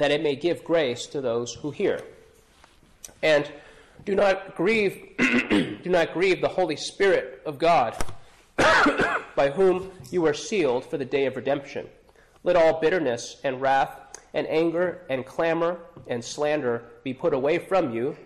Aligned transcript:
that 0.00 0.10
it 0.10 0.22
may 0.22 0.34
give 0.34 0.64
grace 0.64 1.04
to 1.04 1.20
those 1.20 1.52
who 1.52 1.70
hear. 1.70 2.00
And 3.22 3.46
do 4.06 4.14
not 4.14 4.56
grieve 4.56 5.14
do 5.18 5.90
not 5.90 6.14
grieve 6.14 6.40
the 6.40 6.48
Holy 6.48 6.76
Spirit 6.76 7.42
of 7.44 7.58
God, 7.58 7.94
by 8.56 9.50
whom 9.50 9.90
you 10.10 10.24
are 10.26 10.32
sealed 10.32 10.86
for 10.86 10.96
the 10.96 11.04
day 11.04 11.26
of 11.26 11.36
redemption. 11.36 11.86
Let 12.44 12.56
all 12.56 12.80
bitterness 12.80 13.36
and 13.44 13.60
wrath 13.60 13.94
and 14.32 14.46
anger 14.46 15.02
and 15.10 15.26
clamor 15.26 15.80
and 16.06 16.24
slander 16.24 16.84
be 17.04 17.12
put 17.12 17.34
away 17.34 17.58
from 17.58 17.92
you, 17.92 18.16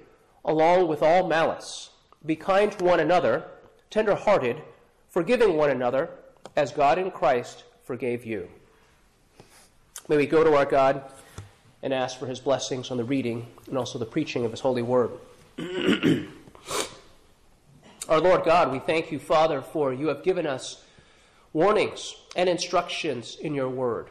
along 0.44 0.86
with 0.86 1.02
all 1.02 1.26
malice. 1.26 1.90
Be 2.24 2.36
kind 2.36 2.70
to 2.70 2.84
one 2.84 3.00
another, 3.00 3.46
tender 3.90 4.14
hearted, 4.14 4.62
forgiving 5.10 5.56
one 5.56 5.70
another, 5.70 6.10
as 6.54 6.70
God 6.70 6.98
in 6.98 7.10
Christ 7.10 7.64
forgave 7.82 8.24
you. 8.24 8.48
May 10.08 10.18
we 10.18 10.26
go 10.26 10.44
to 10.44 10.54
our 10.54 10.66
God 10.66 11.02
and 11.84 11.92
ask 11.92 12.18
for 12.18 12.26
his 12.26 12.40
blessings 12.40 12.90
on 12.90 12.96
the 12.96 13.04
reading 13.04 13.46
and 13.68 13.76
also 13.76 13.98
the 13.98 14.06
preaching 14.06 14.46
of 14.46 14.50
his 14.50 14.60
holy 14.60 14.80
word. 14.80 15.10
Our 18.08 18.20
Lord 18.20 18.42
God, 18.44 18.72
we 18.72 18.78
thank 18.78 19.12
you, 19.12 19.18
Father, 19.18 19.60
for 19.60 19.92
you 19.92 20.08
have 20.08 20.22
given 20.22 20.46
us 20.46 20.82
warnings 21.52 22.16
and 22.34 22.48
instructions 22.48 23.36
in 23.36 23.54
your 23.54 23.68
word, 23.68 24.08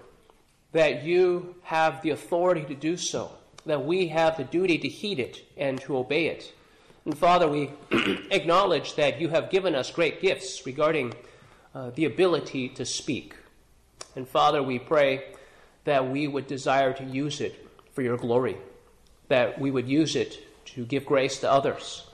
that 0.72 1.04
you 1.04 1.56
have 1.64 2.04
the 2.04 2.12
authority 2.12 2.64
to 2.66 2.76
do 2.76 2.96
so, 2.96 3.32
that 3.66 3.84
we 3.84 4.08
have 4.10 4.38
the 4.38 4.44
duty 4.44 4.78
to 4.78 4.88
heed 4.88 5.18
it 5.18 5.42
and 5.58 5.82
to 5.82 5.98
obey 5.98 6.28
it. 6.28 6.54
And 7.06 7.18
Father, 7.18 7.50
we 7.50 7.72
acknowledge 8.30 8.94
that 8.98 9.20
you 9.20 9.30
have 9.30 9.50
given 9.50 9.74
us 9.74 9.90
great 9.90 10.22
gifts 10.22 10.64
regarding 10.68 11.16
uh, 11.74 11.90
the 11.96 12.06
ability 12.06 12.70
to 12.70 12.86
speak. 12.86 13.36
And 14.16 14.28
Father, 14.28 14.62
we 14.62 14.78
pray 14.78 15.24
that 15.86 16.08
we 16.08 16.28
would 16.28 16.46
desire 16.46 16.94
to 16.94 17.04
use 17.04 17.42
it 17.42 17.63
for 17.94 18.02
your 18.02 18.18
glory, 18.18 18.58
that 19.30 19.60
we 19.60 19.72
would 19.72 19.88
use 19.88 20.16
it 20.16 20.40
to 20.66 20.86
give 20.86 21.06
grace 21.06 21.40
to 21.40 21.52
others, 21.52 22.06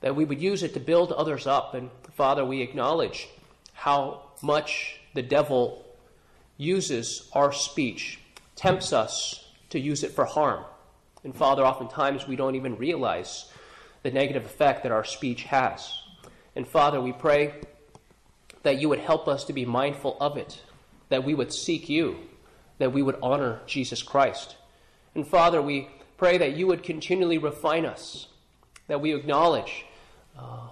that 0.00 0.14
we 0.14 0.24
would 0.24 0.40
use 0.40 0.62
it 0.62 0.74
to 0.74 0.80
build 0.80 1.12
others 1.12 1.46
up. 1.46 1.74
And 1.74 1.90
Father, 2.12 2.44
we 2.44 2.62
acknowledge 2.62 3.28
how 3.72 4.22
much 4.42 5.00
the 5.14 5.22
devil 5.22 5.84
uses 6.56 7.28
our 7.32 7.52
speech, 7.52 8.20
tempts 8.54 8.92
us 8.92 9.48
to 9.70 9.80
use 9.80 10.02
it 10.04 10.12
for 10.12 10.24
harm. 10.24 10.64
And 11.24 11.34
Father, 11.34 11.64
oftentimes 11.64 12.26
we 12.26 12.36
don't 12.36 12.54
even 12.54 12.76
realize 12.76 13.50
the 14.02 14.10
negative 14.10 14.44
effect 14.44 14.82
that 14.82 14.92
our 14.92 15.04
speech 15.04 15.44
has. 15.44 15.92
And 16.54 16.66
Father, 16.66 17.00
we 17.00 17.12
pray 17.12 17.54
that 18.62 18.80
you 18.80 18.88
would 18.88 19.00
help 19.00 19.28
us 19.28 19.44
to 19.44 19.52
be 19.52 19.64
mindful 19.64 20.16
of 20.20 20.36
it, 20.36 20.60
that 21.08 21.24
we 21.24 21.34
would 21.34 21.52
seek 21.52 21.88
you, 21.88 22.16
that 22.78 22.92
we 22.92 23.02
would 23.02 23.18
honor 23.22 23.60
Jesus 23.66 24.02
Christ. 24.02 24.56
And 25.16 25.26
Father, 25.26 25.62
we 25.62 25.88
pray 26.18 26.36
that 26.36 26.56
you 26.56 26.66
would 26.66 26.82
continually 26.82 27.38
refine 27.38 27.86
us, 27.86 28.26
that 28.86 29.00
we 29.00 29.14
acknowledge 29.14 29.86
uh, 30.38 30.68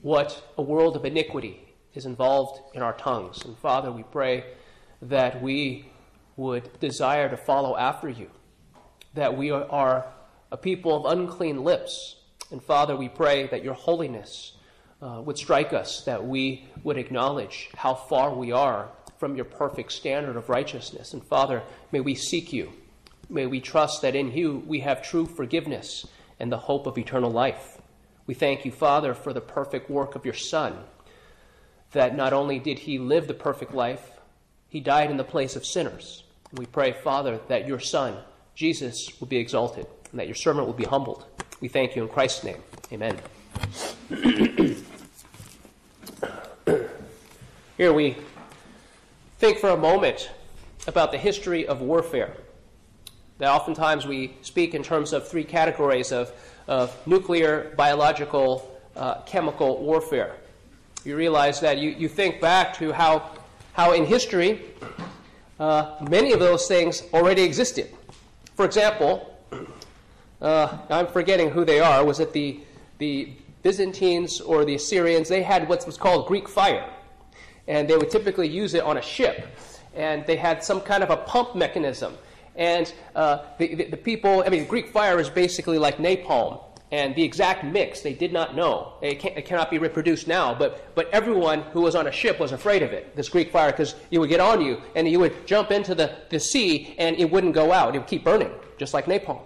what 0.00 0.44
a 0.56 0.62
world 0.62 0.94
of 0.94 1.04
iniquity 1.04 1.74
is 1.94 2.06
involved 2.06 2.60
in 2.72 2.82
our 2.82 2.92
tongues. 2.92 3.44
And 3.44 3.58
Father, 3.58 3.90
we 3.90 4.04
pray 4.04 4.44
that 5.02 5.42
we 5.42 5.90
would 6.36 6.78
desire 6.78 7.28
to 7.28 7.36
follow 7.36 7.76
after 7.76 8.08
you, 8.08 8.30
that 9.14 9.36
we 9.36 9.50
are 9.50 10.06
a 10.52 10.56
people 10.56 10.94
of 10.94 11.18
unclean 11.18 11.64
lips. 11.64 12.14
And 12.52 12.62
Father, 12.62 12.94
we 12.94 13.08
pray 13.08 13.48
that 13.48 13.64
your 13.64 13.74
holiness 13.74 14.52
uh, 15.02 15.20
would 15.24 15.36
strike 15.36 15.72
us, 15.72 16.04
that 16.04 16.24
we 16.24 16.68
would 16.84 16.96
acknowledge 16.96 17.70
how 17.74 17.94
far 17.94 18.32
we 18.32 18.52
are 18.52 18.88
from 19.18 19.34
your 19.34 19.46
perfect 19.46 19.90
standard 19.90 20.36
of 20.36 20.48
righteousness. 20.48 21.12
And 21.12 21.24
Father, 21.24 21.64
may 21.90 21.98
we 21.98 22.14
seek 22.14 22.52
you. 22.52 22.72
May 23.30 23.46
we 23.46 23.60
trust 23.60 24.02
that 24.02 24.16
in 24.16 24.32
you 24.32 24.64
we 24.66 24.80
have 24.80 25.02
true 25.02 25.24
forgiveness 25.24 26.04
and 26.40 26.50
the 26.50 26.58
hope 26.58 26.86
of 26.86 26.98
eternal 26.98 27.30
life. 27.30 27.80
We 28.26 28.34
thank 28.34 28.64
you, 28.64 28.72
Father, 28.72 29.14
for 29.14 29.32
the 29.32 29.40
perfect 29.40 29.88
work 29.88 30.16
of 30.16 30.24
your 30.24 30.34
Son, 30.34 30.76
that 31.92 32.16
not 32.16 32.32
only 32.32 32.58
did 32.58 32.80
he 32.80 32.98
live 32.98 33.28
the 33.28 33.34
perfect 33.34 33.72
life, 33.72 34.18
he 34.68 34.80
died 34.80 35.12
in 35.12 35.16
the 35.16 35.24
place 35.24 35.54
of 35.54 35.64
sinners. 35.64 36.24
And 36.50 36.58
we 36.58 36.66
pray, 36.66 36.92
Father, 36.92 37.38
that 37.46 37.68
your 37.68 37.78
Son, 37.78 38.16
Jesus, 38.56 39.20
will 39.20 39.28
be 39.28 39.36
exalted 39.36 39.86
and 40.10 40.18
that 40.18 40.26
your 40.26 40.34
servant 40.34 40.66
will 40.66 40.74
be 40.74 40.84
humbled. 40.84 41.24
We 41.60 41.68
thank 41.68 41.94
you 41.94 42.02
in 42.02 42.08
Christ's 42.08 42.42
name. 42.42 42.62
Amen. 42.92 43.16
Here 47.76 47.92
we 47.92 48.16
think 49.38 49.58
for 49.58 49.70
a 49.70 49.76
moment 49.76 50.30
about 50.88 51.12
the 51.12 51.18
history 51.18 51.66
of 51.66 51.80
warfare 51.80 52.36
that 53.40 53.50
oftentimes 53.50 54.06
we 54.06 54.34
speak 54.42 54.74
in 54.74 54.82
terms 54.82 55.14
of 55.14 55.26
three 55.26 55.44
categories 55.44 56.12
of, 56.12 56.30
of 56.68 56.94
nuclear, 57.06 57.72
biological, 57.74 58.78
uh, 58.96 59.22
chemical 59.22 59.78
warfare. 59.78 60.36
You 61.04 61.16
realize 61.16 61.58
that 61.60 61.78
you, 61.78 61.90
you 61.90 62.06
think 62.06 62.38
back 62.38 62.74
to 62.74 62.92
how, 62.92 63.30
how 63.72 63.92
in 63.94 64.04
history 64.04 64.60
uh, 65.58 65.96
many 66.10 66.32
of 66.32 66.38
those 66.38 66.68
things 66.68 67.04
already 67.14 67.42
existed. 67.42 67.88
For 68.56 68.66
example, 68.66 69.34
uh, 70.42 70.76
I'm 70.90 71.06
forgetting 71.06 71.48
who 71.48 71.64
they 71.64 71.80
are. 71.80 72.04
Was 72.04 72.20
it 72.20 72.34
the, 72.34 72.60
the 72.98 73.32
Byzantines 73.62 74.42
or 74.42 74.66
the 74.66 74.74
Assyrians? 74.74 75.30
They 75.30 75.42
had 75.42 75.66
what 75.66 75.86
was 75.86 75.96
called 75.96 76.26
Greek 76.26 76.46
fire. 76.46 76.90
And 77.68 77.88
they 77.88 77.96
would 77.96 78.10
typically 78.10 78.48
use 78.48 78.74
it 78.74 78.82
on 78.82 78.98
a 78.98 79.02
ship. 79.02 79.46
And 79.94 80.26
they 80.26 80.36
had 80.36 80.62
some 80.62 80.82
kind 80.82 81.02
of 81.02 81.08
a 81.08 81.16
pump 81.16 81.56
mechanism 81.56 82.18
and 82.60 82.92
uh, 83.16 83.38
the, 83.58 83.74
the, 83.74 83.84
the, 83.86 83.96
people, 83.96 84.44
I 84.46 84.50
mean, 84.50 84.66
Greek 84.66 84.90
fire 84.90 85.18
is 85.18 85.30
basically 85.30 85.78
like 85.78 85.96
napalm. 85.96 86.62
And 86.92 87.14
the 87.14 87.22
exact 87.22 87.64
mix, 87.64 88.02
they 88.02 88.12
did 88.12 88.32
not 88.32 88.54
know. 88.54 88.94
It, 89.00 89.24
it, 89.24 89.46
cannot 89.46 89.70
be 89.70 89.78
reproduced 89.78 90.26
now, 90.26 90.54
but, 90.54 90.94
but 90.94 91.08
everyone 91.10 91.62
who 91.72 91.80
was 91.80 91.94
on 91.94 92.08
a 92.08 92.12
ship 92.12 92.38
was 92.38 92.52
afraid 92.52 92.82
of 92.82 92.92
it, 92.92 93.16
this 93.16 93.28
Greek 93.28 93.50
fire, 93.50 93.70
because 93.70 93.94
it 94.10 94.18
would 94.18 94.28
get 94.28 94.40
on 94.40 94.60
you, 94.60 94.82
and 94.94 95.08
you 95.08 95.20
would 95.20 95.46
jump 95.46 95.70
into 95.70 95.94
the, 95.94 96.16
the 96.30 96.38
sea, 96.38 96.94
and 96.98 97.16
it 97.16 97.30
wouldn't 97.30 97.54
go 97.54 97.72
out. 97.72 97.94
It 97.94 98.00
would 98.00 98.08
keep 98.08 98.24
burning, 98.24 98.50
just 98.76 98.92
like 98.92 99.06
napalm. 99.06 99.40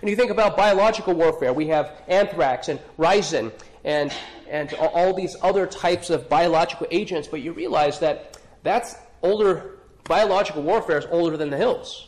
And 0.00 0.10
you 0.10 0.16
think 0.16 0.32
about 0.32 0.56
biological 0.56 1.14
warfare, 1.14 1.52
we 1.52 1.68
have 1.68 2.02
anthrax 2.08 2.68
and 2.68 2.80
ricin 2.98 3.52
and, 3.84 4.12
and 4.50 4.74
all 4.74 5.14
these 5.14 5.36
other 5.42 5.64
types 5.66 6.10
of 6.10 6.28
biological 6.28 6.88
agents, 6.90 7.28
but 7.28 7.40
you 7.40 7.52
realize 7.52 8.00
that 8.00 8.36
that's 8.64 8.96
older, 9.22 9.78
biological 10.04 10.62
warfare 10.62 10.98
is 10.98 11.06
older 11.10 11.36
than 11.36 11.50
the 11.50 11.56
hills. 11.56 12.07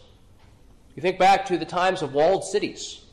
You 0.97 1.03
think 1.03 1.19
back 1.19 1.47
to 1.47 1.59
the 1.59 1.65
times 1.65 2.03
of 2.03 2.15
walled 2.15 2.45
cities 2.45 3.05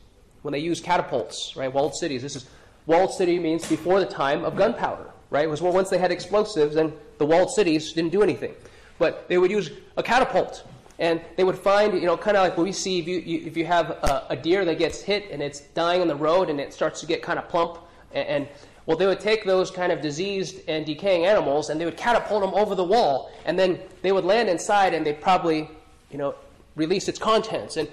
when 0.42 0.52
they 0.52 0.58
used 0.58 0.84
catapults, 0.84 1.56
right? 1.56 1.72
Walled 1.72 1.94
cities. 1.94 2.22
This 2.22 2.36
is 2.36 2.46
walled 2.86 3.12
city 3.12 3.38
means 3.38 3.68
before 3.68 4.00
the 4.00 4.06
time 4.06 4.44
of 4.44 4.56
gunpowder, 4.56 5.10
right? 5.30 5.44
It 5.44 5.50
was 5.50 5.62
well, 5.62 5.72
once 5.72 5.90
they 5.90 5.98
had 5.98 6.10
explosives, 6.10 6.76
and 6.76 6.92
the 7.18 7.26
walled 7.26 7.50
cities 7.50 7.92
didn't 7.92 8.12
do 8.12 8.22
anything. 8.22 8.54
But 8.98 9.28
they 9.28 9.38
would 9.38 9.50
use 9.50 9.70
a 9.96 10.02
catapult, 10.02 10.64
and 10.98 11.20
they 11.36 11.44
would 11.44 11.58
find, 11.58 11.94
you 11.94 12.06
know, 12.06 12.16
kind 12.16 12.36
of 12.36 12.42
like 12.42 12.56
what 12.56 12.64
we 12.64 12.72
see 12.72 12.98
if 12.98 13.06
you, 13.06 13.18
you 13.18 13.46
if 13.46 13.56
you 13.56 13.64
have 13.64 13.90
a, 13.90 14.26
a, 14.30 14.36
deer 14.36 14.64
that 14.64 14.78
gets 14.78 15.00
hit 15.00 15.30
and 15.30 15.40
it's 15.40 15.60
dying 15.60 16.00
on 16.00 16.08
the 16.08 16.16
road 16.16 16.50
and 16.50 16.60
it 16.60 16.72
starts 16.72 16.98
to 17.00 17.06
get 17.06 17.22
kind 17.22 17.38
of 17.38 17.48
plump, 17.48 17.78
and, 18.12 18.26
and 18.28 18.48
well, 18.86 18.96
they 18.96 19.06
would 19.06 19.20
take 19.20 19.44
those 19.44 19.70
kind 19.70 19.92
of 19.92 20.00
diseased 20.00 20.60
and 20.66 20.86
decaying 20.86 21.26
animals 21.26 21.68
and 21.68 21.80
they 21.80 21.84
would 21.84 21.96
catapult 21.96 22.40
them 22.40 22.54
over 22.54 22.74
the 22.74 22.84
wall, 22.84 23.30
and 23.44 23.58
then 23.58 23.78
they 24.02 24.12
would 24.12 24.24
land 24.24 24.48
inside 24.48 24.94
and 24.94 25.06
they'd 25.06 25.20
probably, 25.20 25.70
you 26.10 26.18
know, 26.18 26.34
release 26.78 27.08
its 27.08 27.18
contents 27.18 27.76
and 27.76 27.88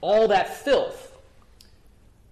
all 0.00 0.28
that 0.28 0.54
filth. 0.54 1.16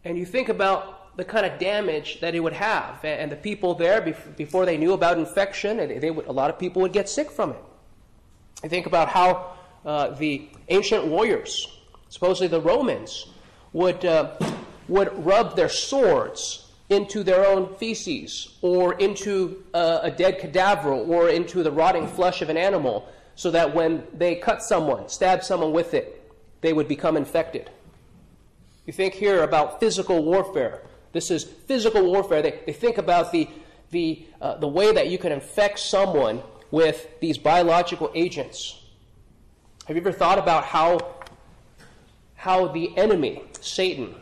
And 0.05 0.17
you 0.17 0.27
think 0.27 0.49
about 0.49 1.17
the 1.17 1.25
kind 1.25 1.47
of 1.47 1.59
damage 1.59 2.21
that 2.21 2.35
it 2.35 2.41
would 2.41 2.53
have. 2.53 3.05
And 3.05 3.33
the 3.33 3.37
people 3.37 3.75
there, 3.75 4.01
before 4.37 4.67
they 4.67 4.77
knew 4.77 4.93
about 4.93 5.19
infection, 5.19 5.77
they 5.79 6.11
would, 6.11 6.27
a 6.27 6.33
lot 6.33 6.51
of 6.51 6.59
people 6.59 6.83
would 6.83 6.93
get 6.93 7.09
sick 7.09 7.31
from 7.31 7.51
it. 7.51 7.63
I 8.63 8.69
think 8.69 8.87
about 8.87 9.09
how 9.09 9.55
uh, 9.85 10.09
the 10.11 10.49
ancient 10.69 11.07
warriors, 11.07 11.79
supposedly 12.09 12.49
the 12.49 12.61
Romans, 12.61 13.27
would, 13.73 14.05
uh, 14.05 14.37
would 14.89 15.11
rub 15.25 15.57
their 15.57 15.69
swords 15.69 16.73
into 16.91 17.23
their 17.23 17.47
own 17.47 17.75
feces 17.77 18.57
or 18.61 18.95
into 18.95 19.65
uh, 19.73 20.01
a 20.03 20.11
dead 20.11 20.39
cadaver 20.39 20.93
or 20.93 21.29
into 21.29 21.63
the 21.63 21.71
rotting 21.71 22.07
flesh 22.07 22.43
of 22.43 22.51
an 22.51 22.57
animal 22.57 23.09
so 23.37 23.51
that 23.51 23.75
when 23.75 24.05
they 24.13 24.37
cut 24.37 24.63
someone, 24.63 25.09
stab 25.09 25.43
someone 25.43 25.73
with 25.73 25.95
it, 25.95 26.33
they 26.61 26.73
would 26.73 26.89
become 26.89 27.17
infected. 27.17 27.71
You 28.87 28.93
think 28.93 29.15
here 29.15 29.43
about 29.43 29.81
physical 29.81 30.25
warfare. 30.25 30.83
This 31.13 31.31
is 31.31 31.45
physical 31.45 32.05
warfare. 32.05 32.43
They, 32.43 32.61
they 32.67 32.73
think 32.73 32.99
about 32.99 33.33
the, 33.33 33.49
the, 33.91 34.27
uh, 34.41 34.57
the 34.57 34.69
way 34.69 34.93
that 34.93 35.09
you 35.09 35.19
can 35.19 35.33
infect 35.33 35.79
someone 35.79 36.43
with 36.71 37.09
these 37.21 37.39
biological 37.39 38.11
agents. 38.15 38.83
Have 39.87 39.97
you 39.97 40.03
ever 40.03 40.13
thought 40.13 40.39
about 40.39 40.65
how, 40.65 41.15
how 42.35 42.69
the 42.69 42.97
enemy, 42.97 43.43
Satan, 43.61 44.15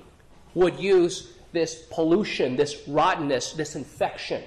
would 0.54 0.78
use 0.78 1.32
this 1.52 1.86
pollution, 1.90 2.56
this 2.56 2.82
rottenness, 2.86 3.52
this 3.52 3.74
infection? 3.74 4.42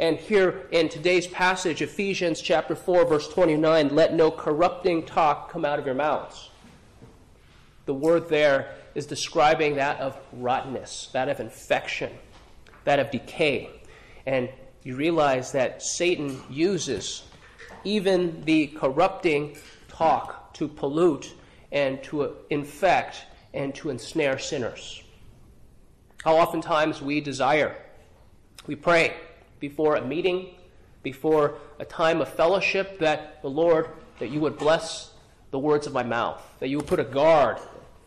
And 0.00 0.16
here 0.16 0.66
in 0.70 0.88
today's 0.88 1.26
passage, 1.26 1.82
Ephesians 1.82 2.40
chapter 2.40 2.74
4, 2.74 3.04
verse 3.04 3.28
29, 3.28 3.94
let 3.94 4.14
no 4.14 4.30
corrupting 4.30 5.04
talk 5.04 5.52
come 5.52 5.66
out 5.66 5.78
of 5.78 5.84
your 5.84 5.94
mouths. 5.94 6.48
The 7.84 7.92
word 7.92 8.30
there 8.30 8.76
is 8.94 9.04
describing 9.04 9.74
that 9.74 10.00
of 10.00 10.16
rottenness, 10.32 11.10
that 11.12 11.28
of 11.28 11.38
infection, 11.38 12.10
that 12.84 12.98
of 12.98 13.10
decay. 13.10 13.68
And 14.24 14.48
you 14.84 14.96
realize 14.96 15.52
that 15.52 15.82
Satan 15.82 16.40
uses 16.48 17.24
even 17.84 18.42
the 18.46 18.68
corrupting 18.68 19.58
talk 19.88 20.54
to 20.54 20.66
pollute 20.66 21.34
and 21.72 22.02
to 22.04 22.36
infect 22.48 23.26
and 23.52 23.74
to 23.74 23.90
ensnare 23.90 24.38
sinners. 24.38 25.02
How 26.24 26.38
oftentimes 26.38 27.02
we 27.02 27.20
desire, 27.20 27.76
we 28.66 28.76
pray 28.76 29.14
before 29.60 29.96
a 29.96 30.04
meeting, 30.04 30.54
before 31.02 31.58
a 31.78 31.84
time 31.84 32.20
of 32.20 32.28
fellowship, 32.28 32.98
that 32.98 33.40
the 33.42 33.50
Lord, 33.50 33.88
that 34.18 34.30
you 34.30 34.40
would 34.40 34.58
bless 34.58 35.12
the 35.50 35.58
words 35.58 35.86
of 35.86 35.92
my 35.92 36.02
mouth, 36.02 36.42
that 36.60 36.68
you 36.68 36.78
would 36.78 36.86
put 36.86 37.00
a 37.00 37.04
guard, 37.04 37.58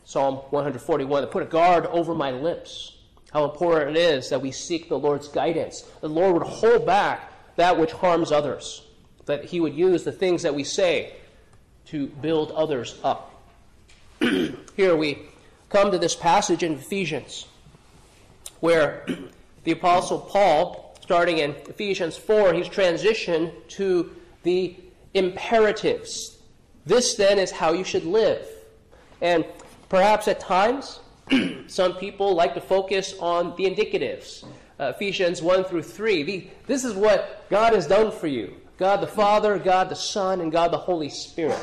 Psalm 0.03 0.35
141, 0.49 1.21
that 1.21 1.31
put 1.31 1.43
a 1.43 1.47
guard 1.47 1.85
over 1.87 2.13
my 2.13 2.31
lips. 2.31 2.97
How 3.31 3.45
important 3.45 3.97
it 3.97 3.99
is 3.99 4.29
that 4.29 4.41
we 4.41 4.51
seek 4.51 4.89
the 4.89 4.99
Lord's 4.99 5.27
guidance. 5.27 5.81
The 6.01 6.09
Lord 6.09 6.33
would 6.33 6.43
hold 6.43 6.85
back 6.85 7.31
that 7.55 7.77
which 7.77 7.91
harms 7.91 8.31
others, 8.31 8.83
that 9.25 9.45
He 9.45 9.59
would 9.59 9.73
use 9.73 10.03
the 10.03 10.11
things 10.11 10.43
that 10.43 10.53
we 10.53 10.63
say 10.63 11.13
to 11.87 12.07
build 12.07 12.51
others 12.51 12.99
up. 13.03 13.31
Here 14.19 14.95
we 14.95 15.23
come 15.69 15.91
to 15.91 15.97
this 15.97 16.15
passage 16.15 16.63
in 16.63 16.73
Ephesians 16.73 17.47
where 18.59 19.05
the 19.63 19.71
Apostle 19.71 20.19
Paul 20.19 20.82
starting 21.03 21.39
in 21.39 21.51
Ephesians 21.67 22.15
4, 22.15 22.53
he's 22.53 22.69
transitioned 22.69 23.51
to 23.67 24.15
the 24.43 24.73
imperatives. 25.13 26.37
This 26.85 27.15
then 27.15 27.39
is 27.39 27.51
how 27.51 27.73
you 27.73 27.83
should 27.83 28.05
live. 28.05 28.47
And 29.21 29.43
perhaps 29.89 30.29
at 30.29 30.39
times, 30.39 31.01
some 31.67 31.95
people 31.97 32.35
like 32.35 32.53
to 32.53 32.61
focus 32.61 33.15
on 33.19 33.53
the 33.57 33.65
indicatives. 33.65 34.45
Uh, 34.79 34.93
Ephesians 34.95 35.41
1 35.41 35.65
through 35.65 35.83
3. 35.83 36.23
The, 36.23 36.47
this 36.67 36.85
is 36.85 36.93
what 36.93 37.49
God 37.49 37.73
has 37.73 37.85
done 37.85 38.09
for 38.09 38.27
you 38.27 38.55
God 38.77 39.01
the 39.01 39.07
Father, 39.07 39.59
God 39.59 39.89
the 39.89 39.97
Son, 39.97 40.39
and 40.39 40.53
God 40.53 40.71
the 40.71 40.77
Holy 40.77 41.09
Spirit. 41.09 41.61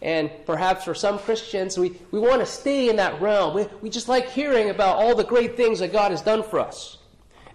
And 0.00 0.30
perhaps 0.46 0.84
for 0.84 0.94
some 0.94 1.18
Christians, 1.18 1.76
we, 1.76 1.98
we 2.10 2.18
want 2.18 2.40
to 2.40 2.46
stay 2.46 2.88
in 2.88 2.96
that 2.96 3.20
realm. 3.20 3.54
We, 3.54 3.66
we 3.82 3.90
just 3.90 4.08
like 4.08 4.30
hearing 4.30 4.70
about 4.70 4.96
all 4.96 5.14
the 5.14 5.24
great 5.24 5.58
things 5.58 5.80
that 5.80 5.92
God 5.92 6.10
has 6.10 6.22
done 6.22 6.42
for 6.42 6.58
us. 6.58 6.96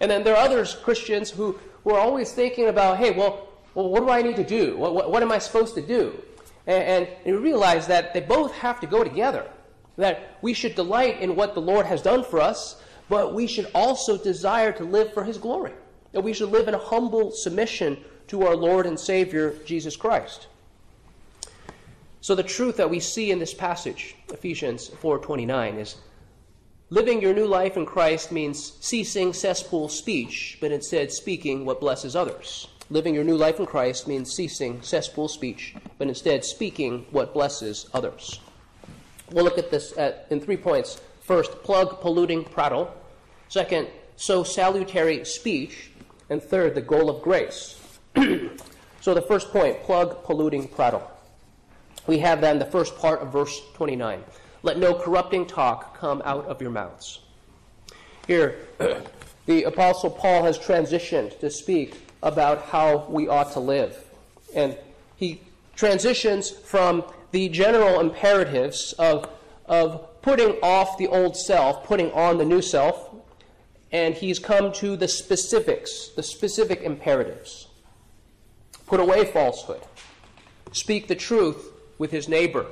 And 0.02 0.10
then 0.10 0.24
there 0.24 0.36
are 0.36 0.44
others, 0.44 0.76
Christians, 0.76 1.30
who, 1.30 1.58
who 1.84 1.92
are 1.92 2.00
always 2.00 2.34
thinking 2.34 2.68
about, 2.68 2.98
hey, 2.98 3.12
well, 3.12 3.48
well 3.76 3.88
what 3.88 4.02
do 4.02 4.10
I 4.10 4.22
need 4.22 4.36
to 4.36 4.44
do? 4.44 4.76
What, 4.76 4.96
what, 4.96 5.12
what 5.12 5.24
am 5.24 5.32
I 5.32 5.38
supposed 5.38 5.76
to 5.76 5.82
do? 5.82 6.20
And, 6.68 6.84
and 6.84 7.08
you 7.24 7.40
realize 7.40 7.88
that 7.88 8.14
they 8.14 8.20
both 8.20 8.52
have 8.56 8.80
to 8.82 8.88
go 8.88 9.04
together. 9.04 9.48
That 9.98 10.38
we 10.42 10.54
should 10.54 10.74
delight 10.74 11.22
in 11.22 11.36
what 11.36 11.54
the 11.54 11.62
Lord 11.62 11.86
has 11.86 12.02
done 12.02 12.24
for 12.24 12.42
us, 12.42 12.82
but 13.10 13.36
we 13.36 13.46
should 13.46 13.70
also 13.76 14.18
desire 14.18 14.72
to 14.74 14.84
live 14.84 15.14
for 15.14 15.24
His 15.24 15.38
glory. 15.38 15.74
That 16.14 16.22
we 16.22 16.34
should 16.34 16.50
live 16.50 16.68
in 16.68 16.74
humble 16.74 17.32
submission 17.32 18.04
to 18.28 18.48
our 18.48 18.56
Lord 18.56 18.88
and 18.88 19.00
Savior, 19.00 19.56
Jesus 19.66 19.96
Christ. 19.96 20.48
So 22.22 22.34
the 22.34 22.44
truth 22.44 22.78
that 22.78 22.90
we 22.90 23.00
see 23.00 23.30
in 23.30 23.40
this 23.40 23.54
passage, 23.54 24.16
Ephesians 24.30 24.90
4:29, 24.90 25.78
is 25.80 25.98
Living 26.94 27.22
your 27.22 27.34
new 27.34 27.48
life 27.48 27.78
in 27.78 27.86
Christ 27.86 28.34
means 28.34 28.74
ceasing 28.82 29.32
cesspool 29.32 29.88
speech, 29.88 30.58
but 30.60 30.74
instead 30.74 31.10
speaking 31.10 31.64
what 31.64 31.80
blesses 31.80 32.18
others. 32.18 32.68
Living 32.90 33.16
your 33.16 33.24
new 33.24 33.38
life 33.38 33.62
in 33.62 33.66
Christ 33.66 34.10
means 34.10 34.30
ceasing 34.30 34.82
cesspool 34.82 35.30
speech, 35.30 35.74
but 35.98 36.10
instead 36.10 36.44
speaking 36.44 37.06
what 37.12 37.34
blesses 37.34 37.88
others. 37.94 38.42
We'll 39.32 39.46
look 39.46 39.58
at 39.58 39.72
this 39.72 39.98
at, 39.98 40.28
in 40.32 40.42
three 40.42 40.58
points. 40.58 41.00
First, 41.22 41.64
plug 41.64 42.02
polluting 42.02 42.44
prattle. 42.44 42.94
Second, 43.48 43.88
sow 44.18 44.44
salutary 44.44 45.24
speech. 45.24 45.92
And 46.30 46.44
third, 46.44 46.76
the 46.76 46.82
goal 46.82 47.10
of 47.10 47.22
grace. 47.22 47.80
so 49.00 49.14
the 49.14 49.22
first 49.22 49.48
point, 49.52 49.82
plug 49.84 50.26
polluting 50.26 50.68
prattle. 50.68 51.10
We 52.06 52.20
have 52.20 52.42
then 52.42 52.60
the 52.60 52.66
first 52.66 52.98
part 52.98 53.22
of 53.22 53.32
verse 53.32 53.62
29. 53.76 54.22
Let 54.64 54.78
no 54.78 54.94
corrupting 54.94 55.48
talk 55.48 55.98
come 55.98 56.22
out 56.24 56.46
of 56.46 56.62
your 56.62 56.72
mouths. 56.72 57.20
Here, 58.28 58.60
the 59.46 59.64
Apostle 59.64 60.12
Paul 60.12 60.44
has 60.44 60.60
transitioned 60.60 61.40
to 61.40 61.50
speak 61.50 61.96
about 62.22 62.66
how 62.66 63.08
we 63.10 63.28
ought 63.28 63.52
to 63.54 63.60
live. 63.60 63.98
And 64.56 64.78
he 65.16 65.42
transitions 65.76 66.50
from 66.52 67.04
the 67.32 67.50
general 67.50 68.00
imperatives 68.00 68.94
of, 68.94 69.30
of 69.66 70.22
putting 70.22 70.52
off 70.62 70.98
the 70.98 71.08
old 71.08 71.36
self, 71.36 71.84
putting 71.86 72.12
on 72.12 72.38
the 72.38 72.46
new 72.46 72.62
self, 72.62 73.10
and 73.92 74.14
he's 74.14 74.38
come 74.38 74.72
to 74.74 74.96
the 74.96 75.08
specifics, 75.08 76.10
the 76.16 76.24
specific 76.24 76.82
imperatives. 76.82 77.68
Put 78.86 79.00
away 79.00 79.26
falsehood. 79.26 79.82
Speak 80.72 81.08
the 81.08 81.16
truth 81.16 81.72
with 81.98 82.12
his 82.12 82.30
neighbor 82.30 82.68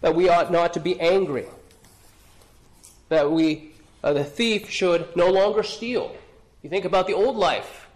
that 0.00 0.14
we 0.14 0.28
ought 0.28 0.50
not 0.50 0.72
to 0.74 0.80
be 0.80 0.98
angry, 1.00 1.46
that 3.08 3.30
we, 3.30 3.72
uh, 4.02 4.12
the 4.12 4.24
thief 4.24 4.70
should 4.70 5.14
no 5.16 5.30
longer 5.30 5.62
steal. 5.62 6.14
You 6.62 6.70
think 6.70 6.84
about 6.84 7.06
the 7.06 7.14
old 7.14 7.36
life, 7.36 7.88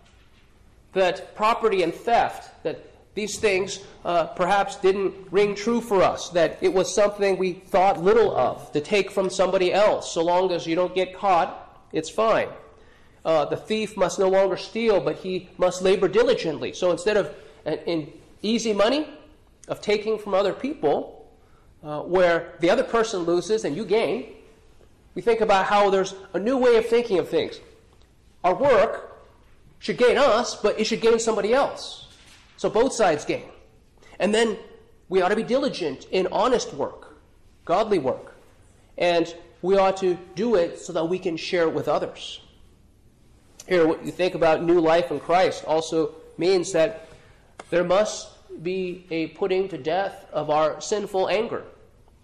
that 0.93 1.35
property 1.35 1.83
and 1.83 1.95
theft, 1.95 2.63
that 2.63 2.85
these 3.15 3.39
things 3.39 3.81
uh, 4.05 4.27
perhaps 4.27 4.77
didn't 4.77 5.15
ring 5.31 5.55
true 5.55 5.81
for 5.81 6.03
us, 6.03 6.31
that 6.31 6.59
it 6.61 6.73
was 6.73 6.93
something 6.93 7.39
we 7.39 7.53
thought 7.53 8.03
little 8.03 8.37
of 8.37 8.73
to 8.73 8.81
take 8.81 9.11
from 9.11 9.31
somebody 9.31 9.73
else. 9.73 10.13
So 10.13 10.23
long 10.23 10.51
as 10.51 10.67
you 10.67 10.75
don't 10.75 10.95
get 10.95 11.17
caught, 11.17 11.81
it's 11.93 12.11
fine. 12.11 12.49
Uh, 13.25 13.45
the 13.45 13.57
thief 13.57 13.97
must 13.97 14.19
no 14.19 14.29
longer 14.29 14.57
steal, 14.57 15.01
but 15.01 15.17
he 15.17 15.49
must 15.57 15.81
labor 15.81 16.09
diligently. 16.09 16.73
So 16.73 16.91
instead 16.91 17.17
of 17.17 17.35
uh, 17.65 17.77
in 17.87 18.13
easy 18.43 18.73
money, 18.73 19.09
of 19.69 19.81
taking 19.81 20.19
from 20.19 20.35
other 20.35 20.53
people, 20.53 21.24
uh, 21.85 22.01
where 22.01 22.55
the 22.61 22.71
other 22.71 22.83
person 22.83 23.21
loses 23.21 23.65
and 23.65 23.77
you 23.77 23.85
gain, 23.85 24.33
we 25.15 25.23
think 25.23 25.41
about 25.41 25.67
how 25.67 25.91
there's 25.91 26.15
a 26.33 26.39
new 26.39 26.57
way 26.57 26.77
of 26.77 26.87
thinking 26.87 27.19
of 27.19 27.29
things. 27.29 27.61
Our 28.43 28.55
work 28.55 29.23
should 29.79 29.99
gain 29.99 30.17
us, 30.17 30.55
but 30.55 30.81
it 30.81 30.85
should 30.85 31.01
gain 31.01 31.19
somebody 31.19 31.53
else. 31.53 32.09
So 32.57 32.71
both 32.71 32.93
sides 32.93 33.25
gain. 33.25 33.45
And 34.19 34.35
then 34.35 34.57
we 35.09 35.21
ought 35.21 35.29
to 35.29 35.37
be 35.37 35.43
diligent 35.43 36.07
in 36.11 36.27
honest 36.29 36.73
work, 36.73 37.19
godly 37.65 37.99
work. 37.99 38.35
And 38.97 39.33
we 39.61 39.77
ought 39.77 39.97
to 39.99 40.19
do 40.35 40.55
it 40.55 40.79
so 40.79 40.93
that 40.93 41.05
we 41.05 41.19
can 41.19 41.37
share 41.37 41.65
it 41.65 41.75
with 41.75 41.89
others. 41.89 42.41
Here, 43.67 43.87
what 43.87 44.05
you 44.05 44.13
think 44.13 44.35
about 44.35 44.63
new 44.63 44.81
life 44.81 45.11
in 45.11 45.21
Christ 45.21 45.65
also 45.65 46.15
means 46.39 46.73
that 46.73 47.09
there 47.71 47.85
must 47.85 48.29
be 48.63 49.07
a 49.11 49.29
putting 49.29 49.69
to 49.69 49.79
death 49.79 50.27
of 50.33 50.51
our 50.51 50.81
sinful 50.81 51.29
anger. 51.29 51.65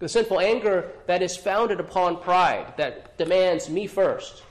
The 0.01 0.09
sinful 0.09 0.41
anger 0.41 0.91
that 1.07 1.23
is 1.23 1.37
founded 1.37 1.79
upon 1.79 2.21
pride, 2.21 2.75
that 2.79 3.17
demands 3.19 3.69
me 3.69 3.87
first, 3.87 4.43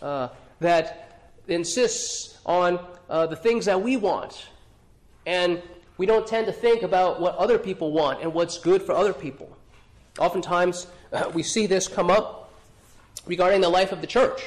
uh, 0.00 0.28
that 0.60 1.30
insists 1.48 2.38
on 2.46 2.78
uh, 3.10 3.26
the 3.26 3.36
things 3.36 3.66
that 3.66 3.82
we 3.82 3.96
want. 3.96 4.46
And 5.26 5.60
we 5.98 6.06
don't 6.06 6.26
tend 6.26 6.46
to 6.46 6.52
think 6.52 6.82
about 6.82 7.20
what 7.20 7.36
other 7.36 7.58
people 7.58 7.92
want 7.92 8.22
and 8.22 8.32
what's 8.32 8.58
good 8.58 8.82
for 8.82 8.92
other 8.92 9.12
people. 9.12 9.56
Oftentimes, 10.18 10.86
uh, 11.12 11.30
we 11.34 11.42
see 11.42 11.66
this 11.66 11.88
come 11.88 12.08
up 12.08 12.52
regarding 13.26 13.60
the 13.60 13.68
life 13.68 13.90
of 13.90 14.00
the 14.00 14.06
church. 14.06 14.42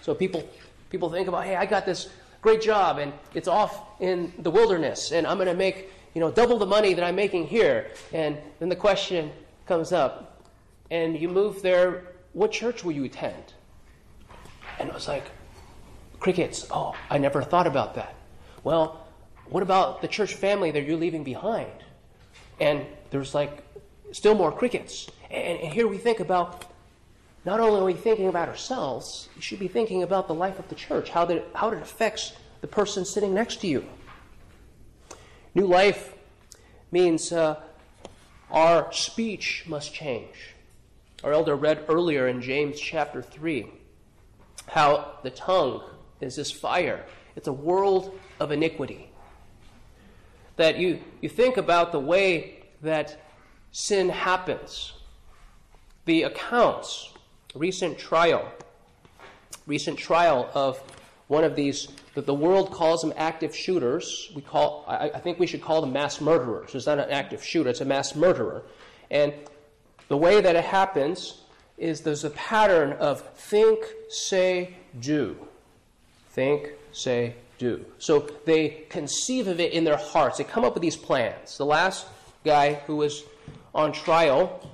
So 0.00 0.14
people, 0.14 0.48
people 0.88 1.10
think 1.10 1.28
about, 1.28 1.44
hey, 1.44 1.56
I 1.56 1.66
got 1.66 1.84
this 1.84 2.08
great 2.40 2.62
job 2.62 2.98
and 2.98 3.12
it's 3.34 3.48
off 3.48 4.00
in 4.00 4.32
the 4.38 4.50
wilderness 4.50 5.12
and 5.12 5.26
I'm 5.26 5.36
going 5.36 5.48
to 5.48 5.54
make 5.54 5.90
you 6.14 6.20
know 6.20 6.30
double 6.30 6.58
the 6.58 6.66
money 6.66 6.94
that 6.94 7.04
I'm 7.04 7.16
making 7.16 7.46
here. 7.46 7.90
And 8.12 8.38
then 8.60 8.68
the 8.68 8.76
question 8.76 9.32
comes 9.66 9.92
up 9.92 10.42
and 10.90 11.18
you 11.18 11.28
move 11.28 11.62
there, 11.62 12.12
what 12.32 12.52
church 12.52 12.84
will 12.84 12.92
you 12.92 13.04
attend? 13.04 13.52
And 14.78 14.90
I 14.90 14.94
was 14.94 15.08
like, 15.08 15.24
crickets. 16.20 16.66
Oh, 16.70 16.94
I 17.10 17.18
never 17.18 17.42
thought 17.42 17.66
about 17.66 17.94
that. 17.94 18.14
Well, 18.62 19.06
what 19.48 19.62
about 19.62 20.00
the 20.00 20.08
church 20.08 20.34
family 20.34 20.70
that 20.70 20.84
you're 20.84 20.96
leaving 20.96 21.24
behind? 21.24 21.70
And 22.60 22.86
there's 23.10 23.34
like 23.34 23.62
still 24.12 24.34
more 24.34 24.52
crickets. 24.52 25.10
And, 25.30 25.60
and 25.60 25.72
here 25.72 25.86
we 25.86 25.98
think 25.98 26.20
about 26.20 26.64
not 27.44 27.60
only 27.60 27.80
are 27.80 27.84
we 27.84 27.92
thinking 27.92 28.28
about 28.28 28.48
ourselves, 28.48 29.28
you 29.36 29.42
should 29.42 29.58
be 29.58 29.68
thinking 29.68 30.02
about 30.02 30.28
the 30.28 30.34
life 30.34 30.58
of 30.58 30.68
the 30.68 30.74
church, 30.74 31.10
how, 31.10 31.26
that, 31.26 31.46
how 31.54 31.68
it 31.70 31.82
affects 31.82 32.32
the 32.62 32.66
person 32.66 33.04
sitting 33.04 33.34
next 33.34 33.60
to 33.60 33.66
you. 33.66 33.84
New 35.54 35.66
life 35.66 36.14
means 36.90 37.32
uh, 37.32 37.60
our 38.54 38.90
speech 38.92 39.64
must 39.66 39.92
change. 39.92 40.54
Our 41.24 41.32
elder 41.32 41.56
read 41.56 41.84
earlier 41.88 42.28
in 42.28 42.40
James 42.40 42.78
chapter 42.78 43.20
3 43.20 43.66
how 44.68 45.18
the 45.22 45.30
tongue 45.30 45.82
is 46.20 46.36
this 46.36 46.50
fire, 46.50 47.04
it's 47.36 47.48
a 47.48 47.52
world 47.52 48.18
of 48.40 48.52
iniquity. 48.52 49.10
That 50.56 50.78
you, 50.78 51.00
you 51.20 51.28
think 51.28 51.56
about 51.56 51.92
the 51.92 52.00
way 52.00 52.62
that 52.80 53.20
sin 53.72 54.08
happens, 54.08 54.92
the 56.04 56.22
accounts, 56.22 57.12
recent 57.54 57.98
trial, 57.98 58.48
recent 59.66 59.98
trial 59.98 60.48
of 60.54 60.78
one 61.26 61.42
of 61.42 61.56
these 61.56 61.88
that 62.14 62.26
the 62.26 62.34
world 62.34 62.70
calls 62.70 63.00
them 63.00 63.12
active 63.16 63.54
shooters. 63.54 64.30
We 64.34 64.42
call, 64.42 64.84
I, 64.86 65.10
I 65.10 65.18
think 65.18 65.38
we 65.38 65.46
should 65.46 65.62
call 65.62 65.80
them 65.80 65.92
mass 65.92 66.20
murderers. 66.20 66.74
It's 66.74 66.86
not 66.86 66.98
an 66.98 67.10
active 67.10 67.44
shooter, 67.44 67.70
it's 67.70 67.80
a 67.80 67.84
mass 67.84 68.14
murderer. 68.14 68.62
And 69.10 69.32
the 70.08 70.16
way 70.16 70.40
that 70.40 70.56
it 70.56 70.64
happens 70.64 71.42
is 71.76 72.02
there's 72.02 72.24
a 72.24 72.30
pattern 72.30 72.92
of 72.92 73.20
think, 73.36 73.84
say, 74.08 74.74
do. 75.00 75.36
Think, 76.30 76.70
say, 76.92 77.34
do. 77.58 77.84
So 77.98 78.28
they 78.44 78.84
conceive 78.88 79.48
of 79.48 79.58
it 79.60 79.72
in 79.72 79.84
their 79.84 79.96
hearts. 79.96 80.38
They 80.38 80.44
come 80.44 80.64
up 80.64 80.74
with 80.74 80.82
these 80.82 80.96
plans. 80.96 81.58
The 81.58 81.66
last 81.66 82.06
guy 82.44 82.74
who 82.86 82.96
was 82.96 83.24
on 83.74 83.92
trial 83.92 84.70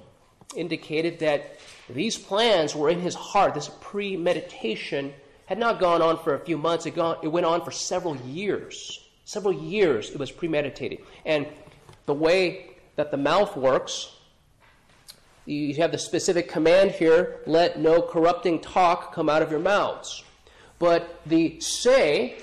indicated 0.54 1.20
that 1.20 1.58
these 1.88 2.18
plans 2.18 2.74
were 2.74 2.90
in 2.90 3.00
his 3.00 3.14
heart, 3.14 3.54
this 3.54 3.70
premeditation 3.80 5.14
had 5.50 5.58
not 5.58 5.80
gone 5.80 6.00
on 6.00 6.16
for 6.16 6.34
a 6.34 6.38
few 6.38 6.56
months, 6.56 6.86
it, 6.86 6.94
gone, 6.94 7.16
it 7.24 7.28
went 7.28 7.44
on 7.44 7.60
for 7.64 7.72
several 7.72 8.14
years. 8.18 9.04
Several 9.24 9.52
years 9.52 10.10
it 10.10 10.16
was 10.16 10.30
premeditated. 10.30 11.00
And 11.26 11.44
the 12.06 12.14
way 12.14 12.76
that 12.94 13.10
the 13.10 13.16
mouth 13.16 13.56
works, 13.56 14.14
you 15.46 15.74
have 15.74 15.90
the 15.90 15.98
specific 15.98 16.48
command 16.48 16.92
here 16.92 17.40
let 17.46 17.80
no 17.80 18.00
corrupting 18.00 18.60
talk 18.60 19.12
come 19.12 19.28
out 19.28 19.42
of 19.42 19.50
your 19.50 19.58
mouths. 19.58 20.22
But 20.78 21.20
the 21.26 21.58
say 21.58 22.38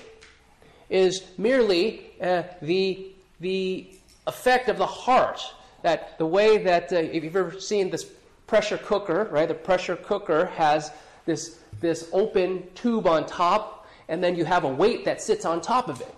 is 0.90 1.22
merely 1.38 2.10
uh, 2.20 2.42
the, 2.60 3.06
the 3.40 3.88
effect 4.26 4.68
of 4.68 4.76
the 4.76 4.86
heart. 4.86 5.40
That 5.80 6.18
the 6.18 6.26
way 6.26 6.58
that, 6.58 6.92
uh, 6.92 6.96
if 6.96 7.24
you've 7.24 7.36
ever 7.36 7.58
seen 7.58 7.88
this 7.88 8.04
pressure 8.46 8.76
cooker, 8.76 9.28
right, 9.30 9.48
the 9.48 9.54
pressure 9.54 9.96
cooker 9.96 10.44
has 10.44 10.92
this 11.24 11.58
this 11.80 12.08
open 12.12 12.64
tube 12.74 13.06
on 13.06 13.26
top, 13.26 13.86
and 14.08 14.22
then 14.22 14.36
you 14.36 14.44
have 14.44 14.64
a 14.64 14.68
weight 14.68 15.04
that 15.04 15.20
sits 15.20 15.44
on 15.44 15.60
top 15.60 15.88
of 15.88 16.00
it. 16.00 16.14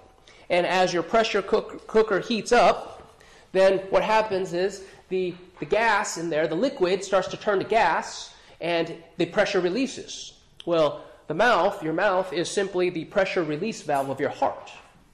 And 0.49 0.67
as 0.67 0.93
your 0.93 1.03
pressure 1.03 1.43
cook- 1.43 1.87
cooker 1.87 2.21
heats 2.21 2.53
up, 2.53 3.21
then 3.53 3.79
what 3.91 4.03
happens 4.03 4.53
is 4.53 4.85
the, 5.09 5.35
the 5.59 5.67
gas 5.67 6.19
in 6.19 6.31
there, 6.31 6.47
the 6.47 6.55
liquid, 6.55 7.05
starts 7.05 7.29
to 7.29 7.37
turn 7.37 7.59
to 7.59 7.65
gas, 7.65 8.35
and 8.61 8.95
the 9.17 9.27
pressure 9.27 9.61
releases. 9.61 10.35
Well, 10.67 11.03
the 11.27 11.35
mouth, 11.35 11.83
your 11.83 11.93
mouth, 11.93 12.33
is 12.33 12.51
simply 12.51 12.91
the 12.91 13.05
pressure 13.05 13.43
release 13.43 13.83
valve 13.83 14.11
of 14.11 14.21
your 14.21 14.31
heart. 14.31 14.71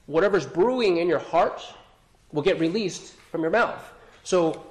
Whatever's 0.06 0.46
brewing 0.46 0.98
in 0.98 1.08
your 1.08 1.18
heart 1.18 1.62
will 2.32 2.42
get 2.42 2.58
released 2.60 3.14
from 3.30 3.42
your 3.42 3.50
mouth. 3.50 3.92
So 4.22 4.64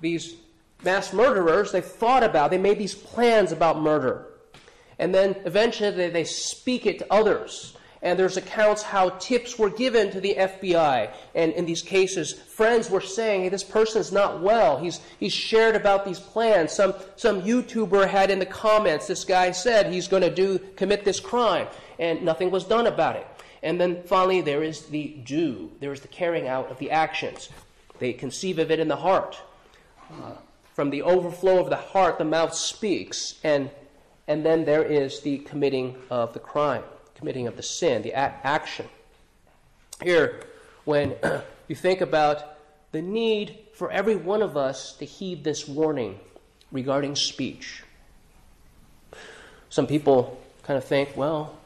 these 0.00 0.36
mass 0.82 1.12
murderers, 1.12 1.72
they 1.72 1.80
thought 1.80 2.22
about, 2.22 2.50
they 2.50 2.58
made 2.58 2.78
these 2.78 2.94
plans 2.94 3.52
about 3.52 3.80
murder. 3.80 4.26
And 4.98 5.14
then 5.14 5.36
eventually 5.44 5.90
they, 5.90 6.10
they 6.10 6.24
speak 6.24 6.86
it 6.86 6.98
to 7.00 7.12
others. 7.12 7.76
And 8.02 8.18
there's 8.18 8.36
accounts 8.36 8.82
how 8.82 9.08
tips 9.10 9.58
were 9.58 9.70
given 9.70 10.10
to 10.10 10.20
the 10.20 10.34
FBI. 10.34 11.10
And 11.34 11.52
in 11.54 11.64
these 11.64 11.80
cases, 11.80 12.34
friends 12.34 12.90
were 12.90 13.00
saying, 13.00 13.44
hey, 13.44 13.48
this 13.48 13.64
person 13.64 14.00
is 14.00 14.12
not 14.12 14.42
well. 14.42 14.78
He's, 14.78 15.00
he's 15.18 15.32
shared 15.32 15.74
about 15.74 16.04
these 16.04 16.20
plans. 16.20 16.70
Some, 16.70 16.94
some 17.16 17.40
YouTuber 17.40 18.06
had 18.06 18.30
in 18.30 18.38
the 18.38 18.46
comments, 18.46 19.06
this 19.06 19.24
guy 19.24 19.52
said 19.52 19.90
he's 19.90 20.06
going 20.06 20.22
to 20.22 20.32
do, 20.32 20.58
commit 20.76 21.06
this 21.06 21.18
crime. 21.18 21.66
And 21.98 22.22
nothing 22.22 22.50
was 22.50 22.64
done 22.64 22.86
about 22.86 23.16
it. 23.16 23.26
And 23.62 23.80
then 23.80 24.02
finally, 24.02 24.42
there 24.42 24.62
is 24.62 24.82
the 24.82 25.16
do. 25.24 25.72
There 25.80 25.92
is 25.92 26.02
the 26.02 26.08
carrying 26.08 26.46
out 26.46 26.70
of 26.70 26.78
the 26.78 26.90
actions. 26.90 27.48
They 27.98 28.12
conceive 28.12 28.58
of 28.58 28.70
it 28.70 28.78
in 28.78 28.88
the 28.88 28.96
heart. 28.96 29.38
Uh, 30.12 30.32
from 30.74 30.90
the 30.90 31.00
overflow 31.00 31.58
of 31.60 31.70
the 31.70 31.76
heart, 31.76 32.18
the 32.18 32.24
mouth 32.26 32.54
speaks. 32.54 33.40
And 33.42 33.70
and 34.26 34.44
then 34.44 34.64
there 34.64 34.82
is 34.82 35.20
the 35.20 35.38
committing 35.38 35.96
of 36.10 36.32
the 36.32 36.40
crime, 36.40 36.82
committing 37.14 37.46
of 37.46 37.56
the 37.56 37.62
sin, 37.62 38.02
the 38.02 38.12
a- 38.12 38.34
action. 38.42 38.86
Here, 40.02 40.40
when 40.84 41.14
you 41.68 41.76
think 41.76 42.00
about 42.00 42.56
the 42.92 43.02
need 43.02 43.58
for 43.74 43.90
every 43.90 44.16
one 44.16 44.42
of 44.42 44.56
us 44.56 44.94
to 44.96 45.04
heed 45.04 45.44
this 45.44 45.68
warning 45.68 46.18
regarding 46.72 47.16
speech, 47.16 47.82
some 49.68 49.86
people 49.86 50.40
kind 50.62 50.78
of 50.78 50.84
think, 50.84 51.16
well, 51.16 51.56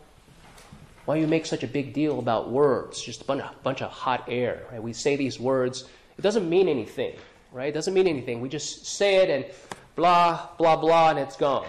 why 1.05 1.15
do 1.15 1.21
you 1.21 1.27
make 1.27 1.47
such 1.47 1.63
a 1.63 1.67
big 1.67 1.93
deal 1.93 2.19
about 2.19 2.51
words? 2.51 3.01
Just 3.01 3.23
a 3.23 3.25
bunch 3.25 3.43
of, 3.43 3.63
bunch 3.63 3.83
of 3.83 3.91
hot 3.91 4.25
air. 4.29 4.65
Right? 4.71 4.83
We 4.83 4.93
say 4.93 5.17
these 5.17 5.39
words, 5.39 5.85
it 6.19 6.23
doesn't 6.23 6.49
mean 6.49 6.69
anything, 6.69 7.17
right? 7.53 7.69
It 7.69 7.73
doesn't 7.73 7.95
mean 7.95 8.07
anything. 8.07 8.41
We 8.41 8.49
just 8.49 8.85
say 8.85 9.17
it 9.17 9.31
and 9.31 9.45
blah, 9.95 10.49
blah, 10.59 10.77
blah, 10.77 11.11
and 11.11 11.19
it's 11.19 11.37
gone. 11.37 11.67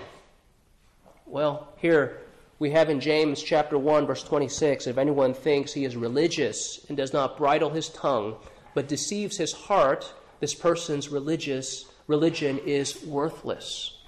Well, 1.29 1.67
here 1.77 2.21
we 2.57 2.71
have 2.71 2.89
in 2.89 2.99
James 2.99 3.43
chapter 3.43 3.77
1 3.77 4.07
verse 4.07 4.23
26, 4.23 4.87
if 4.87 4.97
anyone 4.97 5.35
thinks 5.35 5.71
he 5.71 5.85
is 5.85 5.95
religious 5.95 6.83
and 6.87 6.97
does 6.97 7.13
not 7.13 7.37
bridle 7.37 7.69
his 7.69 7.89
tongue, 7.89 8.35
but 8.73 8.87
deceives 8.87 9.37
his 9.37 9.53
heart, 9.53 10.11
this 10.39 10.55
person's 10.55 11.09
religious 11.09 11.85
religion 12.07 12.57
is 12.65 13.03
worthless. 13.03 13.99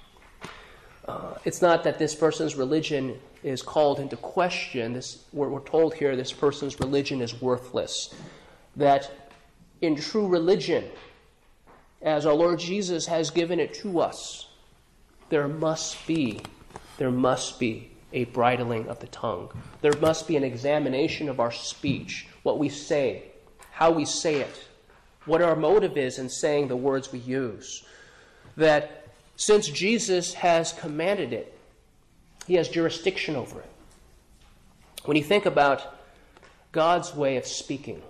Uh, 1.06 1.34
it's 1.44 1.62
not 1.62 1.84
that 1.84 1.96
this 1.96 2.12
person's 2.12 2.56
religion 2.56 3.16
is 3.44 3.62
called 3.62 4.00
into 4.00 4.16
question. 4.16 4.92
This, 4.92 5.24
we're, 5.32 5.48
we're 5.48 5.60
told 5.60 5.94
here 5.94 6.16
this 6.16 6.32
person's 6.32 6.80
religion 6.80 7.20
is 7.20 7.40
worthless. 7.40 8.12
That 8.74 9.30
in 9.80 9.94
true 9.94 10.26
religion, 10.26 10.86
as 12.02 12.26
our 12.26 12.34
Lord 12.34 12.58
Jesus 12.58 13.06
has 13.06 13.30
given 13.30 13.60
it 13.60 13.74
to 13.74 14.00
us, 14.00 14.48
there 15.28 15.46
must 15.46 16.04
be 16.04 16.40
there 16.98 17.10
must 17.10 17.58
be 17.58 17.90
a 18.12 18.24
bridling 18.24 18.88
of 18.88 19.00
the 19.00 19.06
tongue. 19.08 19.50
There 19.80 19.96
must 20.00 20.28
be 20.28 20.36
an 20.36 20.44
examination 20.44 21.28
of 21.28 21.40
our 21.40 21.52
speech, 21.52 22.26
what 22.42 22.58
we 22.58 22.68
say, 22.68 23.24
how 23.70 23.90
we 23.90 24.04
say 24.04 24.36
it, 24.36 24.64
what 25.24 25.42
our 25.42 25.56
motive 25.56 25.96
is 25.96 26.18
in 26.18 26.28
saying 26.28 26.68
the 26.68 26.76
words 26.76 27.12
we 27.12 27.20
use. 27.20 27.84
That 28.56 29.08
since 29.36 29.68
Jesus 29.68 30.34
has 30.34 30.72
commanded 30.72 31.32
it, 31.32 31.58
he 32.46 32.54
has 32.54 32.68
jurisdiction 32.68 33.36
over 33.36 33.60
it. 33.60 33.70
When 35.04 35.16
you 35.16 35.22
think 35.22 35.46
about 35.46 35.98
God's 36.70 37.14
way 37.14 37.36
of 37.36 37.46
speaking, 37.46 38.02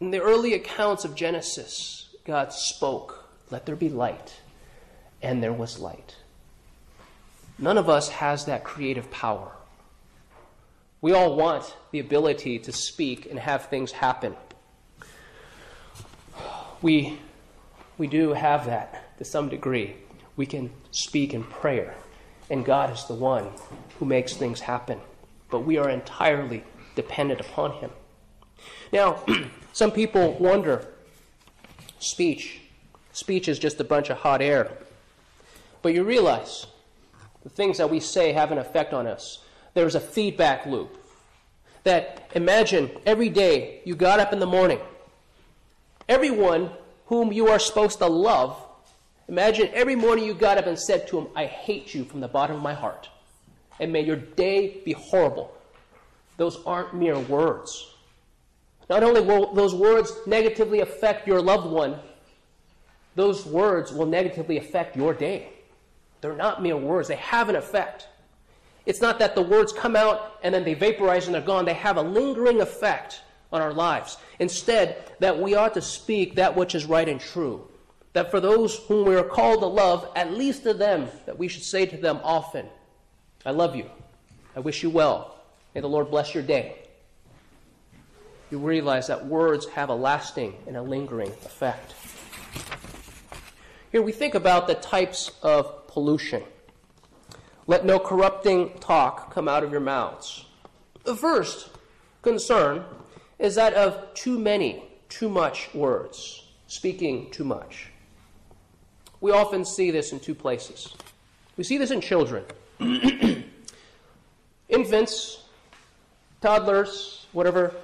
in 0.00 0.10
the 0.10 0.20
early 0.20 0.54
accounts 0.54 1.04
of 1.04 1.14
Genesis, 1.14 2.08
God 2.24 2.52
spoke, 2.52 3.30
Let 3.50 3.66
there 3.66 3.76
be 3.76 3.88
light, 3.88 4.40
and 5.22 5.42
there 5.42 5.52
was 5.52 5.78
light. 5.78 6.15
None 7.58 7.78
of 7.78 7.88
us 7.88 8.08
has 8.08 8.44
that 8.44 8.64
creative 8.64 9.10
power. 9.10 9.52
We 11.00 11.12
all 11.12 11.36
want 11.36 11.76
the 11.90 12.00
ability 12.00 12.58
to 12.60 12.72
speak 12.72 13.26
and 13.30 13.38
have 13.38 13.66
things 13.66 13.92
happen. 13.92 14.36
We, 16.82 17.18
we 17.96 18.06
do 18.06 18.34
have 18.34 18.66
that 18.66 19.16
to 19.18 19.24
some 19.24 19.48
degree. 19.48 19.96
We 20.36 20.44
can 20.44 20.70
speak 20.90 21.32
in 21.32 21.44
prayer, 21.44 21.94
and 22.50 22.64
God 22.64 22.92
is 22.92 23.04
the 23.04 23.14
one 23.14 23.48
who 23.98 24.04
makes 24.04 24.34
things 24.34 24.60
happen. 24.60 25.00
But 25.50 25.60
we 25.60 25.78
are 25.78 25.88
entirely 25.88 26.64
dependent 26.94 27.40
upon 27.40 27.72
Him. 27.72 27.90
Now, 28.92 29.22
some 29.72 29.90
people 29.90 30.32
wonder 30.34 30.86
speech. 31.98 32.60
Speech 33.12 33.48
is 33.48 33.58
just 33.58 33.80
a 33.80 33.84
bunch 33.84 34.10
of 34.10 34.18
hot 34.18 34.42
air. 34.42 34.72
But 35.80 35.94
you 35.94 36.04
realize 36.04 36.66
the 37.46 37.50
things 37.50 37.78
that 37.78 37.88
we 37.88 38.00
say 38.00 38.32
have 38.32 38.50
an 38.50 38.58
effect 38.58 38.92
on 38.92 39.06
us. 39.06 39.38
There's 39.72 39.94
a 39.94 40.00
feedback 40.00 40.66
loop. 40.66 41.00
That 41.84 42.28
imagine 42.34 42.90
every 43.06 43.28
day 43.28 43.82
you 43.84 43.94
got 43.94 44.18
up 44.18 44.32
in 44.32 44.40
the 44.40 44.46
morning, 44.46 44.80
everyone 46.08 46.70
whom 47.06 47.32
you 47.32 47.46
are 47.46 47.60
supposed 47.60 47.98
to 47.98 48.08
love, 48.08 48.60
imagine 49.28 49.70
every 49.72 49.94
morning 49.94 50.24
you 50.24 50.34
got 50.34 50.58
up 50.58 50.66
and 50.66 50.76
said 50.76 51.06
to 51.06 51.20
him, 51.20 51.28
I 51.36 51.46
hate 51.46 51.94
you 51.94 52.04
from 52.04 52.18
the 52.18 52.26
bottom 52.26 52.56
of 52.56 52.62
my 52.62 52.74
heart. 52.74 53.08
And 53.78 53.92
may 53.92 54.00
your 54.00 54.16
day 54.16 54.82
be 54.84 54.94
horrible. 54.94 55.56
Those 56.38 56.58
aren't 56.66 56.96
mere 56.96 57.20
words. 57.20 57.94
Not 58.90 59.04
only 59.04 59.20
will 59.20 59.54
those 59.54 59.72
words 59.72 60.12
negatively 60.26 60.80
affect 60.80 61.28
your 61.28 61.40
loved 61.40 61.70
one, 61.70 62.00
those 63.14 63.46
words 63.46 63.92
will 63.92 64.06
negatively 64.06 64.56
affect 64.56 64.96
your 64.96 65.14
day. 65.14 65.52
They're 66.26 66.34
not 66.34 66.60
mere 66.60 66.76
words, 66.76 67.06
they 67.06 67.14
have 67.16 67.48
an 67.48 67.54
effect. 67.54 68.08
It's 68.84 69.00
not 69.00 69.20
that 69.20 69.36
the 69.36 69.42
words 69.42 69.72
come 69.72 69.94
out 69.94 70.40
and 70.42 70.52
then 70.52 70.64
they 70.64 70.74
vaporize 70.74 71.26
and 71.26 71.34
they're 71.34 71.40
gone. 71.40 71.64
They 71.64 71.74
have 71.74 71.98
a 71.98 72.02
lingering 72.02 72.60
effect 72.60 73.22
on 73.52 73.62
our 73.62 73.72
lives. 73.72 74.16
Instead, 74.40 75.12
that 75.20 75.38
we 75.40 75.54
ought 75.54 75.74
to 75.74 75.80
speak 75.80 76.34
that 76.34 76.56
which 76.56 76.74
is 76.74 76.84
right 76.84 77.08
and 77.08 77.20
true. 77.20 77.68
That 78.12 78.32
for 78.32 78.40
those 78.40 78.76
whom 78.88 79.06
we 79.06 79.14
are 79.14 79.22
called 79.22 79.60
to 79.60 79.66
love, 79.66 80.10
at 80.16 80.32
least 80.32 80.64
to 80.64 80.74
them, 80.74 81.06
that 81.26 81.38
we 81.38 81.46
should 81.46 81.62
say 81.62 81.86
to 81.86 81.96
them 81.96 82.18
often, 82.24 82.66
I 83.44 83.52
love 83.52 83.76
you. 83.76 83.88
I 84.56 84.60
wish 84.60 84.82
you 84.82 84.90
well. 84.90 85.36
May 85.76 85.80
the 85.80 85.88
Lord 85.88 86.10
bless 86.10 86.34
your 86.34 86.42
day. 86.42 86.74
You 88.50 88.58
realize 88.58 89.06
that 89.06 89.26
words 89.26 89.66
have 89.68 89.90
a 89.90 89.94
lasting 89.94 90.56
and 90.66 90.76
a 90.76 90.82
lingering 90.82 91.30
effect. 91.44 91.94
Here 93.92 94.02
we 94.02 94.10
think 94.10 94.34
about 94.34 94.66
the 94.66 94.74
types 94.74 95.30
of 95.44 95.85
pollution. 95.96 96.42
Let 97.66 97.86
no 97.86 97.98
corrupting 97.98 98.78
talk 98.80 99.32
come 99.32 99.48
out 99.48 99.64
of 99.64 99.70
your 99.70 99.80
mouths. 99.80 100.44
The 101.04 101.16
first 101.16 101.70
concern 102.20 102.84
is 103.38 103.54
that 103.54 103.72
of 103.72 104.12
too 104.12 104.38
many, 104.38 104.84
too 105.08 105.30
much 105.30 105.72
words, 105.72 106.48
speaking 106.66 107.30
too 107.30 107.44
much. 107.44 107.88
We 109.22 109.32
often 109.32 109.64
see 109.64 109.90
this 109.90 110.12
in 110.12 110.20
two 110.20 110.34
places. 110.34 110.94
We 111.56 111.64
see 111.64 111.78
this 111.78 111.90
in 111.90 112.02
children. 112.02 112.44
Infants, 114.68 115.44
toddlers, 116.42 117.26
whatever, 117.32 117.74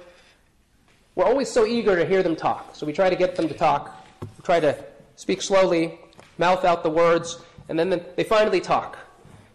we're 1.15 1.25
always 1.25 1.49
so 1.49 1.65
eager 1.65 1.95
to 1.95 2.05
hear 2.05 2.21
them 2.21 2.35
talk. 2.35 2.75
So 2.75 2.85
we 2.85 2.93
try 2.93 3.09
to 3.09 3.15
get 3.15 3.35
them 3.35 3.47
to 3.47 3.55
talk. 3.55 4.05
We 4.21 4.43
try 4.43 4.59
to 4.59 4.77
speak 5.15 5.41
slowly, 5.41 5.97
mouth 6.37 6.63
out 6.63 6.83
the 6.83 6.91
words, 6.91 7.41
and 7.69 7.79
then 7.79 8.03
they 8.15 8.23
finally 8.23 8.61
talk. 8.61 8.97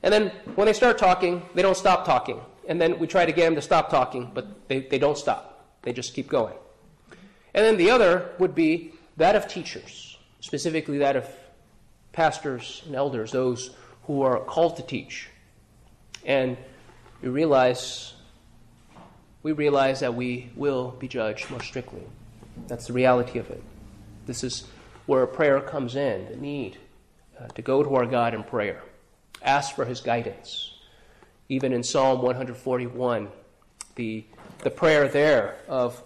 And 0.02 0.12
then 0.12 0.28
when 0.54 0.66
they 0.66 0.72
start 0.72 0.98
talking, 0.98 1.42
they 1.54 1.62
don't 1.62 1.76
stop 1.76 2.04
talking. 2.04 2.40
And 2.68 2.80
then 2.80 2.98
we 2.98 3.06
try 3.06 3.26
to 3.26 3.32
get 3.32 3.44
them 3.44 3.54
to 3.54 3.62
stop 3.62 3.90
talking, 3.90 4.30
but 4.32 4.68
they, 4.68 4.80
they 4.80 4.98
don't 4.98 5.18
stop. 5.18 5.64
They 5.82 5.92
just 5.92 6.14
keep 6.14 6.28
going. 6.28 6.54
And 7.54 7.64
then 7.64 7.76
the 7.76 7.90
other 7.90 8.30
would 8.38 8.54
be 8.54 8.92
that 9.16 9.34
of 9.34 9.48
teachers, 9.48 10.18
specifically 10.40 10.98
that 10.98 11.16
of 11.16 11.28
pastors 12.12 12.82
and 12.86 12.94
elders, 12.94 13.32
those 13.32 13.70
who 14.04 14.22
are 14.22 14.40
called 14.40 14.76
to 14.76 14.82
teach. 14.82 15.28
And 16.24 16.56
you 17.22 17.30
realize, 17.30 18.14
we 19.42 19.52
realize 19.52 20.00
that 20.00 20.14
we 20.14 20.50
will 20.54 20.90
be 20.98 21.08
judged 21.08 21.50
more 21.50 21.62
strictly. 21.62 22.02
That's 22.66 22.86
the 22.86 22.92
reality 22.92 23.38
of 23.38 23.50
it. 23.50 23.62
This 24.26 24.44
is 24.44 24.68
where 25.06 25.26
prayer 25.26 25.60
comes 25.60 25.96
in, 25.96 26.28
the 26.28 26.36
need 26.36 26.76
uh, 27.40 27.48
to 27.48 27.62
go 27.62 27.82
to 27.82 27.94
our 27.94 28.06
God 28.06 28.34
in 28.34 28.42
prayer 28.42 28.82
ask 29.42 29.74
for 29.74 29.84
his 29.84 30.00
guidance. 30.00 30.74
Even 31.48 31.72
in 31.72 31.82
Psalm 31.82 32.22
141, 32.22 33.28
the, 33.94 34.24
the 34.60 34.70
prayer 34.70 35.08
there 35.08 35.56
of 35.68 36.02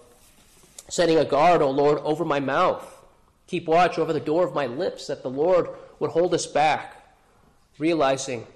setting 0.89 1.19
a 1.19 1.25
guard, 1.25 1.63
O 1.63 1.71
Lord, 1.71 1.99
over 1.99 2.25
my 2.25 2.41
mouth. 2.41 2.89
Keep 3.47 3.67
watch 3.67 3.99
over 3.99 4.13
the 4.13 4.21
door 4.21 4.47
of 4.47 4.55
my 4.55 4.67
lips, 4.67 5.09
that 5.09 5.23
the 5.23 5.31
Lord 5.31 5.69
would 5.99 6.11
hold 6.11 6.33
us 6.33 6.47
back, 6.47 7.17
realizing 7.79 8.47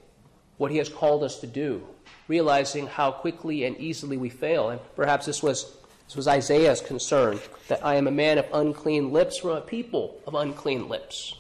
what 0.59 0.71
he 0.71 0.79
has 0.79 0.89
called 0.89 1.23
us 1.23 1.41
to 1.41 1.47
do, 1.47 1.87
realizing 2.29 2.87
how 2.87 3.11
quickly 3.11 3.65
and 3.65 3.77
easily 3.79 4.17
we 4.17 4.31
fail. 4.31 4.71
And 4.71 4.81
perhaps 4.95 5.27
this 5.27 5.43
was, 5.43 5.77
this 6.07 6.17
was 6.17 6.29
Isaiah's 6.29 6.81
concern 6.81 7.41
that 7.69 7.85
I 7.85 7.97
am 7.97 8.07
a 8.07 8.13
man 8.13 8.39
of 8.39 8.47
unclean 8.53 9.13
lips 9.13 9.39
from 9.39 9.51
a 9.51 9.61
people 9.61 10.21
of 10.27 10.35
unclean 10.35 10.89
lips. 10.89 11.35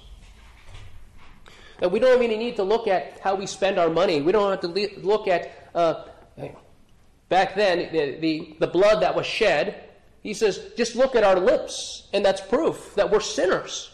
That 1.81 1.91
we 1.91 1.99
don't 1.99 2.23
even 2.23 2.39
need 2.39 2.57
to 2.57 2.63
look 2.63 2.89
at 2.89 3.21
how 3.21 3.35
we 3.35 3.47
spend 3.47 3.79
our 3.79 3.91
money. 3.91 4.23
We 4.23 4.33
don't 4.33 4.51
have 4.51 4.61
to 4.61 4.69
look 5.03 5.29
at, 5.29 5.51
uh, 5.75 6.05
back 7.29 7.55
then, 7.55 7.91
the, 7.93 8.17
the, 8.19 8.57
the 8.61 8.67
blood 8.67 9.03
that 9.03 9.15
was 9.15 9.27
shed. 9.27 9.85
He 10.23 10.35
says, 10.35 10.71
just 10.77 10.97
look 10.97 11.15
at 11.15 11.23
our 11.23 11.39
lips, 11.39 12.09
and 12.13 12.25
that's 12.25 12.41
proof 12.41 12.95
that 12.95 13.11
we're 13.11 13.21
sinners. 13.21 13.91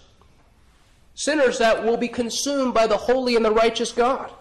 Sinners 1.15 1.59
that 1.59 1.85
will 1.85 1.97
be 1.97 2.09
consumed 2.09 2.73
by 2.73 2.87
the 2.87 2.97
holy 2.97 3.37
and 3.37 3.45
the 3.45 3.51
righteous 3.51 3.93
God. 3.93 4.33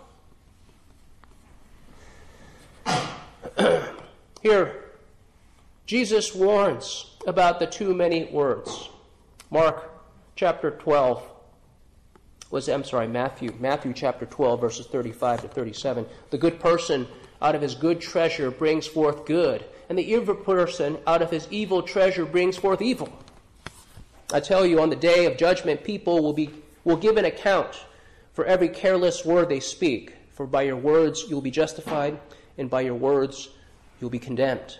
Here, 4.41 4.85
Jesus 5.85 6.33
warns 6.33 7.17
about 7.27 7.59
the 7.59 7.67
too 7.67 7.93
many 7.93 8.25
words. 8.25 8.89
Mark 9.49 9.91
chapter 10.35 10.71
12, 10.71 11.21
was, 12.51 12.67
I'm 12.67 12.83
sorry, 12.83 13.07
Matthew, 13.07 13.53
Matthew 13.59 13.93
chapter 13.93 14.25
12, 14.25 14.61
verses 14.61 14.87
35 14.87 15.41
to 15.41 15.47
37. 15.47 16.05
The 16.29 16.37
good 16.37 16.59
person 16.59 17.07
out 17.41 17.55
of 17.55 17.61
his 17.61 17.75
good 17.75 18.01
treasure 18.01 18.51
brings 18.51 18.85
forth 18.85 19.25
good, 19.25 19.65
and 19.89 19.97
the 19.97 20.11
evil 20.11 20.35
person 20.35 20.97
out 21.07 21.21
of 21.21 21.31
his 21.31 21.47
evil 21.49 21.81
treasure 21.81 22.25
brings 22.25 22.57
forth 22.57 22.81
evil. 22.81 23.09
I 24.33 24.39
tell 24.39 24.65
you, 24.65 24.81
on 24.81 24.89
the 24.89 24.95
day 24.95 25.25
of 25.25 25.37
judgment, 25.37 25.83
people 25.83 26.21
will, 26.21 26.33
be, 26.33 26.49
will 26.83 26.97
give 26.97 27.17
an 27.17 27.25
account 27.25 27.85
for 28.33 28.45
every 28.45 28.69
careless 28.69 29.25
word 29.25 29.49
they 29.49 29.59
speak. 29.59 30.13
For 30.33 30.45
by 30.45 30.63
your 30.63 30.77
words 30.77 31.25
you 31.27 31.35
will 31.35 31.41
be 31.41 31.51
justified, 31.51 32.19
and 32.57 32.69
by 32.69 32.81
your 32.81 32.95
words 32.95 33.49
you'll 33.99 34.09
be 34.09 34.19
condemned. 34.19 34.77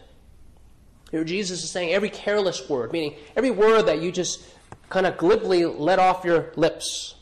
Here, 1.12 1.26
Jesus 1.26 1.64
is 1.64 1.70
saying 1.70 1.94
every 1.94 2.10
careless 2.10 2.70
word, 2.70 2.94
meaning 2.94 3.16
every 3.36 3.52
word 3.52 3.84
that 3.84 4.02
you 4.02 4.12
just 4.12 4.42
kind 4.90 5.06
of 5.06 5.18
glibly 5.18 5.66
let 5.66 6.00
off 6.00 6.24
your 6.24 6.54
lips, 6.56 7.16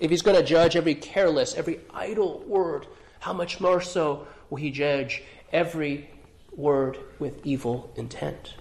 if 0.00 0.10
he's 0.10 0.22
going 0.22 0.36
to 0.36 0.42
judge 0.42 0.76
every 0.76 0.94
careless, 0.94 1.54
every 1.54 1.80
idle 1.92 2.40
word, 2.46 2.86
how 3.20 3.32
much 3.32 3.60
more 3.60 3.80
so 3.80 4.26
will 4.50 4.58
he 4.58 4.70
judge 4.70 5.22
every 5.52 6.10
word 6.56 6.98
with 7.18 7.44
evil 7.44 7.92
intent? 7.96 8.54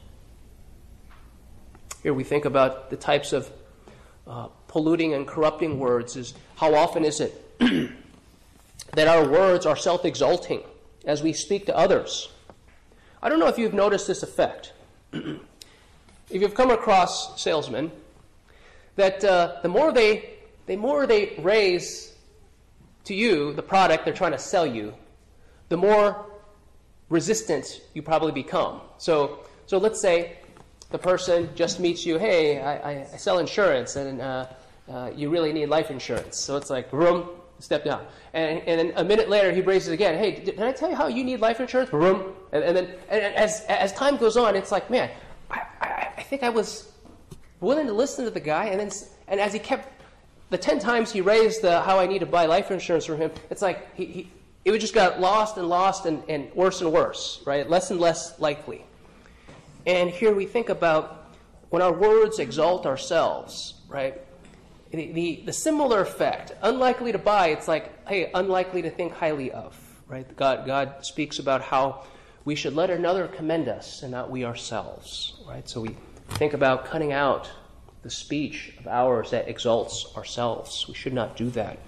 Here 2.04 2.13
we 2.13 2.23
think 2.23 2.45
about 2.45 2.89
the 2.89 2.97
types 2.97 3.34
of 3.34 3.52
uh, 4.26 4.47
polluting 4.67 5.13
and 5.13 5.28
corrupting 5.28 5.80
words 5.80 6.15
is 6.15 6.34
how 6.56 6.73
often 6.76 7.06
is 7.06 7.19
it 7.19 7.60
that 8.93 9.08
our 9.08 9.28
words 9.28 9.65
are 9.65 9.76
self-exalting 9.76 10.62
as 11.06 11.23
we 11.23 11.34
speak 11.34 11.65
to 11.65 11.78
others? 11.78 12.30
I 13.21 13.30
don't 13.30 13.39
know 13.39 13.47
if 13.47 13.58
you've 13.58 13.73
noticed 13.73 14.08
this 14.08 14.23
effect. 14.23 14.73
if 15.13 15.41
you've 16.30 16.56
come 16.56 16.71
across 16.71 17.41
salesmen, 17.41 17.91
that 18.95 19.23
uh, 19.23 19.60
the 19.62 19.69
more 19.69 19.91
they 19.91 20.37
the 20.68 20.76
more 20.76 21.08
they 21.08 21.34
raise 21.40 22.14
to 23.06 23.16
you 23.16 23.54
the 23.54 23.64
product 23.64 24.06
they're 24.06 24.14
trying 24.14 24.34
to 24.34 24.40
sell 24.40 24.66
you, 24.66 24.94
the 25.70 25.78
more 25.78 26.26
resistant 27.10 27.82
you 27.94 28.02
probably 28.02 28.32
become. 28.32 28.82
So, 28.98 29.46
so 29.66 29.78
let's 29.78 30.00
say 30.00 30.38
the 30.92 30.98
person 30.98 31.50
just 31.56 31.80
meets 31.80 32.06
you, 32.06 32.18
hey, 32.20 32.62
I, 32.62 33.02
I 33.02 33.04
sell 33.18 33.40
insurance, 33.40 33.96
and 33.96 34.22
uh, 34.22 34.46
uh, 34.90 35.12
you 35.16 35.30
really 35.30 35.52
need 35.52 35.68
life 35.68 35.90
insurance. 35.90 36.38
So 36.38 36.58
it's 36.58 36.70
like, 36.70 36.92
room, 36.94 37.30
step 37.60 37.84
down. 37.84 38.06
And, 38.34 38.62
and 38.68 38.80
then 38.80 38.94
a 38.96 39.04
minute 39.04 39.30
later, 39.30 39.52
he 39.52 39.62
raises 39.62 39.90
again, 39.90 40.18
hey, 40.18 40.32
did, 40.36 40.58
did 40.58 40.62
I 40.62 40.72
tell 40.72 40.90
you 40.90 40.96
how 40.96 41.08
you 41.08 41.24
need 41.24 41.40
life 41.40 41.60
insurance? 41.60 41.92
Room. 41.92 42.34
And, 42.52 42.64
and 42.64 42.78
then 42.78 42.94
and 43.10 43.22
as, 43.36 43.62
as 43.68 43.94
time 43.94 44.18
goes 44.18 44.38
on, 44.38 44.56
it's 44.56 44.72
like, 44.72 44.90
man, 44.90 45.10
I, 45.50 45.62
I, 45.82 46.14
I 46.18 46.24
think 46.24 46.44
I 46.44 46.50
was 46.50 46.92
willing 47.60 47.88
to 47.88 47.94
listen 47.94 48.26
to 48.26 48.32
the 48.32 48.40
guy, 48.40 48.66
and 48.66 48.80
then 48.80 48.92
and 49.28 49.40
as 49.40 49.52
he 49.52 49.60
kept 49.60 49.97
the 50.50 50.58
10 50.58 50.80
times 50.80 51.12
he 51.12 51.22
raised 51.22 51.62
the 51.62 51.82
how 51.82 52.00
I 52.00 52.08
need 52.08 52.20
to 52.20 52.26
buy 52.26 52.46
life 52.46 52.72
insurance 52.72 53.06
from 53.06 53.18
him, 53.18 53.32
it's 53.50 53.62
like 53.62 53.96
he, 53.96 54.06
he, 54.06 54.32
it 54.66 54.78
just 54.80 54.94
got 54.94 55.20
lost 55.20 55.58
and 55.58 55.68
lost 55.68 56.06
and, 56.06 56.24
and 56.30 56.54
worse 56.54 56.82
and 56.82 56.92
worse, 56.92 57.42
right? 57.46 57.70
Less 57.70 57.92
and 57.92 58.00
less 58.00 58.40
likely. 58.40 58.86
And 59.86 60.10
here 60.10 60.34
we 60.34 60.46
think 60.46 60.70
about 60.70 61.32
when 61.70 61.82
our 61.82 61.94
words 61.94 62.40
exalt 62.40 62.86
ourselves, 62.86 63.76
right? 63.88 64.22
The, 64.92 65.12
the, 65.12 65.44
the 65.46 65.54
similar 65.54 66.02
effect, 66.02 66.54
unlikely 66.62 67.12
to 67.12 67.18
buy, 67.18 67.48
it's 67.48 67.68
like, 67.68 68.08
hey, 68.08 68.32
unlikely 68.34 68.82
to 68.84 68.90
think 68.90 69.14
highly 69.14 69.52
of, 69.52 69.78
right? 70.08 70.34
God, 70.36 70.66
God 70.66 71.06
speaks 71.06 71.40
about 71.40 71.62
how 71.62 72.06
we 72.46 72.56
should 72.56 72.74
let 72.74 72.90
another 72.90 73.28
commend 73.28 73.68
us 73.68 74.04
and 74.04 74.12
not 74.12 74.30
we 74.30 74.46
ourselves, 74.46 75.36
right? 75.46 75.68
So 75.68 75.82
we 75.82 75.96
think 76.32 76.54
about 76.54 76.86
cutting 76.86 77.12
out 77.12 77.50
the 78.04 78.10
speech 78.10 78.74
of 78.80 78.88
ours 78.88 79.32
that 79.32 79.48
exalts 79.48 80.08
ourselves. 80.16 80.86
We 80.88 80.94
should 80.94 81.14
not 81.14 81.36
do 81.36 81.50
that. 81.52 81.80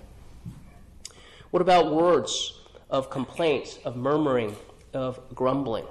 What 1.51 1.61
about 1.61 1.93
words 1.93 2.59
of 2.89 3.09
complaint, 3.09 3.79
of 3.85 3.95
murmuring, 3.95 4.55
of 4.93 5.19
grumbling? 5.33 5.85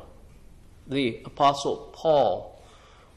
The 0.87 1.21
Apostle 1.25 1.91
Paul 1.93 2.63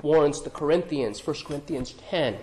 warns 0.01 0.41
the 0.41 0.49
Corinthians, 0.49 1.25
1 1.25 1.35
Corinthians 1.45 1.93
10. 2.09 2.35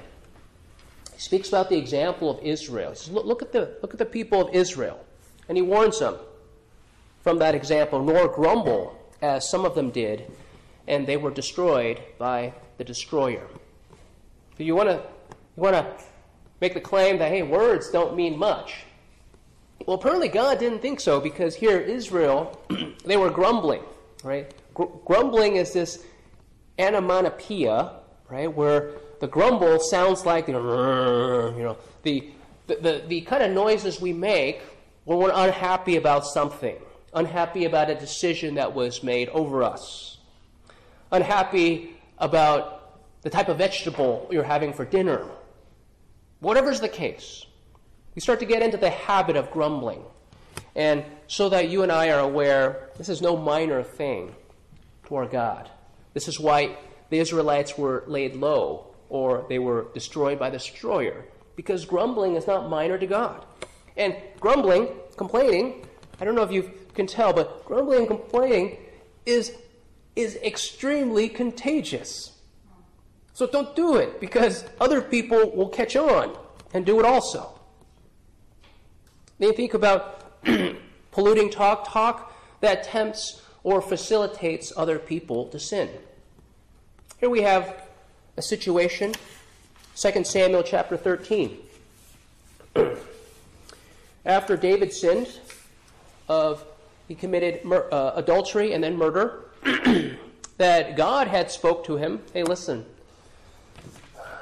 He 1.15 1.21
speaks 1.21 1.49
about 1.49 1.69
the 1.69 1.77
example 1.77 2.31
of 2.31 2.45
Israel. 2.45 2.91
He 2.91 2.97
says, 2.97 3.11
look, 3.11 3.27
look, 3.27 3.43
at 3.43 3.53
the, 3.53 3.77
look 3.83 3.93
at 3.93 3.99
the 3.99 4.07
people 4.07 4.41
of 4.41 4.55
Israel. 4.55 5.05
And 5.49 5.57
he 5.57 5.63
warns 5.63 5.99
them 5.99 6.17
from 7.23 7.39
that 7.41 7.55
example, 7.55 8.03
nor 8.03 8.29
grumble 8.29 8.97
as 9.21 9.49
some 9.49 9.65
of 9.65 9.75
them 9.75 9.91
did, 9.91 10.31
and 10.87 11.07
they 11.07 11.17
were 11.17 11.31
destroyed 11.31 12.01
by 12.19 12.55
the 12.77 12.85
destroyer. 12.85 13.47
So 14.59 14.65
you 14.65 14.75
want 14.75 14.89
to 14.89 14.97
you 14.97 15.63
want 15.63 15.77
to 15.77 16.05
make 16.61 16.75
the 16.75 16.81
claim 16.81 17.19
that, 17.19 17.31
hey, 17.31 17.43
words 17.43 17.91
don't 17.91 18.17
mean 18.17 18.37
much. 18.37 18.85
Well, 19.87 19.97
apparently 19.97 20.29
God 20.29 20.59
didn't 20.59 20.81
think 20.81 20.99
so 20.99 21.21
because 21.21 21.55
here, 21.55 21.79
Israel, 21.79 22.61
they 23.05 23.17
were 23.17 23.31
grumbling, 23.31 23.83
right? 24.25 24.53
Gr- 24.75 24.85
grumbling 25.05 25.57
is 25.57 25.73
this 25.73 26.05
onomatopoeia, 26.79 28.01
right, 28.29 28.53
where 28.53 28.91
the 29.21 29.29
grumble 29.29 29.79
sounds 29.79 30.27
like 30.27 30.47
the, 30.47 30.53
you 30.53 31.63
know, 31.63 31.77
the, 32.03 32.31
the, 32.67 32.75
the, 32.77 33.03
the 33.07 33.21
kind 33.23 33.45
of 33.45 33.53
noises 33.53 34.01
we 34.01 34.13
make 34.13 34.61
when 35.05 35.19
we're 35.19 35.33
unhappy 35.33 35.97
about 35.97 36.27
something, 36.27 36.77
unhappy 37.15 37.65
about 37.65 37.91
a 37.91 37.95
decision 37.95 38.57
that 38.57 38.75
was 38.75 39.03
made 39.03 39.29
over 39.31 39.63
us, 39.63 40.19
unhappy 41.13 41.97
about 42.19 42.78
the 43.23 43.31
type 43.31 43.49
of 43.49 43.59
vegetable 43.59 44.29
you're 44.31 44.45
having 44.45 44.73
for 44.73 44.85
dinner. 44.85 45.25
Whatever's 46.41 46.81
the 46.81 46.89
case, 46.89 47.47
we 48.15 48.21
start 48.21 48.41
to 48.41 48.47
get 48.47 48.63
into 48.63 48.77
the 48.77 48.91
habit 48.91 49.37
of 49.37 49.51
grumbling. 49.51 50.03
And 50.75 51.05
so 51.27 51.49
that 51.49 51.69
you 51.69 51.83
and 51.83 51.91
I 51.91 52.11
are 52.11 52.21
aware, 52.21 52.91
this 52.97 53.09
is 53.09 53.21
no 53.21 53.37
minor 53.37 53.83
thing 53.83 54.35
to 55.07 55.17
our 55.17 55.27
God. 55.27 55.69
This 56.15 56.29
is 56.29 56.39
why 56.39 56.77
the 57.11 57.19
Israelites 57.19 57.77
were 57.77 58.05
laid 58.07 58.37
low 58.37 58.95
or 59.09 59.47
they 59.49 59.59
were 59.59 59.87
destroyed 59.95 60.39
by 60.39 60.51
the 60.51 60.59
destroyer. 60.59 61.25
Because 61.57 61.85
grumbling 61.85 62.37
is 62.37 62.47
not 62.47 62.69
minor 62.69 62.99
to 62.99 63.07
God. 63.07 63.45
And 63.97 64.17
grumbling, 64.39 64.89
complaining, 65.17 65.87
I 66.21 66.25
don't 66.25 66.35
know 66.35 66.43
if 66.43 66.53
you 66.53 66.71
can 66.95 67.07
tell, 67.07 67.33
but 67.33 67.65
grumbling 67.65 68.01
and 68.01 68.09
complaining 68.09 68.79
is, 69.27 69.53
is 70.15 70.37
extremely 70.37 71.29
contagious. 71.29 72.33
So 73.39 73.47
don't 73.47 73.77
do 73.77 73.99
it 73.99 74.19
because 74.19 74.65
other 74.81 75.01
people 75.01 75.53
will 75.55 75.69
catch 75.69 75.95
on 75.95 76.37
and 76.75 76.85
do 76.85 76.99
it 76.99 77.07
also. 77.07 77.57
Then 79.39 79.55
think 79.55 79.75
about 79.75 80.45
polluting 81.13 81.49
talk, 81.49 81.89
talk 81.89 82.35
that 82.63 82.83
tempts 82.83 83.41
or 83.63 83.81
facilitates 83.81 84.73
other 84.77 84.99
people 84.99 85.47
to 85.51 85.61
sin. 85.61 85.89
Here 87.21 87.31
we 87.31 87.43
have 87.43 87.81
a 88.37 88.43
situation, 88.43 89.15
2 89.95 90.25
Samuel 90.25 90.65
chapter 90.65 90.97
13. 90.97 91.59
After 94.27 94.57
David 94.57 94.93
sinned 94.93 95.39
of 96.29 96.65
he 97.07 97.15
committed 97.15 97.65
mur- 97.65 97.89
uh, 97.93 98.15
adultery 98.17 98.73
and 98.73 98.83
then 98.83 98.97
murder, 98.97 99.45
that 100.57 100.97
God 100.97 101.29
had 101.29 101.53
spoke 101.53 101.85
to 101.85 101.97
him, 101.99 102.21
"Hey, 102.35 102.43
listen, 102.43 102.85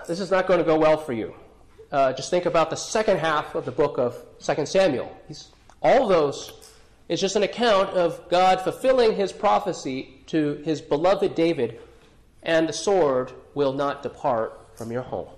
this 0.06 0.20
is 0.20 0.30
not 0.30 0.46
going 0.46 0.58
to 0.58 0.64
go 0.64 0.78
well 0.78 0.96
for 0.96 1.12
you." 1.12 1.34
Uh, 1.92 2.12
just 2.12 2.30
think 2.30 2.46
about 2.46 2.70
the 2.70 2.76
second 2.76 3.18
half 3.18 3.54
of 3.54 3.64
the 3.64 3.70
book 3.70 3.98
of 3.98 4.16
2 4.40 4.66
Samuel. 4.66 5.14
He's, 5.28 5.48
all 5.80 6.08
those 6.08 6.66
is 7.08 7.20
just 7.20 7.36
an 7.36 7.44
account 7.44 7.90
of 7.90 8.28
God 8.28 8.60
fulfilling 8.60 9.14
his 9.14 9.32
prophecy 9.32 10.20
to 10.26 10.54
his 10.64 10.80
beloved 10.80 11.34
David, 11.34 11.78
and 12.42 12.68
the 12.68 12.72
sword 12.72 13.32
will 13.54 13.72
not 13.72 14.02
depart 14.02 14.60
from 14.74 14.90
your 14.90 15.02
home. 15.02 15.28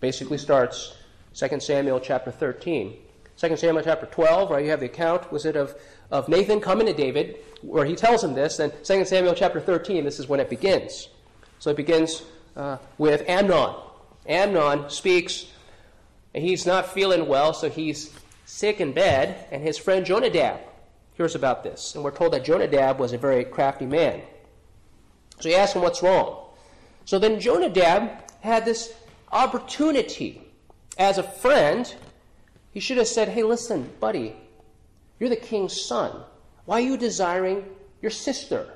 Basically 0.00 0.38
starts 0.38 0.96
2 1.34 1.60
Samuel 1.60 2.00
chapter 2.00 2.30
13. 2.30 2.96
2 3.36 3.56
Samuel 3.56 3.82
chapter 3.82 4.06
12, 4.06 4.50
right, 4.50 4.64
you 4.64 4.70
have 4.70 4.80
the 4.80 4.86
account, 4.86 5.30
was 5.30 5.44
it 5.44 5.56
of, 5.56 5.74
of 6.10 6.28
Nathan 6.28 6.60
coming 6.60 6.86
to 6.86 6.94
David, 6.94 7.38
where 7.62 7.84
he 7.84 7.94
tells 7.94 8.22
him 8.22 8.34
this, 8.34 8.60
and 8.60 8.72
2 8.84 9.04
Samuel 9.04 9.34
chapter 9.34 9.60
13, 9.60 10.04
this 10.04 10.18
is 10.18 10.28
when 10.28 10.40
it 10.40 10.48
begins. 10.48 11.08
So 11.58 11.70
it 11.70 11.76
begins 11.76 12.22
uh, 12.56 12.78
with 12.98 13.28
Amnon. 13.28 13.74
Amnon 14.26 14.90
speaks, 14.90 15.46
and 16.34 16.42
he's 16.42 16.66
not 16.66 16.92
feeling 16.92 17.26
well, 17.26 17.52
so 17.52 17.68
he's 17.68 18.12
sick 18.44 18.80
in 18.80 18.92
bed, 18.92 19.46
and 19.50 19.62
his 19.62 19.78
friend 19.78 20.04
Jonadab 20.04 20.60
hears 21.14 21.34
about 21.34 21.62
this. 21.62 21.94
And 21.94 22.04
we're 22.04 22.10
told 22.10 22.32
that 22.32 22.44
Jonadab 22.44 22.98
was 22.98 23.12
a 23.12 23.18
very 23.18 23.44
crafty 23.44 23.86
man. 23.86 24.22
So 25.40 25.48
he 25.48 25.54
asks 25.54 25.74
him 25.74 25.82
what's 25.82 26.02
wrong. 26.02 26.48
So 27.04 27.18
then 27.18 27.40
Jonadab 27.40 28.10
had 28.40 28.64
this 28.64 28.94
opportunity 29.32 30.42
as 30.98 31.18
a 31.18 31.22
friend. 31.22 31.92
He 32.72 32.80
should 32.80 32.98
have 32.98 33.08
said, 33.08 33.28
Hey, 33.28 33.42
listen, 33.42 33.90
buddy, 34.00 34.36
you're 35.18 35.28
the 35.28 35.36
king's 35.36 35.80
son. 35.80 36.22
Why 36.64 36.78
are 36.78 36.84
you 36.84 36.96
desiring 36.96 37.64
your 38.00 38.10
sister? 38.10 38.73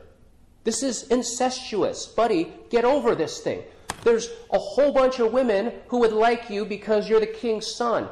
This 0.69 0.83
is 0.83 1.05
incestuous. 1.05 2.05
Buddy, 2.05 2.53
get 2.69 2.85
over 2.85 3.15
this 3.15 3.41
thing. 3.41 3.63
There's 4.05 4.29
a 4.51 4.59
whole 4.59 4.93
bunch 4.93 5.19
of 5.19 5.33
women 5.33 5.73
who 5.89 6.01
would 6.01 6.13
like 6.13 6.51
you 6.51 6.67
because 6.67 7.09
you're 7.09 7.21
the 7.21 7.27
king's 7.27 7.67
son. 7.67 8.07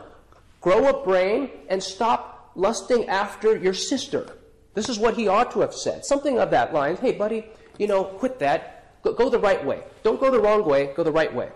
Grow 0.62 0.88
a 0.88 1.05
brain 1.05 1.51
and 1.69 1.83
stop 1.83 2.53
lusting 2.55 3.11
after 3.11 3.55
your 3.59 3.75
sister. 3.75 4.38
This 4.73 4.88
is 4.88 4.99
what 4.99 5.19
he 5.19 5.29
ought 5.29 5.51
to 5.51 5.61
have 5.61 5.75
said. 5.75 6.07
Something 6.07 6.38
of 6.38 6.51
that 6.51 6.73
line. 6.73 6.97
Hey, 6.97 7.12
buddy, 7.12 7.45
you 7.77 7.88
know, 7.88 8.05
quit 8.05 8.38
that. 8.38 9.03
Go, 9.03 9.12
go 9.12 9.29
the 9.29 9.38
right 9.38 9.62
way. 9.62 9.83
Don't 10.03 10.19
go 10.19 10.31
the 10.31 10.40
wrong 10.40 10.64
way, 10.64 10.95
go 10.97 11.03
the 11.03 11.12
right 11.12 11.35
way. 11.35 11.51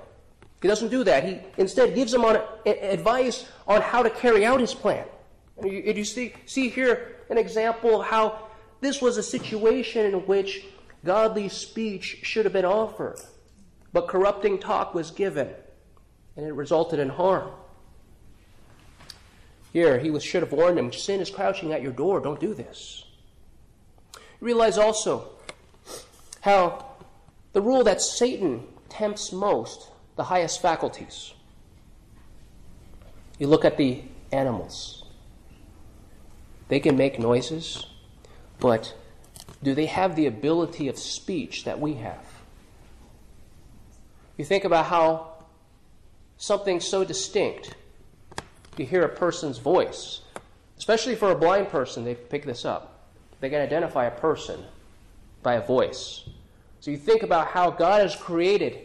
He 0.60 0.68
doesn't 0.68 0.90
do 0.90 1.02
that. 1.04 1.24
He 1.24 1.38
instead 1.56 1.94
gives 1.94 2.12
him 2.12 2.26
on, 2.26 2.42
advice 2.66 3.48
on 3.66 3.80
how 3.80 4.02
to 4.02 4.10
carry 4.10 4.44
out 4.44 4.60
his 4.60 4.74
plan. 4.74 5.06
And 5.56 5.72
you, 5.72 5.78
you 5.80 6.04
see, 6.04 6.34
see 6.44 6.68
here 6.68 7.16
an 7.30 7.38
example 7.38 8.02
of 8.02 8.06
how 8.06 8.50
this 8.82 9.00
was 9.00 9.16
a 9.16 9.22
situation 9.22 10.04
in 10.04 10.26
which 10.26 10.66
godly 11.04 11.48
speech 11.48 12.20
should 12.22 12.44
have 12.44 12.52
been 12.52 12.64
offered, 12.64 13.20
but 13.92 14.08
corrupting 14.08 14.58
talk 14.58 14.94
was 14.94 15.10
given, 15.10 15.48
and 16.36 16.46
it 16.46 16.52
resulted 16.52 16.98
in 16.98 17.08
harm. 17.08 17.50
Here, 19.72 19.98
he 19.98 20.10
was, 20.10 20.22
should 20.22 20.42
have 20.42 20.52
warned 20.52 20.78
him 20.78 20.92
sin 20.92 21.20
is 21.20 21.30
crouching 21.30 21.72
at 21.72 21.82
your 21.82 21.92
door, 21.92 22.20
don't 22.20 22.40
do 22.40 22.54
this. 22.54 23.04
Realize 24.40 24.78
also 24.78 25.28
how 26.40 26.86
the 27.52 27.60
rule 27.60 27.84
that 27.84 28.00
Satan 28.00 28.66
tempts 28.88 29.32
most 29.32 29.88
the 30.16 30.24
highest 30.24 30.60
faculties. 30.60 31.34
You 33.38 33.46
look 33.46 33.64
at 33.64 33.76
the 33.76 34.02
animals. 34.32 35.04
They 36.68 36.80
can 36.80 36.96
make 36.96 37.18
noises, 37.18 37.86
but 38.58 38.94
do 39.62 39.74
they 39.74 39.86
have 39.86 40.16
the 40.16 40.26
ability 40.26 40.88
of 40.88 40.98
speech 40.98 41.64
that 41.64 41.80
we 41.80 41.94
have? 41.94 42.24
You 44.36 44.44
think 44.44 44.64
about 44.64 44.86
how 44.86 45.32
something 46.38 46.80
so 46.80 47.04
distinct, 47.04 47.74
you 48.76 48.86
hear 48.86 49.02
a 49.02 49.08
person's 49.08 49.58
voice, 49.58 50.22
especially 50.78 51.14
for 51.14 51.30
a 51.30 51.34
blind 51.34 51.68
person, 51.68 52.04
they 52.04 52.14
pick 52.14 52.46
this 52.46 52.64
up. 52.64 53.08
They 53.40 53.50
can 53.50 53.60
identify 53.60 54.06
a 54.06 54.10
person 54.10 54.64
by 55.42 55.54
a 55.54 55.66
voice. 55.66 56.24
So 56.80 56.90
you 56.90 56.96
think 56.96 57.22
about 57.22 57.48
how 57.48 57.70
God 57.70 58.00
has 58.00 58.16
created 58.16 58.78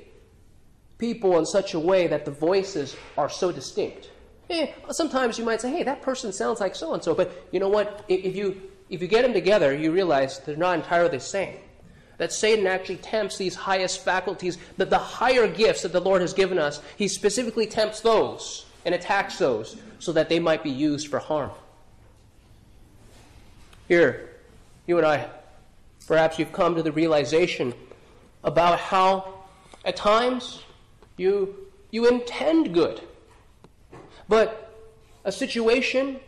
people 0.98 1.38
in 1.40 1.46
such 1.46 1.74
a 1.74 1.80
way 1.80 2.08
that 2.08 2.26
the 2.26 2.32
voices 2.32 2.96
are 3.18 3.30
so 3.30 3.52
distinct. 3.52 4.10
Eh, 4.50 4.72
sometimes 4.92 5.40
you 5.40 5.46
might 5.46 5.62
say, 5.62 5.70
hey, 5.72 5.84
that 5.84 6.02
person 6.02 6.32
sounds 6.32 6.60
like 6.60 6.76
so 6.76 6.94
and 6.94 7.04
so, 7.04 7.16
but 7.16 7.48
you 7.52 7.60
know 7.60 7.70
what? 7.70 8.06
If 8.08 8.36
you, 8.36 8.62
if 8.90 9.02
you 9.02 9.08
get 9.08 9.24
them 9.24 9.34
together, 9.34 9.76
you 9.76 9.92
realize 9.92 10.40
they're 10.40 10.56
not 10.56 10.76
entirely 10.76 11.10
the 11.10 11.20
same. 11.20 11.58
That 12.18 12.32
Satan 12.32 12.68
actually 12.68 12.98
tempts 12.98 13.38
these 13.38 13.56
highest 13.56 14.04
faculties, 14.04 14.58
that 14.78 14.90
the 14.90 14.98
higher 14.98 15.48
gifts 15.48 15.82
that 15.82 15.92
the 15.92 16.00
Lord 16.00 16.22
has 16.22 16.34
given 16.34 16.58
us, 16.58 16.82
he 16.96 17.08
specifically 17.08 17.68
tempts 17.68 18.02
those 18.02 18.66
and 18.86 18.96
attacks 18.96 19.38
those 19.38 19.76
so 20.00 20.12
that 20.14 20.30
they 20.30 20.40
might 20.40 20.64
be 20.64 20.70
used 20.70 21.08
for 21.08 21.20
harm. 21.20 21.52
Here, 23.88 24.30
you 24.88 24.98
and 24.98 25.06
I, 25.06 25.28
perhaps 26.08 26.40
you've 26.40 26.54
come 26.54 26.76
to 26.76 26.84
the 26.84 26.92
realization 26.92 27.74
about 28.44 28.80
how 28.80 29.34
at 29.84 29.96
times 29.96 30.62
you, 31.18 31.56
you 31.92 32.08
intend 32.08 32.74
good. 32.74 33.02
But 34.28 34.74
a 35.24 35.32
situation, 35.32 36.20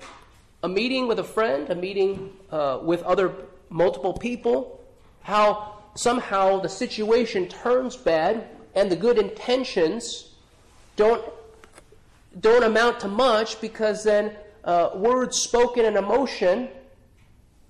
a 0.63 0.69
meeting 0.69 1.07
with 1.07 1.19
a 1.19 1.23
friend, 1.23 1.69
a 1.69 1.75
meeting 1.75 2.33
uh, 2.51 2.79
with 2.81 3.03
other 3.03 3.33
multiple 3.69 4.13
people, 4.13 4.83
how 5.21 5.75
somehow 5.95 6.59
the 6.59 6.69
situation 6.69 7.47
turns 7.47 7.95
bad 7.95 8.47
and 8.75 8.91
the 8.91 8.95
good 8.95 9.17
intentions 9.17 10.35
don't, 10.95 11.23
don't 12.39 12.63
amount 12.63 12.99
to 12.99 13.07
much 13.07 13.59
because 13.61 14.03
then 14.03 14.35
uh, 14.63 14.91
words 14.95 15.37
spoken 15.37 15.85
in 15.85 15.95
emotion 15.97 16.69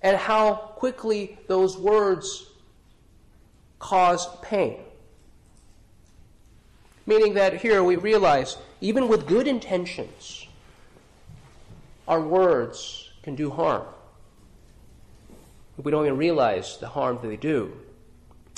and 0.02 0.16
how 0.16 0.54
quickly 0.54 1.38
those 1.46 1.76
words 1.76 2.46
cause 3.78 4.26
pain. 4.42 4.80
Meaning 7.06 7.34
that 7.34 7.60
here 7.60 7.82
we 7.82 7.96
realize, 7.96 8.56
even 8.80 9.08
with 9.08 9.26
good 9.26 9.48
intentions, 9.48 10.47
our 12.08 12.20
words 12.20 13.10
can 13.22 13.36
do 13.36 13.50
harm. 13.50 13.86
We 15.76 15.92
don't 15.92 16.06
even 16.06 16.18
realize 16.18 16.78
the 16.78 16.88
harm 16.88 17.18
that 17.22 17.28
they 17.28 17.36
do. 17.36 17.76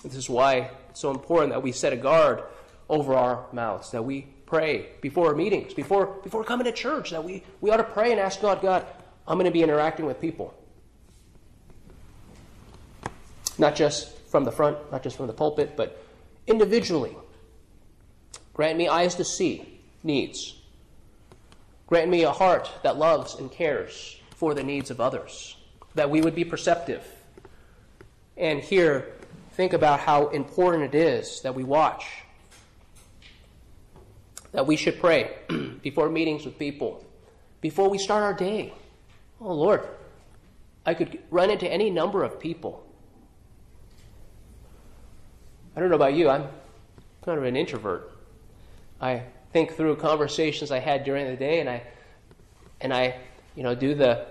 This 0.03 0.15
is 0.15 0.31
why 0.31 0.71
it's 0.89 1.01
so 1.01 1.11
important 1.11 1.53
that 1.53 1.63
we 1.63 1.73
set 1.73 1.93
a 1.93 1.97
guard 1.97 2.43
over 2.89 3.15
our 3.15 3.45
mouths, 3.53 3.91
that 3.91 4.03
we 4.03 4.23
pray 4.47 4.89
before 5.03 5.35
meetings, 5.35 5.75
before, 5.75 6.07
before 6.23 6.45
coming 6.45 6.65
to 6.65 6.73
church, 6.73 7.11
that 7.11 7.23
we, 7.23 7.43
we 7.61 7.71
ought 7.71 7.77
to 7.77 7.85
pray 7.85 8.11
and 8.11 8.21
ask 8.21 8.41
God, 8.41 8.63
God, 8.63 8.87
I'm 9.29 9.37
going 9.37 9.45
to 9.45 9.51
be 9.51 9.63
interacting 9.63 10.07
with 10.07 10.21
people. 10.21 10.55
Not 13.59 13.77
just 13.77 14.17
from 14.29 14.45
the 14.45 14.53
front, 14.53 14.79
not 14.91 15.03
just 15.03 15.17
from 15.17 15.27
the 15.27 15.33
pulpit, 15.33 15.77
but 15.77 16.03
individually. 16.47 17.15
Grant 18.55 18.79
me 18.79 18.89
eyes 18.89 19.17
to 19.17 19.25
see 19.25 19.81
needs. 20.03 20.60
Grant 21.91 22.11
me 22.11 22.23
a 22.23 22.33
heart 22.33 22.71
that 22.83 22.97
loves 22.97 23.35
and 23.35 23.53
cares 23.53 24.19
for 24.35 24.55
the 24.55 24.63
needs 24.63 24.91
of 24.91 24.99
others, 24.99 25.59
that 25.95 26.09
we 26.09 26.23
would 26.23 26.35
be 26.35 26.45
perceptive. 26.45 27.07
And 28.39 28.61
here, 28.61 29.13
think 29.53 29.75
about 29.75 30.01
how 30.01 30.29
important 30.29 30.95
it 30.95 30.95
is 30.95 31.43
that 31.43 31.55
we 31.55 31.63
watch, 31.63 32.07
that 34.53 34.67
we 34.67 34.77
should 34.77 34.99
pray 34.99 35.37
before 35.83 36.09
meetings 36.09 36.47
with 36.47 36.59
people, 36.59 37.05
before 37.61 37.91
we 37.91 37.99
start 37.99 38.23
our 38.23 38.33
day. 38.33 38.73
Oh, 39.39 39.53
Lord, 39.53 39.87
I 40.87 40.95
could 40.95 41.19
run 41.31 41.51
into 41.51 41.71
any 41.71 41.91
number 41.91 42.25
of 42.25 42.41
people 42.41 42.87
I 45.75 45.81
don't 45.81 45.89
know 45.89 45.97
about 45.97 46.15
you, 46.15 46.29
I'm 46.29 46.47
kind 47.25 47.39
of 47.39 47.45
an 47.45 47.57
introvert. 47.57 48.11
I 49.01 49.23
think 49.53 49.75
through 49.75 49.97
conversations 49.97 50.71
I 50.71 50.79
had 50.79 51.05
during 51.05 51.27
the 51.27 51.37
day, 51.37 51.61
and 51.61 51.69
I, 51.69 51.83
and 52.81 52.93
I, 52.93 53.17
you 53.57 53.63
know, 53.63 53.75
do 53.75 53.95
the, 53.95 54.27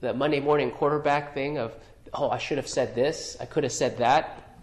the 0.00 0.12
Monday 0.14 0.40
morning 0.40 0.70
quarterback 0.70 1.34
thing 1.34 1.58
of, 1.58 1.74
oh, 2.12 2.30
I 2.30 2.38
should 2.38 2.58
have 2.58 2.68
said 2.68 2.94
this, 2.94 3.36
I 3.40 3.46
could 3.46 3.64
have 3.64 3.72
said 3.72 3.98
that. 3.98 4.58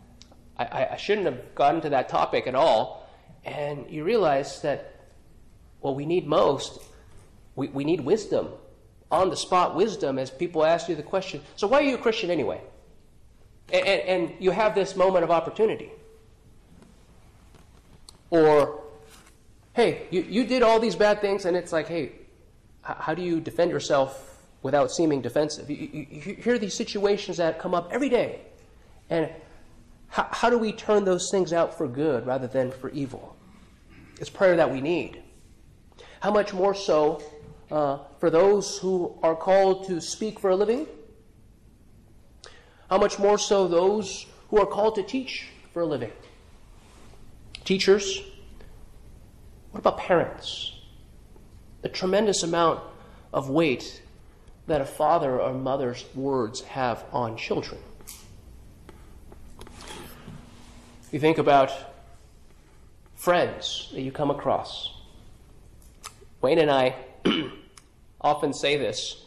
I, 0.58 0.88
I 0.92 0.98
shouldn't 0.98 1.26
have 1.26 1.56
gotten 1.56 1.82
to 1.82 1.90
that 1.90 2.10
topic 2.10 2.48
at 2.48 2.56
all. 2.56 3.08
And 3.46 3.90
you 3.90 4.04
realize 4.04 4.62
that 4.62 4.96
what 5.82 5.96
we 5.96 6.06
need 6.06 6.28
most, 6.28 6.82
we, 7.56 7.68
we 7.68 7.84
need 7.84 8.02
wisdom, 8.02 8.50
on 9.10 9.30
the 9.30 9.38
spot 9.38 9.76
wisdom, 9.76 10.20
as 10.20 10.30
people 10.30 10.66
ask 10.66 10.90
you 10.90 10.96
the 10.96 11.04
question, 11.04 11.42
so 11.56 11.68
why 11.68 11.80
are 11.80 11.84
you 11.84 11.96
a 11.96 12.00
Christian 12.00 12.30
anyway? 12.30 12.62
And, 13.72 13.86
and, 13.86 14.02
and 14.02 14.34
you 14.40 14.52
have 14.52 14.76
this 14.76 14.96
moment 14.96 15.24
of 15.24 15.32
opportunity. 15.32 15.92
Or, 18.30 18.84
hey, 19.78 20.08
you, 20.10 20.22
you 20.24 20.44
did 20.44 20.64
all 20.64 20.80
these 20.80 20.96
bad 20.96 21.22
things, 21.22 21.46
and 21.46 21.56
it's 21.56 21.72
like, 21.72 21.88
hey, 21.88 22.12
how 22.82 23.14
do 23.14 23.22
you 23.22 23.40
defend 23.40 23.70
yourself 23.70 24.42
without 24.64 24.90
seeming 24.90 25.22
defensive? 25.22 25.70
You, 25.70 25.76
you, 25.78 26.08
you 26.10 26.34
hear 26.34 26.58
these 26.58 26.74
situations 26.74 27.38
that 27.38 27.60
come 27.60 27.76
up 27.76 27.90
every 27.92 28.10
day. 28.10 28.40
And 29.12 29.30
how, 30.08 30.28
how 30.32 30.50
do 30.50 30.58
we 30.58 30.74
turn 30.74 31.06
those 31.06 31.30
things 31.30 31.54
out 31.54 31.78
for 31.78 31.88
good 31.88 32.26
rather 32.26 32.48
than 32.48 32.72
for 32.72 32.90
evil? 32.90 33.38
It's 34.20 34.32
prayer 34.32 34.56
that 34.56 34.72
we 34.72 34.82
need. 34.82 35.22
How 36.22 36.32
much 36.32 36.56
more 36.56 36.74
so 36.74 37.22
uh, 37.70 38.00
for 38.20 38.32
those 38.32 38.80
who 38.80 39.16
are 39.22 39.36
called 39.36 39.86
to 39.90 40.02
speak 40.02 40.40
for 40.40 40.50
a 40.50 40.56
living? 40.56 40.88
How 42.90 42.98
much 42.98 43.20
more 43.20 43.38
so 43.38 43.68
those 43.68 44.26
who 44.50 44.58
are 44.58 44.66
called 44.66 44.96
to 44.96 45.04
teach 45.04 45.50
for 45.72 45.84
a 45.84 45.86
living? 45.86 46.14
Teachers? 47.64 48.24
What 49.78 49.94
about 49.94 50.00
parents? 50.00 50.74
The 51.84 51.90
tremendous 51.90 52.42
amount 52.42 52.80
of 53.32 53.52
weight 53.52 54.02
that 54.66 54.82
a 54.82 54.86
father 54.86 55.40
or 55.40 55.54
mother's 55.54 56.04
words 56.16 56.62
have 56.62 57.06
on 57.14 57.38
children. 57.38 57.80
You 61.12 61.20
think 61.20 61.38
about 61.38 61.72
friends 63.18 63.92
that 63.94 64.02
you 64.02 64.12
come 64.12 64.32
across. 64.32 65.00
Wayne 66.42 66.58
and 66.58 66.72
I 66.72 66.96
often 68.20 68.54
say 68.54 68.78
this 68.78 69.26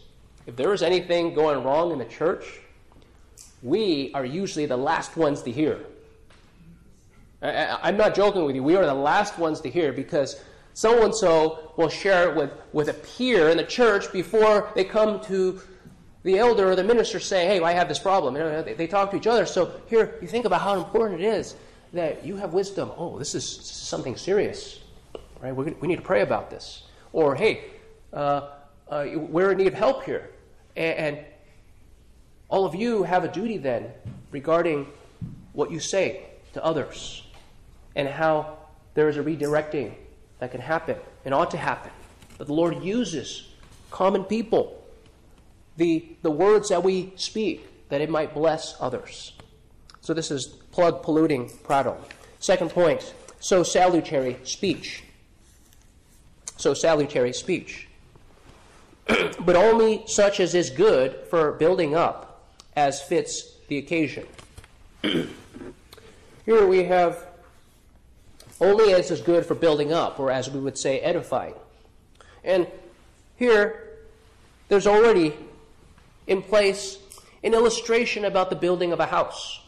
if 0.48 0.56
there 0.56 0.72
is 0.72 0.82
anything 0.82 1.32
going 1.32 1.62
wrong 1.62 1.92
in 1.92 1.98
the 1.98 2.04
church, 2.04 2.58
we 3.62 4.10
are 4.14 4.24
usually 4.24 4.66
the 4.66 4.76
last 4.76 5.16
ones 5.16 5.42
to 5.42 5.52
hear. 5.52 5.78
I, 7.42 7.88
am 7.88 7.96
not 7.96 8.14
joking 8.14 8.44
with 8.44 8.54
you. 8.54 8.62
We 8.62 8.76
are 8.76 8.84
the 8.84 8.94
last 8.94 9.38
ones 9.38 9.60
to 9.62 9.70
hear 9.70 9.92
because 9.92 10.40
so 10.74 11.04
and 11.04 11.14
so 11.14 11.72
will 11.76 11.88
share 11.88 12.30
it 12.30 12.36
with, 12.36 12.50
with 12.72 12.88
a 12.88 12.94
peer 12.94 13.48
in 13.48 13.56
the 13.56 13.64
church 13.64 14.12
before 14.12 14.70
they 14.74 14.84
come 14.84 15.20
to 15.22 15.60
the 16.22 16.38
elder 16.38 16.70
or 16.70 16.76
the 16.76 16.84
minister 16.84 17.18
saying, 17.18 17.48
hey, 17.48 17.64
I 17.64 17.72
have 17.72 17.88
this 17.88 17.98
problem. 17.98 18.36
You 18.36 18.42
know, 18.42 18.62
they, 18.62 18.74
they, 18.74 18.86
talk 18.86 19.10
to 19.12 19.16
each 19.16 19.26
other. 19.26 19.46
So 19.46 19.72
here, 19.88 20.18
you 20.20 20.28
think 20.28 20.44
about 20.44 20.60
how 20.60 20.76
important 20.76 21.22
it 21.22 21.24
is 21.24 21.56
that 21.94 22.24
you 22.26 22.36
have 22.36 22.52
wisdom. 22.52 22.90
Oh, 22.96 23.18
this 23.18 23.34
is, 23.34 23.56
this 23.56 23.70
is 23.70 23.76
something 23.76 24.16
serious. 24.16 24.80
Right? 25.40 25.56
We're, 25.56 25.72
we 25.80 25.88
need 25.88 25.96
to 25.96 26.02
pray 26.02 26.20
about 26.20 26.50
this. 26.50 26.82
Or, 27.14 27.34
hey, 27.34 27.64
uh, 28.12 28.50
uh, 28.88 29.06
we're 29.14 29.52
in 29.52 29.58
need 29.58 29.68
of 29.68 29.74
help 29.74 30.04
here. 30.04 30.30
And, 30.76 31.16
and 31.16 31.26
all 32.50 32.66
of 32.66 32.74
you 32.74 33.02
have 33.02 33.24
a 33.24 33.28
duty 33.28 33.56
then 33.56 33.90
regarding 34.30 34.88
what 35.54 35.70
you 35.70 35.80
say 35.80 36.26
to 36.52 36.62
others 36.62 37.24
and 37.96 38.08
how 38.08 38.58
there 38.94 39.08
is 39.08 39.16
a 39.16 39.22
redirecting 39.22 39.94
that 40.38 40.50
can 40.50 40.60
happen 40.60 40.96
and 41.24 41.34
ought 41.34 41.50
to 41.50 41.56
happen. 41.56 41.90
But 42.38 42.46
the 42.46 42.54
Lord 42.54 42.82
uses 42.82 43.48
common 43.90 44.24
people, 44.24 44.82
the, 45.76 46.04
the 46.22 46.30
words 46.30 46.68
that 46.70 46.82
we 46.82 47.12
speak, 47.16 47.66
that 47.88 48.00
it 48.00 48.08
might 48.08 48.34
bless 48.34 48.74
others. 48.80 49.32
So 50.00 50.14
this 50.14 50.30
is 50.30 50.46
plug 50.46 51.02
polluting 51.02 51.50
prattle. 51.64 52.00
Second 52.38 52.70
point, 52.70 53.14
sow 53.40 53.62
salutary 53.62 54.38
speech. 54.44 55.04
Sow 56.56 56.74
salutary 56.74 57.32
speech. 57.32 57.88
but 59.40 59.56
only 59.56 60.02
such 60.06 60.40
as 60.40 60.54
is 60.54 60.70
good 60.70 61.16
for 61.28 61.52
building 61.52 61.94
up 61.94 62.48
as 62.76 63.02
fits 63.02 63.56
the 63.68 63.78
occasion. 63.78 64.26
Here 65.02 66.66
we 66.66 66.84
have 66.84 67.26
only 68.60 68.92
as 68.92 69.10
is 69.10 69.20
good 69.20 69.46
for 69.46 69.54
building 69.54 69.92
up, 69.92 70.20
or 70.20 70.30
as 70.30 70.50
we 70.50 70.60
would 70.60 70.76
say, 70.76 71.00
edifying. 71.00 71.54
And 72.44 72.66
here, 73.36 73.98
there's 74.68 74.86
already 74.86 75.34
in 76.26 76.42
place 76.42 76.98
an 77.42 77.54
illustration 77.54 78.24
about 78.24 78.50
the 78.50 78.56
building 78.56 78.92
of 78.92 79.00
a 79.00 79.06
house. 79.06 79.60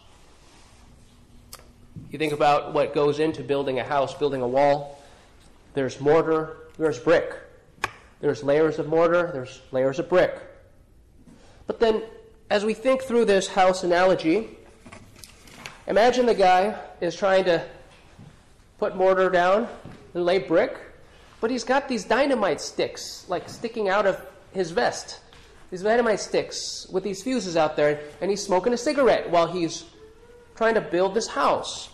You 2.10 2.18
think 2.18 2.32
about 2.32 2.74
what 2.74 2.94
goes 2.94 3.18
into 3.18 3.42
building 3.42 3.78
a 3.78 3.84
house, 3.84 4.14
building 4.14 4.42
a 4.42 4.48
wall. 4.48 5.02
There's 5.74 6.00
mortar, 6.00 6.58
there's 6.78 6.98
brick. 6.98 7.34
There's 8.20 8.42
layers 8.44 8.78
of 8.78 8.88
mortar, 8.88 9.30
there's 9.32 9.60
layers 9.72 9.98
of 9.98 10.08
brick. 10.08 10.38
But 11.66 11.80
then, 11.80 12.02
as 12.50 12.64
we 12.64 12.74
think 12.74 13.02
through 13.02 13.24
this 13.24 13.48
house 13.48 13.82
analogy, 13.82 14.58
imagine 15.86 16.26
the 16.26 16.34
guy 16.34 16.78
is 17.00 17.16
trying 17.16 17.44
to 17.44 17.64
put 18.82 18.96
mortar 18.96 19.30
down 19.30 19.68
and 20.12 20.24
lay 20.24 20.40
brick, 20.40 20.76
but 21.40 21.52
he's 21.52 21.62
got 21.62 21.88
these 21.88 22.02
dynamite 22.02 22.60
sticks, 22.60 23.24
like 23.28 23.48
sticking 23.48 23.88
out 23.88 24.06
of 24.06 24.20
his 24.52 24.72
vest. 24.72 25.20
These 25.70 25.82
dynamite 25.82 26.18
sticks 26.18 26.88
with 26.90 27.04
these 27.04 27.22
fuses 27.22 27.56
out 27.56 27.76
there, 27.76 28.00
and 28.20 28.28
he's 28.28 28.42
smoking 28.42 28.72
a 28.72 28.76
cigarette 28.76 29.30
while 29.30 29.46
he's 29.46 29.84
trying 30.56 30.74
to 30.74 30.80
build 30.80 31.14
this 31.14 31.28
house. 31.28 31.90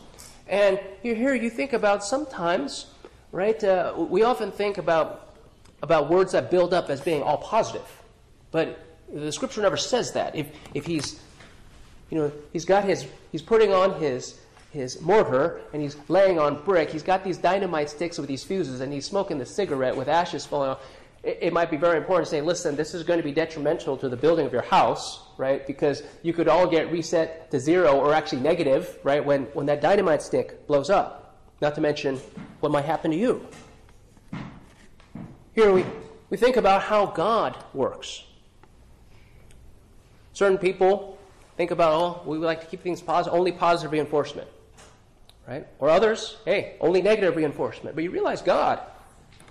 And 0.48 0.80
here, 1.02 1.34
you 1.34 1.50
think 1.50 1.74
about 1.74 2.02
sometimes, 2.02 2.86
right? 3.32 3.62
Uh, 3.62 3.92
we 3.98 4.22
often 4.22 4.50
think 4.50 4.78
about 4.78 5.34
about 5.82 6.08
words 6.08 6.32
that 6.32 6.50
build 6.50 6.72
up 6.72 6.88
as 6.88 7.02
being 7.02 7.22
all 7.22 7.36
positive, 7.36 7.86
but 8.50 8.78
the 9.12 9.30
scripture 9.30 9.60
never 9.60 9.76
says 9.76 10.12
that. 10.12 10.34
If 10.34 10.46
if 10.72 10.86
he's, 10.86 11.20
you 12.08 12.16
know, 12.16 12.32
he's 12.54 12.64
got 12.64 12.84
his, 12.84 13.04
he's 13.30 13.42
putting 13.42 13.74
on 13.74 14.00
his 14.00 14.40
his 14.70 15.00
mortar 15.00 15.60
and 15.72 15.80
he's 15.80 15.96
laying 16.08 16.38
on 16.38 16.62
brick. 16.62 16.90
He's 16.90 17.02
got 17.02 17.24
these 17.24 17.38
dynamite 17.38 17.88
sticks 17.88 18.18
with 18.18 18.28
these 18.28 18.44
fuses 18.44 18.80
and 18.80 18.92
he's 18.92 19.06
smoking 19.06 19.38
the 19.38 19.46
cigarette 19.46 19.96
with 19.96 20.08
ashes 20.08 20.44
falling 20.44 20.70
off. 20.70 20.82
It, 21.22 21.38
it 21.40 21.52
might 21.52 21.70
be 21.70 21.76
very 21.76 21.96
important 21.96 22.26
to 22.26 22.30
say, 22.30 22.40
listen, 22.42 22.76
this 22.76 22.94
is 22.94 23.02
going 23.02 23.18
to 23.18 23.24
be 23.24 23.32
detrimental 23.32 23.96
to 23.96 24.08
the 24.08 24.16
building 24.16 24.46
of 24.46 24.52
your 24.52 24.62
house, 24.62 25.20
right? 25.38 25.66
Because 25.66 26.02
you 26.22 26.32
could 26.32 26.48
all 26.48 26.66
get 26.66 26.92
reset 26.92 27.50
to 27.50 27.58
zero 27.58 27.98
or 27.98 28.12
actually 28.12 28.42
negative, 28.42 28.98
right, 29.02 29.24
when, 29.24 29.44
when 29.54 29.66
that 29.66 29.80
dynamite 29.80 30.22
stick 30.22 30.66
blows 30.66 30.90
up. 30.90 31.38
Not 31.60 31.74
to 31.74 31.80
mention 31.80 32.20
what 32.60 32.70
might 32.70 32.84
happen 32.84 33.10
to 33.10 33.16
you. 33.16 33.44
Here 35.54 35.72
we, 35.72 35.84
we 36.30 36.36
think 36.36 36.56
about 36.56 36.82
how 36.82 37.06
God 37.06 37.56
works. 37.72 38.22
Certain 40.34 40.58
people 40.58 41.18
think 41.56 41.72
about, 41.72 41.92
oh, 41.94 42.22
we 42.30 42.38
would 42.38 42.46
like 42.46 42.60
to 42.60 42.66
keep 42.66 42.80
things 42.80 43.00
positive, 43.00 43.36
only 43.36 43.50
positive 43.50 43.90
reinforcement 43.90 44.46
right? 45.48 45.66
Or 45.78 45.88
others, 45.88 46.36
hey, 46.44 46.76
only 46.80 47.00
negative 47.00 47.34
reinforcement. 47.34 47.96
But 47.96 48.04
you 48.04 48.10
realize 48.10 48.42
God, 48.42 48.80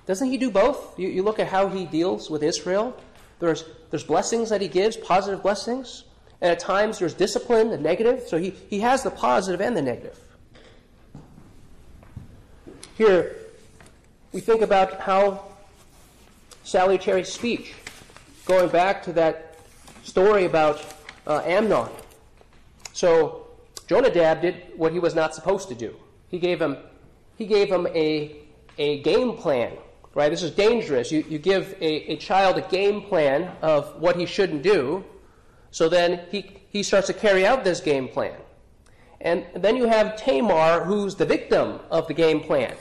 doesn't 0.06 0.30
He 0.30 0.38
do 0.38 0.52
both? 0.52 0.98
You, 1.00 1.10
you 1.10 1.24
look 1.24 1.40
at 1.40 1.48
how 1.48 1.68
He 1.68 1.86
deals 1.86 2.30
with 2.30 2.44
Israel. 2.44 2.96
There's, 3.40 3.66
there's 3.90 4.04
blessings 4.04 4.50
that 4.50 4.62
He 4.62 4.68
gives, 4.68 4.96
positive 4.96 5.42
blessings. 5.42 6.04
And 6.40 6.52
at 6.52 6.60
times 6.60 7.00
there's 7.00 7.16
discipline, 7.16 7.72
the 7.72 7.78
negative. 7.78 8.28
So 8.28 8.38
he, 8.38 8.52
he 8.70 8.80
has 8.82 9.02
the 9.02 9.10
positive 9.10 9.60
and 9.60 9.76
the 9.76 9.82
negative. 9.82 10.20
Here, 12.96 13.38
we 14.34 14.40
think 14.40 14.62
about 14.62 15.02
how 15.02 15.46
salutary 16.64 17.24
speech, 17.24 17.74
going 18.46 18.70
back 18.70 19.02
to 19.04 19.14
that 19.14 19.58
story 20.04 20.46
about 20.46 20.86
uh, 21.26 21.42
Amnon. 21.44 21.90
So 22.94 23.47
Jonadab 23.88 24.42
did 24.42 24.64
what 24.76 24.92
he 24.92 25.00
was 25.00 25.16
not 25.16 25.34
supposed 25.34 25.70
to 25.70 25.76
do. 25.76 25.96
He 26.30 26.40
gave 26.40 26.62
him, 26.62 26.78
he 27.38 27.46
gave 27.46 27.70
him 27.70 27.88
a, 27.88 28.36
a 28.78 29.02
game 29.02 29.38
plan, 29.38 29.74
right? 30.14 30.30
This 30.30 30.44
is 30.44 30.52
dangerous. 30.52 31.12
You, 31.12 31.26
you 31.30 31.40
give 31.40 31.76
a, 31.80 32.12
a 32.12 32.18
child 32.18 32.58
a 32.58 32.62
game 32.62 33.02
plan 33.04 33.56
of 33.62 34.00
what 34.02 34.18
he 34.18 34.26
shouldn't 34.26 34.62
do, 34.62 35.06
so 35.72 35.90
then 35.90 36.22
he, 36.32 36.60
he 36.70 36.84
starts 36.84 37.08
to 37.08 37.14
carry 37.14 37.46
out 37.46 37.64
this 37.64 37.80
game 37.80 38.08
plan. 38.08 38.36
And 39.22 39.46
then 39.56 39.76
you 39.76 39.88
have 39.88 40.16
Tamar, 40.16 40.84
who's 40.84 41.16
the 41.16 41.26
victim 41.26 41.80
of 41.90 42.08
the 42.08 42.14
game 42.14 42.42
plan. 42.42 42.76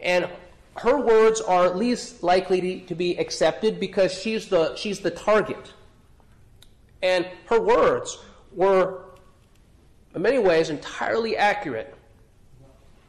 And 0.00 0.28
her 0.76 1.00
words 1.00 1.40
are 1.40 1.70
least 1.70 2.22
likely 2.22 2.80
to 2.80 2.94
be 2.94 3.16
accepted 3.18 3.80
because 3.80 4.12
she's 4.14 4.48
the, 4.48 4.76
she's 4.76 5.00
the 5.00 5.10
target. 5.10 5.72
And 7.02 7.26
her 7.46 7.60
words 7.60 8.18
were, 8.52 9.04
in 10.14 10.22
many 10.22 10.38
ways, 10.38 10.70
entirely 10.70 11.36
accurate, 11.36 11.94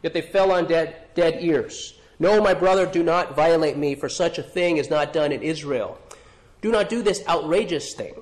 yet 0.04 0.14
they 0.14 0.22
fell 0.22 0.52
on 0.52 0.68
dead, 0.68 0.96
dead 1.16 1.38
ears. 1.42 1.96
No, 2.20 2.42
my 2.42 2.54
brother, 2.54 2.86
do 2.86 3.02
not 3.02 3.36
violate 3.36 3.78
me, 3.78 3.96
for 3.96 4.08
such 4.08 4.38
a 4.38 4.44
thing 4.44 4.78
is 4.78 4.90
not 4.90 5.12
done 5.12 5.32
in 5.32 5.42
Israel. 5.42 5.98
Do 6.62 6.72
not 6.72 6.90
do 6.90 7.02
this 7.02 7.24
outrageous 7.28 7.94
thing. 7.94 8.14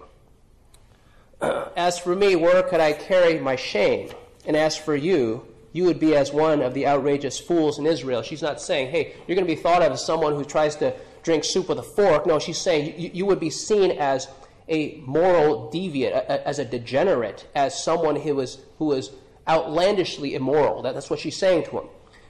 As 1.42 2.00
for 2.00 2.16
me, 2.16 2.36
where 2.36 2.64
could 2.64 2.80
I 2.80 2.94
carry 2.94 3.40
my 3.40 3.58
shame? 3.58 4.12
And 4.46 4.56
as 4.56 4.78
for 4.78 4.96
you, 4.96 5.46
you 5.74 5.84
would 5.84 6.00
be 6.00 6.16
as 6.16 6.32
one 6.32 6.62
of 6.62 6.74
the 6.74 6.88
outrageous 6.88 7.40
fools 7.40 7.78
in 7.78 7.86
Israel. 7.86 8.22
She's 8.22 8.42
not 8.42 8.60
saying, 8.60 8.90
hey, 8.90 9.14
you're 9.28 9.36
going 9.36 9.48
to 9.48 9.56
be 9.56 9.62
thought 9.62 9.84
of 9.84 9.92
as 9.92 10.04
someone 10.04 10.34
who 10.34 10.44
tries 10.44 10.76
to 10.78 10.96
drink 11.22 11.44
soup 11.44 11.70
with 11.70 11.78
a 11.78 11.84
fork. 11.84 12.26
No, 12.26 12.40
she's 12.40 12.58
saying 12.58 13.00
you, 13.00 13.12
you 13.14 13.26
would 13.26 13.40
be 13.40 13.50
seen 13.50 13.92
as 13.92 14.28
a 14.70 15.02
moral 15.06 15.72
deviant, 15.74 16.12
a, 16.16 16.48
as 16.48 16.60
a 16.60 16.66
degenerate, 16.66 17.48
as 17.56 17.82
someone 17.82 18.16
who 18.16 18.36
was, 18.36 18.60
who 18.78 18.86
was 18.86 19.12
outlandishly 19.48 20.36
immoral. 20.36 20.84
That, 20.84 20.94
that's 20.94 21.10
what 21.10 21.20
she's 21.20 21.38
saying 21.38 21.66
to 21.66 21.72
him. 21.80 21.88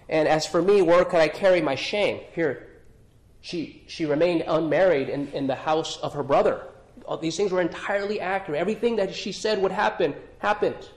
And 0.07 0.27
as 0.27 0.45
for 0.45 0.61
me, 0.61 0.81
where 0.81 1.05
could 1.05 1.19
I 1.19 1.27
carry 1.27 1.61
my 1.61 1.75
shame? 1.75 2.21
Here, 2.33 2.67
she, 3.41 3.83
she 3.87 4.05
remained 4.05 4.43
unmarried 4.47 5.09
in, 5.09 5.27
in 5.33 5.47
the 5.47 5.55
house 5.55 5.97
of 5.97 6.13
her 6.13 6.23
brother. 6.23 6.63
All 7.05 7.17
these 7.17 7.37
things 7.37 7.51
were 7.51 7.61
entirely 7.61 8.19
accurate. 8.19 8.59
Everything 8.59 8.95
that 8.95 9.13
she 9.13 9.31
said 9.31 9.61
would 9.61 9.71
happen, 9.71 10.15
happened 10.39 10.89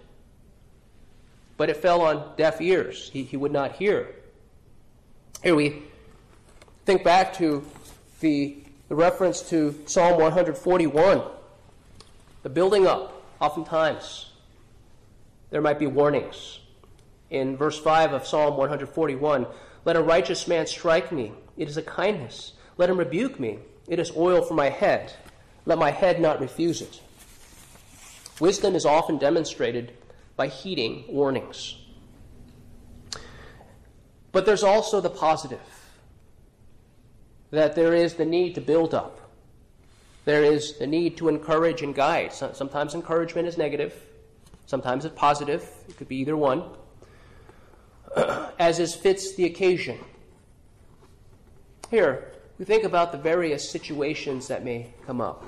but 1.62 1.70
it 1.70 1.76
fell 1.76 2.00
on 2.00 2.32
deaf 2.36 2.60
ears. 2.60 3.08
He, 3.12 3.22
he 3.22 3.36
would 3.36 3.52
not 3.52 3.72
hear. 3.72 4.16
Here 5.44 5.54
we 5.54 5.82
think 6.84 7.04
back 7.04 7.34
to 7.34 7.64
the, 8.18 8.61
the 8.92 8.96
reference 8.96 9.40
to 9.40 9.74
Psalm 9.86 10.20
141, 10.20 11.22
the 12.42 12.50
building 12.50 12.86
up, 12.86 13.24
oftentimes. 13.40 14.32
There 15.48 15.62
might 15.62 15.78
be 15.78 15.86
warnings. 15.86 16.58
In 17.30 17.56
verse 17.56 17.78
5 17.78 18.12
of 18.12 18.26
Psalm 18.26 18.58
141, 18.58 19.46
let 19.86 19.96
a 19.96 20.02
righteous 20.02 20.46
man 20.46 20.66
strike 20.66 21.10
me. 21.10 21.32
It 21.56 21.68
is 21.68 21.78
a 21.78 21.82
kindness. 21.82 22.52
Let 22.76 22.90
him 22.90 22.98
rebuke 22.98 23.40
me. 23.40 23.60
It 23.88 23.98
is 23.98 24.14
oil 24.14 24.42
for 24.42 24.52
my 24.52 24.68
head. 24.68 25.14
Let 25.64 25.78
my 25.78 25.90
head 25.90 26.20
not 26.20 26.38
refuse 26.38 26.82
it. 26.82 27.00
Wisdom 28.40 28.74
is 28.74 28.84
often 28.84 29.16
demonstrated 29.16 29.92
by 30.36 30.48
heeding 30.48 31.04
warnings. 31.08 31.78
But 34.32 34.44
there's 34.44 34.62
also 34.62 35.00
the 35.00 35.08
positive 35.08 35.81
that 37.52 37.76
there 37.76 37.94
is 37.94 38.14
the 38.14 38.24
need 38.24 38.54
to 38.56 38.60
build 38.60 38.94
up. 38.94 39.20
There 40.24 40.42
is 40.42 40.78
the 40.78 40.86
need 40.86 41.16
to 41.18 41.28
encourage 41.28 41.82
and 41.82 41.94
guide. 41.94 42.32
Sometimes 42.32 42.94
encouragement 42.94 43.46
is 43.46 43.58
negative, 43.58 43.94
sometimes 44.66 45.04
it's 45.04 45.14
positive. 45.14 45.68
It 45.88 45.96
could 45.96 46.08
be 46.08 46.16
either 46.16 46.36
one. 46.36 46.64
As 48.58 48.78
is 48.78 48.94
fits 48.94 49.34
the 49.34 49.44
occasion. 49.44 49.98
Here, 51.90 52.32
we 52.58 52.64
think 52.64 52.84
about 52.84 53.12
the 53.12 53.18
various 53.18 53.68
situations 53.68 54.48
that 54.48 54.64
may 54.64 54.94
come 55.06 55.20
up. 55.20 55.44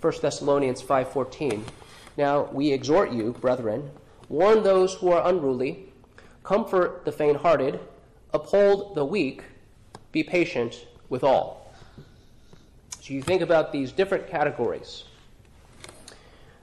1 0.00 0.22
Thessalonians 0.22 0.82
5:14. 0.82 1.64
Now 2.16 2.48
we 2.52 2.72
exhort 2.72 3.12
you, 3.12 3.32
brethren, 3.32 3.90
warn 4.28 4.62
those 4.62 4.94
who 4.94 5.10
are 5.10 5.26
unruly, 5.28 5.92
comfort 6.44 7.04
the 7.04 7.12
faint 7.12 7.38
hearted, 7.38 7.80
uphold 8.32 8.94
the 8.94 9.04
weak, 9.04 9.42
be 10.12 10.22
patient 10.22 10.86
with 11.10 11.22
all. 11.22 11.74
So 13.00 13.12
you 13.12 13.20
think 13.20 13.42
about 13.42 13.72
these 13.72 13.92
different 13.92 14.28
categories. 14.28 15.04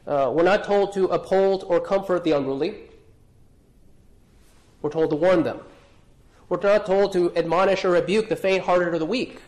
Uh, 0.07 0.31
we're 0.33 0.43
not 0.43 0.63
told 0.63 0.93
to 0.93 1.05
uphold 1.07 1.65
or 1.67 1.79
comfort 1.79 2.23
the 2.23 2.31
unruly. 2.31 2.75
We're 4.81 4.89
told 4.89 5.11
to 5.11 5.15
warn 5.15 5.43
them. 5.43 5.59
We're 6.49 6.61
not 6.61 6.85
told 6.85 7.11
to 7.13 7.35
admonish 7.35 7.83
or 7.83 7.91
rebuke 7.91 8.29
the 8.29 8.35
faint 8.35 8.63
hearted 8.63 8.93
or 8.93 8.99
the 8.99 9.05
weak. 9.05 9.41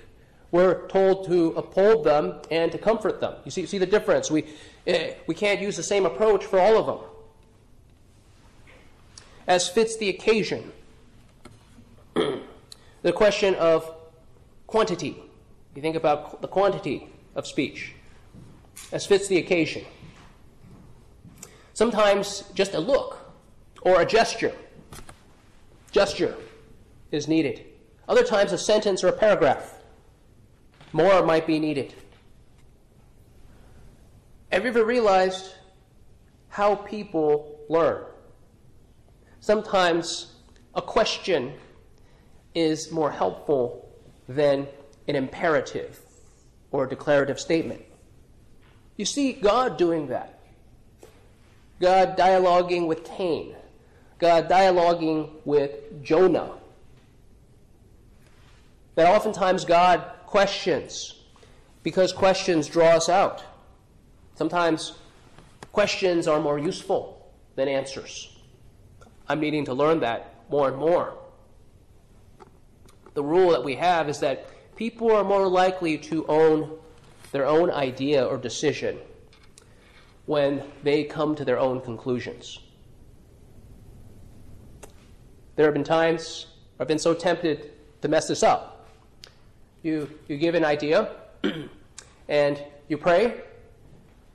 We're 0.52 0.88
told 0.88 1.28
to 1.28 1.52
uphold 1.52 2.04
them 2.04 2.42
and 2.52 2.72
to 2.72 2.78
comfort 2.78 3.22
them. 3.22 3.36
You 3.46 3.52
see, 3.52 3.66
see 3.66 3.78
the 3.78 3.86
difference? 3.86 4.30
We, 4.30 4.46
eh, 4.86 5.14
we 5.28 5.36
can't 5.36 5.62
use 5.62 5.78
the 5.78 5.84
same 5.84 6.06
approach 6.06 6.44
for 6.44 6.60
all 6.60 6.78
of 6.78 6.86
them 6.86 7.10
as 9.50 9.68
fits 9.68 9.98
the 9.98 10.10
occasion. 10.10 10.72
the 12.14 13.14
question 13.14 13.56
of 13.56 13.96
quantity. 14.70 15.18
You 15.76 15.82
think 15.82 15.96
about 15.96 16.44
the 16.44 16.48
quantity 16.48 17.08
of 17.34 17.48
speech 17.48 17.94
as 18.92 19.04
fits 19.04 19.28
the 19.28 19.40
occasion. 19.40 19.84
Sometimes 21.74 22.44
just 22.54 22.76
a 22.76 22.80
look 22.80 23.18
or 23.82 24.00
a 24.00 24.06
gesture. 24.06 24.54
Gesture 25.92 26.36
is 27.12 27.28
needed. 27.28 27.66
Other 28.08 28.24
times 28.24 28.52
a 28.52 28.60
sentence 28.60 29.04
or 29.04 29.08
a 29.08 29.12
paragraph. 29.12 29.82
More 30.94 31.26
might 31.26 31.48
be 31.48 31.60
needed. 31.60 31.96
Have 34.52 34.66
you 34.66 34.70
ever 34.70 34.86
realized 34.86 35.56
how 36.50 36.76
people 36.76 37.60
learn? 37.70 38.04
Sometimes 39.40 40.36
a 40.76 40.82
question 40.82 41.54
is 42.54 42.92
more 42.92 43.10
helpful 43.10 43.89
than 44.30 44.68
an 45.08 45.16
imperative 45.16 46.00
or 46.72 46.86
a 46.86 46.90
declarative 46.90 47.40
statement. 47.40 47.84
You 48.96 49.04
see 49.06 49.34
God 49.34 49.78
doing 49.78 50.08
that. 50.08 50.40
God 51.82 52.16
dialoguing 52.16 52.88
with 52.88 53.04
Cain. 53.04 53.56
God 54.20 54.48
dialoguing 54.48 55.32
with 55.46 56.04
Jonah. 56.04 56.52
That 58.96 59.08
oftentimes 59.08 59.66
God 59.66 60.04
questions 60.28 61.16
because 61.82 62.14
questions 62.14 62.68
draw 62.68 62.90
us 62.90 63.10
out. 63.10 63.44
Sometimes 64.36 64.94
questions 65.72 66.28
are 66.28 66.40
more 66.40 66.60
useful 66.60 67.32
than 67.56 67.68
answers. 67.68 68.38
I'm 69.28 69.40
needing 69.40 69.66
to 69.66 69.74
learn 69.74 70.02
that 70.02 70.36
more 70.52 70.68
and 70.68 70.78
more. 70.78 71.19
The 73.20 73.26
rule 73.26 73.50
that 73.50 73.66
we 73.66 73.76
have 73.76 74.08
is 74.08 74.22
that 74.22 74.48
people 74.78 75.12
are 75.12 75.26
more 75.26 75.46
likely 75.46 75.98
to 75.98 76.26
own 76.28 76.72
their 77.34 77.46
own 77.46 77.70
idea 77.70 78.26
or 78.26 78.38
decision 78.38 78.98
when 80.26 80.64
they 80.84 81.04
come 81.04 81.36
to 81.36 81.44
their 81.44 81.60
own 81.60 81.82
conclusions. 81.82 82.60
There 85.58 85.66
have 85.66 85.74
been 85.74 85.84
times 85.84 86.46
I've 86.80 86.88
been 86.88 86.98
so 86.98 87.14
tempted 87.14 87.74
to 88.02 88.08
mess 88.08 88.30
this 88.30 88.42
up. 88.42 88.88
You, 89.84 90.10
you 90.30 90.38
give 90.38 90.56
an 90.56 90.64
idea 90.64 91.12
and 92.30 92.64
you 92.88 92.98
pray, 92.98 93.42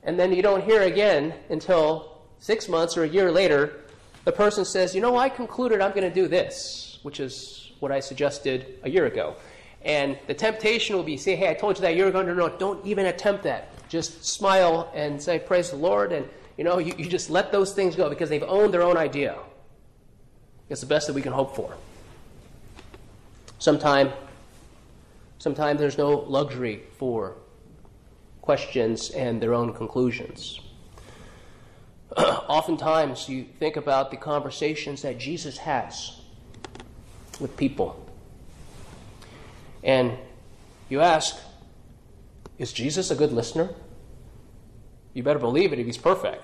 and 0.03 0.19
then 0.19 0.31
you 0.31 0.43
don't 0.43 0.63
hear 0.63 0.83
again 0.83 1.33
until 1.49 2.21
six 2.37 2.69
months 2.69 2.97
or 2.97 3.03
a 3.03 3.09
year 3.09 3.31
later 3.31 3.81
the 4.25 4.31
person 4.31 4.63
says, 4.63 4.93
you 4.93 5.01
know, 5.01 5.17
I 5.17 5.27
concluded 5.27 5.81
I'm 5.81 5.89
going 5.89 6.07
to 6.07 6.13
do 6.13 6.27
this, 6.27 6.99
which 7.01 7.19
is 7.19 7.64
what 7.85 7.91
I 7.91 7.99
suggested 7.99 8.79
a 8.81 8.89
year 8.89 9.05
ago. 9.05 9.35
And 9.83 10.17
the 10.25 10.33
temptation 10.33 10.95
will 10.95 11.03
be, 11.03 11.17
say, 11.17 11.35
hey, 11.35 11.51
I 11.51 11.53
told 11.53 11.77
you 11.77 11.83
that 11.83 11.91
a 11.91 11.95
year 11.95 12.07
ago. 12.07 12.23
No, 12.23 12.33
no, 12.33 12.49
don't 12.49 12.83
even 12.83 13.05
attempt 13.05 13.43
that. 13.43 13.69
Just 13.89 14.25
smile 14.25 14.91
and 14.95 15.21
say, 15.21 15.37
praise 15.37 15.69
the 15.69 15.75
Lord. 15.75 16.11
And, 16.11 16.27
you 16.57 16.63
know, 16.63 16.79
you, 16.79 16.95
you 16.97 17.07
just 17.07 17.29
let 17.29 17.51
those 17.51 17.75
things 17.75 17.95
go 17.95 18.09
because 18.09 18.27
they've 18.27 18.41
owned 18.41 18.73
their 18.73 18.81
own 18.81 18.97
idea. 18.97 19.37
It's 20.67 20.81
the 20.81 20.87
best 20.87 21.05
that 21.05 21.13
we 21.13 21.21
can 21.21 21.31
hope 21.31 21.55
for. 21.55 21.77
Sometime, 23.59 24.11
sometimes 25.37 25.79
there's 25.79 25.99
no 25.99 26.09
luxury 26.09 26.81
for 26.97 27.35
questions 28.41 29.11
and 29.11 29.39
their 29.39 29.53
own 29.53 29.75
conclusions. 29.75 30.59
oftentimes 32.17 33.29
you 33.29 33.45
think 33.59 33.75
about 33.75 34.09
the 34.09 34.17
conversations 34.17 35.03
that 35.03 35.19
Jesus 35.19 35.59
has 35.59 36.21
with 37.39 37.55
people. 37.57 38.01
And 39.83 40.17
you 40.89 41.01
ask, 41.01 41.37
is 42.57 42.73
Jesus 42.73 43.11
a 43.11 43.15
good 43.15 43.31
listener? 43.31 43.69
You 45.13 45.23
better 45.23 45.39
believe 45.39 45.73
it 45.73 45.79
if 45.79 45.85
he's 45.85 45.97
perfect. 45.97 46.43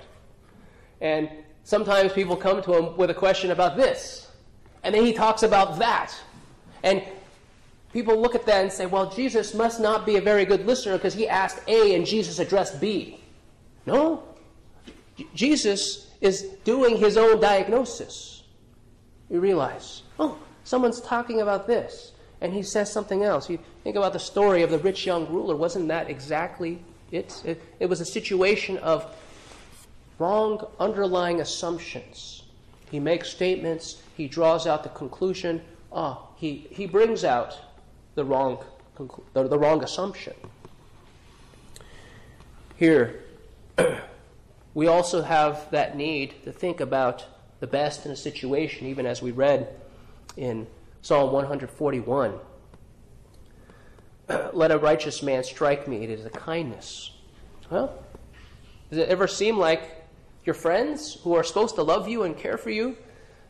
And 1.00 1.28
sometimes 1.64 2.12
people 2.12 2.36
come 2.36 2.62
to 2.62 2.74
him 2.74 2.96
with 2.96 3.10
a 3.10 3.14
question 3.14 3.50
about 3.50 3.76
this, 3.76 4.30
and 4.82 4.94
then 4.94 5.04
he 5.04 5.12
talks 5.12 5.42
about 5.42 5.78
that. 5.78 6.14
And 6.82 7.02
people 7.92 8.20
look 8.20 8.34
at 8.34 8.46
that 8.46 8.62
and 8.62 8.72
say, 8.72 8.86
well, 8.86 9.10
Jesus 9.10 9.54
must 9.54 9.80
not 9.80 10.06
be 10.06 10.16
a 10.16 10.20
very 10.20 10.44
good 10.44 10.66
listener 10.66 10.96
because 10.96 11.14
he 11.14 11.28
asked 11.28 11.60
A 11.68 11.94
and 11.94 12.06
Jesus 12.06 12.38
addressed 12.38 12.80
B. 12.80 13.20
No. 13.86 14.22
Jesus 15.34 16.10
is 16.20 16.42
doing 16.64 16.96
his 16.96 17.16
own 17.16 17.40
diagnosis. 17.40 18.44
You 19.28 19.40
realize, 19.40 20.02
oh, 20.18 20.38
someone's 20.64 21.00
talking 21.00 21.40
about 21.40 21.66
this, 21.66 22.12
and 22.40 22.52
he 22.52 22.62
says 22.62 22.92
something 22.92 23.22
else. 23.22 23.48
You 23.48 23.58
think 23.84 23.96
about 23.96 24.12
the 24.12 24.18
story 24.18 24.62
of 24.62 24.70
the 24.70 24.78
rich 24.78 25.06
young 25.06 25.28
ruler. 25.28 25.56
Wasn't 25.56 25.88
that 25.88 26.10
exactly 26.10 26.82
it? 27.10 27.42
It, 27.44 27.62
it 27.78 27.86
was 27.86 28.00
a 28.00 28.04
situation 28.04 28.78
of 28.78 29.14
wrong 30.18 30.66
underlying 30.78 31.40
assumptions. 31.40 32.42
He 32.90 33.00
makes 33.00 33.30
statements, 33.30 34.02
he 34.16 34.28
draws 34.28 34.66
out 34.66 34.82
the 34.82 34.90
conclusion, 34.90 35.62
ah, 35.92 36.26
he, 36.36 36.66
he 36.70 36.86
brings 36.86 37.24
out 37.24 37.58
the 38.14 38.24
wrong, 38.24 38.62
the, 39.32 39.48
the 39.48 39.58
wrong 39.58 39.82
assumption. 39.82 40.34
Here, 42.76 43.22
we 44.74 44.86
also 44.86 45.22
have 45.22 45.70
that 45.70 45.96
need 45.96 46.34
to 46.44 46.52
think 46.52 46.80
about 46.80 47.24
the 47.60 47.66
best 47.66 48.04
in 48.04 48.12
a 48.12 48.16
situation, 48.16 48.86
even 48.88 49.06
as 49.06 49.22
we 49.22 49.30
read 49.30 49.68
in 50.36 50.66
Psalm 51.02 51.32
141. 51.32 52.34
Let 54.52 54.70
a 54.70 54.78
righteous 54.78 55.22
man 55.22 55.44
strike 55.44 55.88
me, 55.88 56.04
it 56.04 56.10
is 56.10 56.24
a 56.24 56.30
kindness. 56.30 57.12
Well, 57.70 58.04
does 58.90 58.98
it 58.98 59.08
ever 59.08 59.26
seem 59.26 59.58
like 59.58 60.04
your 60.44 60.54
friends 60.54 61.14
who 61.22 61.34
are 61.34 61.44
supposed 61.44 61.74
to 61.76 61.82
love 61.82 62.08
you 62.08 62.24
and 62.24 62.36
care 62.36 62.58
for 62.58 62.70
you 62.70 62.96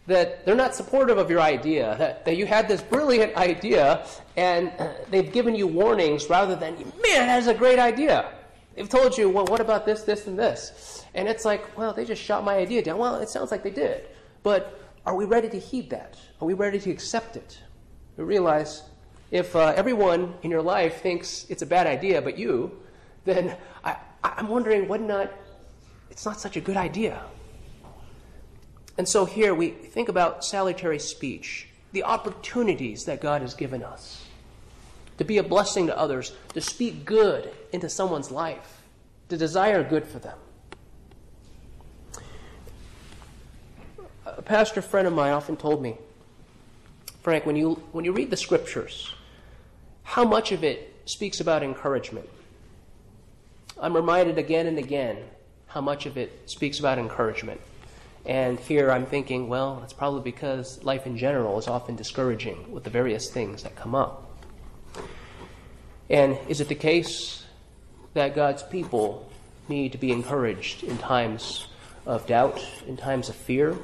that 0.07 0.45
they're 0.45 0.57
not 0.57 0.75
supportive 0.75 1.17
of 1.19 1.31
your 1.31 1.41
idea, 1.41 1.95
that, 1.99 2.25
that 2.25 2.37
you 2.37 2.45
had 2.47 2.69
this 2.69 2.83
brilliant 2.83 3.37
idea 3.37 4.07
and 4.37 4.73
they've 5.11 5.33
given 5.33 5.55
you 5.55 5.67
warnings 5.67 6.29
rather 6.29 6.57
than, 6.57 6.75
man, 6.77 7.27
that's 7.27 7.47
a 7.47 7.55
great 7.55 7.79
idea. 7.79 8.33
They've 8.75 8.89
told 8.89 9.17
you, 9.19 9.29
well, 9.29 9.45
what 9.47 9.61
about 9.61 9.85
this, 9.85 10.03
this, 10.03 10.27
and 10.27 10.39
this? 10.39 11.05
And 11.15 11.29
it's 11.29 11.45
like, 11.45 11.77
well, 11.77 11.93
they 11.93 12.05
just 12.05 12.23
shot 12.23 12.43
my 12.43 12.57
idea 12.57 12.83
down. 12.83 12.99
Well, 12.99 13.17
it 13.17 13.29
sounds 13.29 13.51
like 13.51 13.63
they 13.63 13.71
did. 13.71 14.07
But 14.43 14.82
are 15.05 15.15
we 15.15 15.25
ready 15.25 15.49
to 15.49 15.59
heed 15.59 15.91
that? 15.91 16.17
Are 16.41 16.47
we 16.47 16.55
ready 16.55 16.79
to 16.81 16.91
accept 16.91 17.37
it? 17.37 17.59
We 18.17 18.25
realize 18.25 18.83
if 19.31 19.57
uh, 19.57 19.73
everyone 19.77 20.35
in 20.43 20.51
your 20.51 20.63
life 20.63 21.01
thinks 21.01 21.47
it's 21.49 21.63
a 21.63 21.67
bad 21.67 21.87
idea 21.87 22.21
but 22.23 22.39
you, 22.39 22.71
then 23.25 23.57
I, 23.85 23.97
I'm 24.23 24.49
wondering 24.49 24.89
whether 24.89 25.05
not 25.05 25.33
it's 26.11 26.27
not 26.27 26.39
such 26.39 26.57
a 26.57 26.61
good 26.61 26.77
idea. 26.77 27.23
And 28.99 29.09
so 29.09 29.25
here 29.25 29.55
we 29.55 29.71
think 29.71 30.09
about 30.09 30.45
salutary 30.45 30.99
speech, 30.99 31.69
the 31.93 32.05
opportunities 32.05 33.05
that 33.07 33.21
God 33.21 33.41
has 33.41 33.55
given 33.55 33.83
us 33.83 34.27
to 35.19 35.25
be 35.25 35.39
a 35.39 35.43
blessing 35.43 35.87
to 35.87 35.99
others, 35.99 36.33
to 36.53 36.61
speak 36.61 37.05
good 37.05 37.51
into 37.73 37.89
someone's 37.89 38.31
life, 38.31 38.83
to 39.29 39.37
desire 39.37 39.83
good 39.83 40.07
for 40.07 40.19
them. 40.19 40.37
A 44.37 44.43
pastor 44.43 44.81
friend 44.81 45.07
of 45.07 45.13
mine 45.13 45.33
often 45.33 45.57
told 45.57 45.83
me, 45.83 45.99
Frank, 47.23 47.45
when 47.45 47.55
you, 47.55 47.75
when 47.93 48.05
you 48.05 48.13
read 48.13 48.31
the 48.31 48.37
scriptures, 48.37 49.13
how 50.03 50.25
much 50.25 50.53
of 50.53 50.65
it 50.65 50.95
speaks 51.05 51.41
about 51.41 51.63
encouragement? 51.63 52.29
I'm 53.79 53.95
reminded 53.95 54.39
again 54.39 54.67
and 54.67 54.79
again 54.79 55.19
how 55.67 55.83
much 55.83 56.07
of 56.07 56.17
it 56.17 56.49
speaks 56.51 56.79
about 56.79 56.99
encouragement. 56.99 57.61
And 58.25 58.59
here 58.59 58.91
I'm 58.91 59.05
thinking, 59.05 59.49
well, 59.49 59.81
it's 59.85 59.93
probably 59.93 60.23
because 60.23 60.83
life 60.83 61.07
in 61.07 61.19
general 61.19 61.59
is 61.59 61.69
often 61.69 61.97
discouraging 61.97 62.73
with 62.73 62.85
the 62.85 62.91
various 62.91 63.31
things 63.31 63.65
that 63.65 63.77
come 63.77 63.95
up. 63.95 64.31
And 66.09 66.39
is 66.49 66.61
it 66.61 66.69
the 66.69 66.75
case 66.75 67.45
that 68.15 68.35
God's 68.35 68.63
people 68.63 69.31
need 69.69 69.93
to 69.93 69.99
be 69.99 70.11
encouraged 70.11 70.85
in 70.85 70.97
times 70.99 71.67
of 72.07 72.27
doubt, 72.27 72.65
in 72.87 72.97
times 72.97 73.29
of 73.29 73.35
fear? 73.35 73.77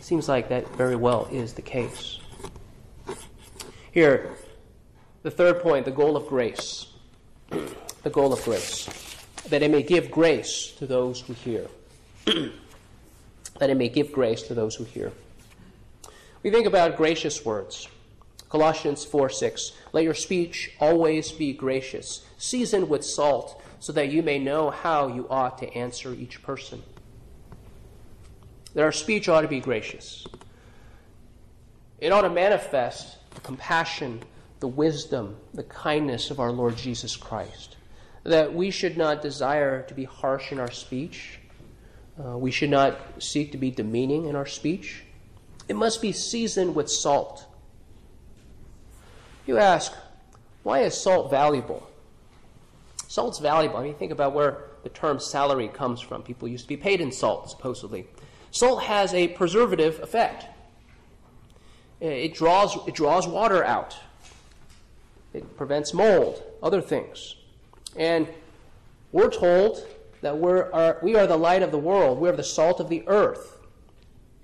Seems 0.00 0.28
like 0.28 0.48
that 0.48 0.68
very 0.76 0.96
well 0.96 1.28
is 1.30 1.54
the 1.54 1.62
case. 1.62 2.18
Here, 3.92 4.30
the 5.22 5.30
third 5.30 5.60
point, 5.60 5.84
the 5.84 5.90
goal 5.90 6.16
of 6.16 6.26
grace. 6.26 6.86
the 8.02 8.10
goal 8.10 8.32
of 8.32 8.42
grace. 8.44 8.88
That 9.48 9.62
it 9.62 9.70
may 9.70 9.82
give 9.82 10.10
grace 10.10 10.72
to 10.78 10.86
those 10.86 11.20
who 11.20 11.32
hear. 11.32 11.66
that 12.24 13.70
it 13.70 13.76
may 13.76 13.88
give 13.88 14.12
grace 14.12 14.42
to 14.44 14.54
those 14.54 14.76
who 14.76 14.84
hear. 14.84 15.12
We 16.42 16.50
think 16.50 16.66
about 16.66 16.96
gracious 16.96 17.44
words. 17.44 17.88
Colossians 18.48 19.04
4 19.04 19.28
6. 19.28 19.72
Let 19.92 20.04
your 20.04 20.14
speech 20.14 20.72
always 20.80 21.32
be 21.32 21.52
gracious, 21.52 22.24
seasoned 22.38 22.88
with 22.88 23.04
salt, 23.04 23.60
so 23.80 23.92
that 23.92 24.10
you 24.10 24.22
may 24.22 24.38
know 24.38 24.70
how 24.70 25.08
you 25.08 25.26
ought 25.28 25.58
to 25.58 25.72
answer 25.74 26.14
each 26.14 26.42
person. 26.42 26.82
That 28.74 28.84
our 28.84 28.92
speech 28.92 29.28
ought 29.28 29.42
to 29.42 29.48
be 29.48 29.60
gracious. 29.60 30.26
It 31.98 32.12
ought 32.12 32.22
to 32.22 32.30
manifest 32.30 33.16
the 33.34 33.40
compassion, 33.40 34.22
the 34.60 34.68
wisdom, 34.68 35.36
the 35.54 35.64
kindness 35.64 36.30
of 36.30 36.38
our 36.38 36.52
Lord 36.52 36.76
Jesus 36.76 37.16
Christ. 37.16 37.76
That 38.24 38.54
we 38.54 38.70
should 38.70 38.96
not 38.96 39.22
desire 39.22 39.82
to 39.82 39.94
be 39.94 40.04
harsh 40.04 40.52
in 40.52 40.60
our 40.60 40.70
speech, 40.70 41.40
uh, 42.18 42.36
we 42.36 42.50
should 42.50 42.70
not 42.70 42.98
seek 43.22 43.52
to 43.52 43.58
be 43.58 43.70
demeaning 43.70 44.26
in 44.26 44.34
our 44.34 44.46
speech. 44.46 45.04
It 45.68 45.76
must 45.76 46.02
be 46.02 46.12
seasoned 46.12 46.74
with 46.74 46.90
salt. 46.90 47.46
You 49.46 49.58
ask, 49.58 49.92
why 50.62 50.80
is 50.80 50.94
salt 50.94 51.30
valuable? 51.30 51.88
Salt's 53.06 53.38
valuable. 53.38 53.78
I 53.78 53.84
mean, 53.84 53.94
think 53.94 54.12
about 54.12 54.34
where 54.34 54.64
the 54.82 54.88
term 54.88 55.20
salary 55.20 55.68
comes 55.68 56.00
from. 56.00 56.22
People 56.22 56.48
used 56.48 56.64
to 56.64 56.68
be 56.68 56.76
paid 56.76 57.00
in 57.00 57.12
salt, 57.12 57.50
supposedly. 57.50 58.06
Salt 58.50 58.82
has 58.84 59.14
a 59.14 59.28
preservative 59.28 60.00
effect. 60.00 60.46
It 62.00 62.34
draws, 62.34 62.76
it 62.86 62.94
draws 62.94 63.26
water 63.26 63.64
out. 63.64 63.96
It 65.34 65.56
prevents 65.56 65.92
mold, 65.92 66.42
other 66.62 66.80
things. 66.80 67.36
And 67.96 68.28
we're 69.12 69.30
told 69.30 69.86
that 70.20 70.36
we're, 70.36 70.70
are, 70.72 70.98
we 71.02 71.16
are 71.16 71.26
the 71.26 71.36
light 71.36 71.62
of 71.62 71.70
the 71.70 71.78
world. 71.78 72.18
We 72.18 72.28
are 72.28 72.36
the 72.36 72.44
salt 72.44 72.80
of 72.80 72.88
the 72.88 73.04
earth. 73.06 73.58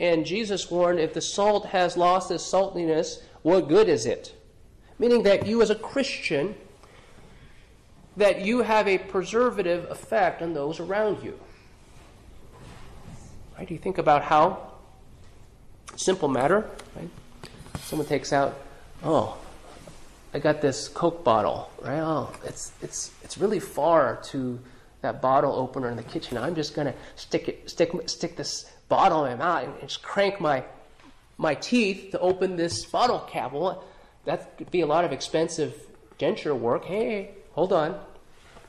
And 0.01 0.27
Jesus 0.27 0.71
warned 0.71 0.99
if 0.99 1.15
the 1.15 1.21
salt 1.21 1.67
has 1.67 1.97
lost 1.97 2.31
its 2.31 2.45
saltiness, 2.45 3.23
what 3.43 3.69
good 3.69 3.89
is 3.89 4.07
it? 4.07 4.35
Meaning 4.99 5.23
that 5.25 5.47
you, 5.47 5.63
as 5.63 5.71
a 5.71 5.75
Christian, 5.75 6.55
that 8.17 8.45
you 8.45 8.63
have 8.63 8.89
a 8.89 8.99
preservative 8.99 9.91
effect 9.91 10.43
on 10.43 10.55
those 10.55 10.81
around 10.81 11.23
you. 11.23 11.39
Right? 13.57 13.67
Do 13.69 13.75
you 13.75 13.81
think 13.81 13.99
about 13.99 14.23
how 14.23 14.73
simple 15.97 16.29
matter? 16.29 16.69
Right? 16.97 17.09
Someone 17.83 18.09
takes 18.09 18.33
out, 18.33 18.59
oh, 19.03 19.37
I 20.33 20.39
got 20.39 20.61
this 20.61 20.89
Coke 20.89 21.23
bottle, 21.23 21.71
right? 21.81 22.01
Oh, 22.01 22.33
it's 22.45 22.73
it's 22.83 23.13
it's 23.23 23.39
really 23.39 23.61
far 23.61 24.21
to 24.31 24.59
that 25.05 25.21
bottle 25.21 25.55
opener 25.55 25.91
in 25.91 25.97
the 25.97 26.03
kitchen. 26.03 26.39
I'm 26.39 26.55
just 26.55 26.75
to 26.75 26.95
stick 27.15 27.49
it, 27.49 27.71
stick, 27.71 27.93
stick 28.09 28.37
this 28.37 28.71
bottle 28.89 29.27
in 29.27 29.39
my 29.39 29.45
mouth 29.45 29.65
and 29.81 29.89
just 29.89 30.03
crank 30.03 30.41
my, 30.41 30.65
my 31.37 31.55
teeth 31.55 32.11
to 32.13 32.19
open 32.21 32.57
this 32.57 32.87
bottle 32.87 33.21
cap. 33.21 33.53
Well, 33.53 33.85
that 34.25 34.57
could 34.57 34.71
be 34.71 34.81
a 34.81 34.87
lot 34.87 35.05
of 35.05 35.13
expensive 35.13 35.75
denture 36.19 36.59
work. 36.59 36.87
Hey, 36.87 37.33
hold 37.53 37.73
on. 37.73 38.01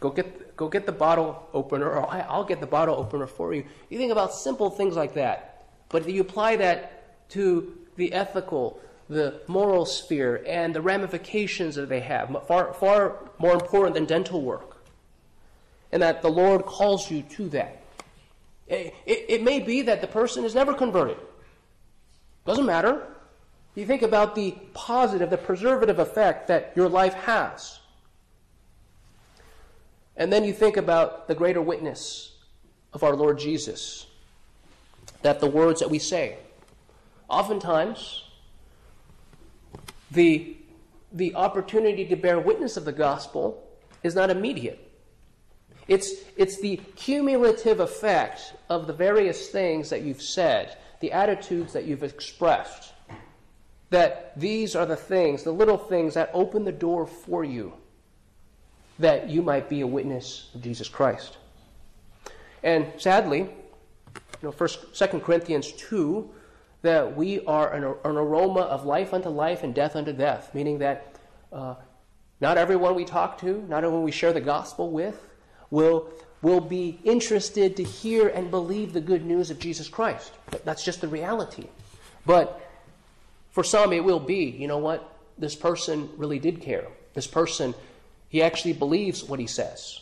Go 0.06 0.12
get, 0.12 0.56
go 0.56 0.68
get 0.68 0.86
the 0.86 0.91
bottle 0.91 1.47
opener, 1.53 1.89
or 1.89 2.12
I'll 2.12 2.43
get 2.43 2.60
the 2.60 2.68
bottle 2.68 2.95
opener 2.95 3.28
for 3.28 3.53
you. 3.53 3.66
You 3.89 3.97
think 3.97 4.12
about 4.12 4.34
simple 4.34 4.70
things 4.70 4.95
like 4.95 5.14
that. 5.16 5.66
But 5.89 6.08
you 6.08 6.22
apply 6.22 6.58
that 6.58 7.30
to 7.30 7.78
the 7.95 8.14
ethical, 8.14 8.80
the 9.10 9.41
moral 9.47 9.86
sphere, 9.86 10.43
and 10.45 10.74
the 10.76 10.82
ramifications 10.82 11.76
that 11.76 11.89
they 11.89 12.01
have, 12.01 12.36
far, 12.47 12.74
far 12.74 13.16
more 13.39 13.53
important 13.53 13.95
than 13.95 14.06
dental 14.06 14.41
work 14.41 14.76
and 15.95 16.01
that 16.01 16.22
the 16.22 16.30
Lord 16.30 16.66
calls 16.66 17.10
you 17.10 17.22
to 17.22 17.47
that. 17.49 17.82
It, 18.68 18.93
it, 19.06 19.26
it 19.30 19.43
may 19.43 19.62
be 19.62 19.84
that 19.84 20.01
the 20.01 20.08
person 20.08 20.43
is 20.43 20.53
never 20.53 20.74
converted. 20.74 21.16
Doesn't 22.45 22.66
matter. 22.66 23.08
You 23.76 23.86
think 23.86 24.01
about 24.01 24.36
the 24.36 24.56
positive, 24.74 25.30
the 25.30 25.38
preservative 25.38 25.99
effect 25.99 26.49
that 26.49 26.74
your 26.76 26.89
life 26.89 27.14
has. 27.14 27.80
And 30.18 30.32
then 30.32 30.43
you 30.43 30.53
think 30.53 30.78
about 30.78 31.28
the 31.28 31.36
greater 31.36 31.61
witness 31.61 32.36
of 32.93 33.03
our 33.03 33.16
Lord 33.16 33.38
Jesus. 33.38 34.07
That 35.22 35.39
the 35.39 35.47
words 35.47 35.80
that 35.80 35.89
we 35.89 35.99
say, 35.99 36.38
oftentimes, 37.28 38.24
the 40.11 40.57
the 41.11 41.34
opportunity 41.36 42.05
to 42.05 42.16
bear 42.16 42.39
witness 42.39 42.76
of 42.76 42.84
the 42.84 42.91
gospel 42.91 43.63
is 44.03 44.16
not 44.16 44.30
immediate. 44.30 44.91
It's, 45.88 46.11
it's 46.36 46.59
the 46.59 46.78
cumulative 46.95 47.80
effect 47.80 48.53
of 48.70 48.86
the 48.86 48.93
various 48.93 49.49
things 49.49 49.89
that 49.91 50.01
you've 50.01 50.22
said, 50.22 50.78
the 50.99 51.13
attitudes 51.13 51.72
that 51.72 51.86
you've 51.86 52.03
expressed, 52.03 52.93
that 53.91 54.38
these 54.38 54.76
are 54.76 54.86
the 54.86 54.97
things, 54.97 55.43
the 55.43 55.53
little 55.53 55.78
things 55.78 56.16
that 56.16 56.32
open 56.34 56.66
the 56.66 56.72
door 56.72 57.07
for 57.07 57.45
you 57.45 57.74
that 59.00 59.30
you 59.30 59.41
might 59.41 59.70
be 59.70 59.82
a 59.82 59.88
witness 59.88 60.50
of 60.56 60.62
Jesus 60.62 60.88
Christ. 60.88 61.38
And 62.64 62.88
sadly, 62.98 63.39
you 63.39 63.50
know, 64.41 64.52
first, 64.52 64.96
Second 64.96 65.22
Corinthians 65.22 65.72
2, 65.74 66.30
that 66.82 67.16
we 67.16 67.43
are 67.46 67.74
an, 67.74 67.84
an, 67.84 68.18
aroma 68.18 68.62
of 68.62 68.86
life 68.86 69.14
unto 69.14 69.30
life 69.30 69.64
and 69.64 69.74
death 69.74 69.96
unto 69.96 70.14
death, 70.14 70.54
meaning 70.54 70.80
that 70.80 71.16
uh, 71.52 71.76
not 72.41 72.58
everyone 72.58 72.96
we 72.96 73.06
talk 73.06 73.39
to, 73.41 73.64
not 73.68 73.84
everyone 73.84 74.04
we 74.04 74.12
share 74.12 74.34
the 74.34 74.41
gospel 74.41 74.91
with, 74.91 75.28
will, 75.72 76.10
will 76.41 76.62
be 76.62 77.00
interested 77.04 77.76
to 77.78 77.84
hear 77.84 78.28
and 78.28 78.52
believe 78.52 78.93
the 78.93 79.02
good 79.02 79.26
news 79.26 79.50
of 79.50 79.60
Jesus 79.60 79.88
Christ. 79.88 80.32
That's 80.64 80.84
just 80.84 81.02
the 81.02 81.08
reality. 81.08 81.66
But 82.26 82.62
for 83.52 83.64
some, 83.64 83.93
it 83.93 84.04
will 84.04 84.20
be, 84.20 84.46
you 84.46 84.68
know 84.68 84.78
what? 84.78 85.12
This 85.38 85.56
person 85.56 86.10
really 86.18 86.39
did 86.39 86.62
care. 86.62 86.86
This 87.14 87.28
person, 87.28 87.74
he 88.30 88.42
actually 88.42 88.74
believes 88.74 89.24
what 89.24 89.40
he 89.40 89.48
says. 89.48 90.00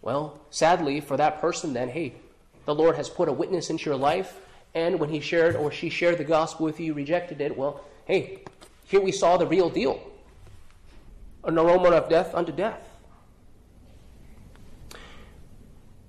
Well, 0.00 0.40
sadly, 0.50 1.00
for 1.00 1.16
that 1.16 1.40
person, 1.40 1.72
then, 1.72 1.88
hey, 1.88 2.14
the 2.64 2.74
Lord 2.74 2.96
has 2.96 3.08
put 3.08 3.28
a 3.28 3.32
witness 3.32 3.70
into 3.70 3.90
your 3.90 3.98
life, 3.98 4.40
and 4.74 5.00
when 5.00 5.10
he 5.10 5.20
shared 5.20 5.56
or 5.56 5.72
she 5.72 5.88
shared 5.88 6.18
the 6.18 6.24
gospel 6.24 6.66
with 6.66 6.78
you, 6.80 6.94
rejected 6.94 7.40
it. 7.40 7.56
Well, 7.56 7.84
hey, 8.04 8.40
here 8.86 9.00
we 9.00 9.12
saw 9.12 9.36
the 9.36 9.46
real 9.46 9.70
deal 9.70 10.00
an 11.44 11.56
aroma 11.56 11.90
of 11.90 12.08
death 12.08 12.34
unto 12.34 12.52
death. 12.52 12.88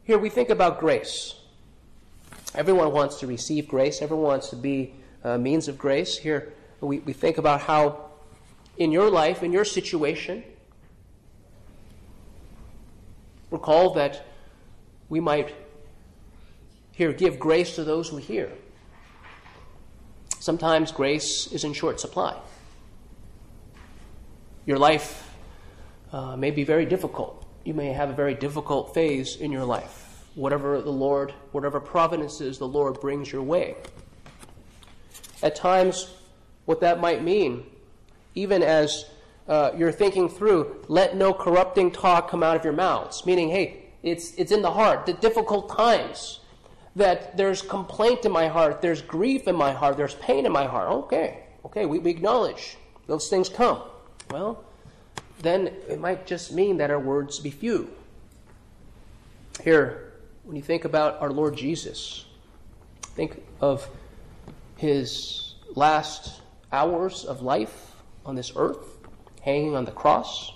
Here 0.04 0.18
we 0.18 0.30
think 0.30 0.50
about 0.50 0.80
grace. 0.80 1.36
Everyone 2.56 2.92
wants 2.92 3.20
to 3.20 3.28
receive 3.28 3.68
grace, 3.68 4.02
everyone 4.02 4.26
wants 4.26 4.50
to 4.50 4.56
be 4.56 4.94
a 5.24 5.38
means 5.38 5.68
of 5.68 5.78
grace. 5.78 6.18
Here 6.18 6.54
we, 6.82 7.00
we 7.00 7.14
think 7.14 7.38
about 7.38 7.62
how 7.62 8.10
in 8.78 8.92
your 8.92 9.10
life, 9.10 9.44
in 9.44 9.54
your 9.54 9.66
situation, 9.66 10.44
recall 13.52 13.94
that 13.94 14.26
we 15.10 15.20
might 15.20 15.56
here 16.92 17.14
give 17.14 17.40
grace 17.40 17.76
to 17.76 17.84
those 17.84 18.10
who 18.10 18.18
hear. 18.18 18.52
Sometimes 20.40 20.92
grace 20.92 21.48
is 21.48 21.64
in 21.64 21.74
short 21.74 22.00
supply. 22.00 22.38
Your 24.66 24.78
life 24.78 25.34
uh, 26.12 26.36
may 26.36 26.52
be 26.52 26.64
very 26.64 26.86
difficult 26.86 27.40
you 27.64 27.74
may 27.74 27.94
have 27.94 28.10
a 28.10 28.14
very 28.14 28.34
difficult 28.34 28.94
phase 28.94 29.36
in 29.36 29.52
your 29.52 29.66
life, 29.66 30.26
whatever 30.36 30.82
the 30.82 30.92
Lord, 30.92 31.34
whatever 31.52 31.80
providences 31.80 32.58
the 32.58 32.68
Lord 32.68 33.00
brings 33.00 33.32
your 33.32 33.44
way. 33.44 33.76
At 35.44 35.56
times, 35.56 36.12
what 36.66 36.82
that 36.82 37.00
might 37.00 37.24
mean, 37.24 37.66
even 38.36 38.64
as 38.64 39.06
uh, 39.50 39.72
you're 39.76 39.92
thinking 39.92 40.30
through, 40.30 40.86
let 40.88 41.18
no 41.18 41.34
corrupting 41.34 41.92
talk 41.92 42.30
come 42.30 42.44
out 42.44 42.56
of 42.56 42.64
your 42.64 42.74
mouths, 42.74 43.26
meaning, 43.26 43.50
hey, 43.50 43.84
it's, 44.04 44.34
it's 44.36 44.52
in 44.52 44.62
the 44.62 44.72
heart, 44.72 45.06
the 45.06 45.14
difficult 45.14 45.76
times, 45.76 46.40
that 46.96 47.36
there's 47.36 47.62
complaint 47.62 48.26
in 48.26 48.32
my 48.32 48.48
heart, 48.48 48.82
there's 48.82 49.02
grief 49.02 49.48
in 49.48 49.56
my 49.56 49.72
heart, 49.72 49.98
there's 49.98 50.16
pain 50.16 50.46
in 50.46 50.52
my 50.52 50.66
heart. 50.66 50.90
Okay, 50.90 51.44
okay, 51.66 51.86
we, 51.86 52.00
we 52.00 52.12
acknowledge 52.12 52.78
those 53.08 53.28
things 53.28 53.50
come. 53.50 53.82
Well, 54.30 54.64
then 55.42 55.68
it 55.88 56.00
might 56.00 56.28
just 56.28 56.54
mean 56.54 56.78
that 56.78 56.92
our 56.92 57.00
words 57.00 57.40
be 57.40 57.50
few. 57.50 57.90
Here, 59.64 60.14
when 60.44 60.56
you 60.56 60.62
think 60.62 60.86
about 60.86 61.22
our 61.22 61.32
Lord 61.32 61.58
Jesus, 61.58 62.26
think 63.02 63.42
of 63.62 63.90
his 64.78 65.56
last 65.76 66.42
hours 66.72 67.26
of 67.26 67.42
life 67.42 67.96
on 68.26 68.36
this 68.36 68.52
earth, 68.56 68.89
hanging 69.50 69.76
on 69.76 69.86
the 69.86 69.92
cross. 69.92 70.54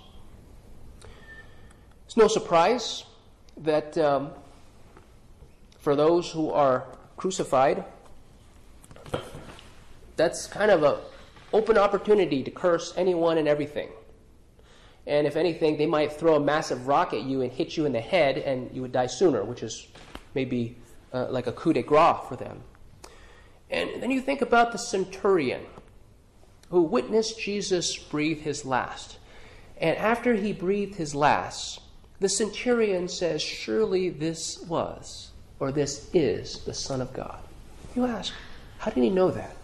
It's 2.05 2.15
no 2.15 2.27
surprise 2.27 3.05
that 3.57 3.97
um, 3.97 4.29
for 5.79 5.95
those 5.95 6.29
who 6.29 6.51
are 6.51 6.85
crucified, 7.17 7.83
that's 10.15 10.45
kind 10.45 10.69
of 10.69 10.83
an 10.83 10.97
open 11.51 11.77
opportunity 11.77 12.43
to 12.43 12.51
curse 12.51 12.93
anyone 12.95 13.39
and 13.39 13.47
everything. 13.47 13.89
And 15.07 15.25
if 15.25 15.35
anything, 15.35 15.77
they 15.77 15.87
might 15.87 16.13
throw 16.13 16.35
a 16.35 16.39
massive 16.39 16.87
rock 16.87 17.13
at 17.13 17.23
you 17.23 17.41
and 17.41 17.51
hit 17.51 17.75
you 17.75 17.85
in 17.85 17.93
the 17.93 17.99
head, 17.99 18.37
and 18.37 18.69
you 18.75 18.81
would 18.83 18.91
die 18.91 19.07
sooner, 19.07 19.43
which 19.43 19.63
is 19.63 19.87
maybe 20.35 20.77
uh, 21.13 21.27
like 21.29 21.47
a 21.47 21.51
coup 21.51 21.73
de 21.73 21.81
grace 21.81 22.17
for 22.29 22.35
them. 22.35 22.61
And 23.71 24.01
then 24.01 24.11
you 24.11 24.21
think 24.21 24.41
about 24.41 24.71
the 24.71 24.77
centurion 24.77 25.65
who 26.74 26.82
witnessed 26.82 27.39
Jesus 27.39 27.95
breathe 27.95 28.41
his 28.41 28.65
last. 28.65 29.19
And 29.78 29.95
after 29.95 30.34
he 30.34 30.53
breathed 30.53 30.95
his 30.95 31.13
last, 31.13 31.80
the 32.19 32.28
centurion 32.28 33.07
says, 33.07 33.43
Surely 33.43 34.09
this 34.09 34.59
was, 34.63 35.30
or 35.59 35.71
this 35.71 36.09
is, 36.15 36.61
the 36.65 36.74
Son 36.74 36.99
of 36.99 37.13
God. 37.13 37.38
You 37.95 38.05
ask, 38.05 38.34
how 38.80 38.89
did 38.89 39.03
he 39.03 39.11
know 39.11 39.30
that? 39.30 39.55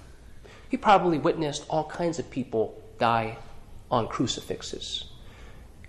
He 0.70 0.78
probably 0.78 1.18
witnessed 1.18 1.66
all 1.68 1.86
kinds 1.86 2.20
of 2.20 2.30
people 2.30 2.80
die 3.00 3.40
on 3.90 4.08
crucifixes. 4.08 5.06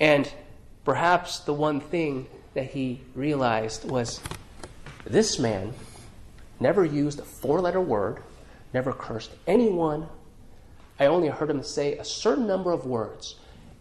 And 0.01 0.33
perhaps 0.87 1.41
the 1.41 1.53
one 1.53 1.83
thing 1.83 2.29
that 2.55 2.71
he 2.71 3.03
realized 3.15 3.85
was 3.91 4.23
this 5.05 5.39
man 5.39 5.75
never 6.61 6.83
used 6.83 7.19
a 7.19 7.25
four 7.25 7.61
letter 7.61 7.81
word, 7.81 8.23
never 8.73 8.95
cursed 8.95 9.33
anyone. 9.47 10.09
I 11.01 11.07
only 11.07 11.29
heard 11.29 11.51
him 11.51 11.63
say 11.63 11.97
a 11.97 12.05
certain 12.05 12.47
number 12.47 12.71
of 12.73 12.85
words, 12.85 13.37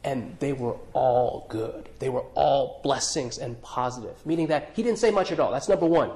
and 0.05 0.37
they 0.39 0.53
were 0.53 0.77
all 0.93 1.45
good. 1.49 1.89
They 1.99 2.07
were 2.07 2.23
all 2.33 2.79
blessings 2.81 3.37
and 3.37 3.61
positive, 3.61 4.25
meaning 4.25 4.47
that 4.47 4.71
he 4.73 4.81
didn't 4.81 4.99
say 4.99 5.11
much 5.11 5.33
at 5.33 5.39
all. 5.39 5.51
That's 5.51 5.67
number 5.67 5.85
one. 5.85 6.11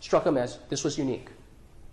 Struck 0.00 0.26
him 0.26 0.36
as 0.36 0.58
this 0.68 0.82
was 0.82 0.98
unique. 0.98 1.28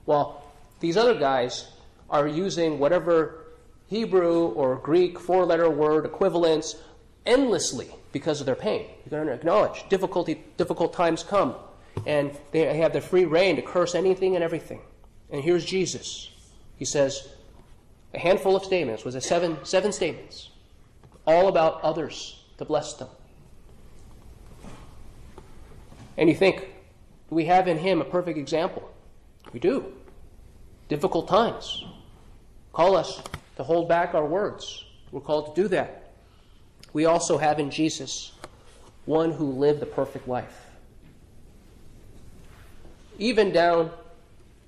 Well, 0.07 0.43
these 0.79 0.97
other 0.97 1.13
guys 1.13 1.69
are 2.09 2.27
using 2.27 2.79
whatever 2.79 3.45
Hebrew 3.87 4.47
or 4.47 4.77
Greek 4.77 5.19
four 5.19 5.45
letter 5.45 5.69
word 5.69 6.05
equivalents 6.05 6.77
endlessly 7.25 7.89
because 8.11 8.39
of 8.39 8.47
their 8.47 8.55
pain. 8.55 8.87
You're 9.05 9.23
going 9.23 9.27
to 9.27 9.33
acknowledge 9.33 9.87
difficulty, 9.89 10.43
difficult 10.57 10.93
times 10.93 11.21
come, 11.21 11.55
and 12.07 12.35
they 12.51 12.77
have 12.77 12.93
the 12.93 13.01
free 13.01 13.25
rein 13.25 13.55
to 13.57 13.61
curse 13.61 13.93
anything 13.93 14.35
and 14.35 14.43
everything. 14.43 14.81
And 15.29 15.43
here's 15.43 15.65
Jesus. 15.65 16.31
He 16.77 16.85
says 16.85 17.27
a 18.17 18.19
handful 18.19 18.55
of 18.55 18.65
statements 18.65 19.05
was 19.05 19.15
a 19.15 19.21
seven 19.21 19.57
seven 19.63 19.91
statements, 19.91 20.49
all 21.25 21.47
about 21.47 21.81
others 21.83 22.43
to 22.57 22.65
bless 22.65 22.93
them. 22.93 23.07
And 26.17 26.27
you 26.27 26.35
think 26.35 26.59
do 27.29 27.35
we 27.35 27.45
have 27.45 27.67
in 27.67 27.77
him 27.77 28.01
a 28.01 28.05
perfect 28.05 28.37
example. 28.37 28.91
We 29.53 29.59
do. 29.59 29.93
Difficult 30.89 31.27
times 31.27 31.85
call 32.73 32.97
us 32.97 33.21
to 33.55 33.63
hold 33.63 33.87
back 33.87 34.13
our 34.13 34.25
words. 34.25 34.83
We're 35.11 35.21
called 35.21 35.55
to 35.55 35.61
do 35.61 35.67
that 35.69 36.07
we 36.97 37.05
also 37.05 37.37
have 37.37 37.59
in 37.59 37.69
Jesus 37.69 38.31
one 39.05 39.31
who 39.31 39.51
lived 39.51 39.79
the 39.79 39.85
perfect 39.85 40.27
life. 40.27 40.65
Even 43.19 43.51
down 43.51 43.91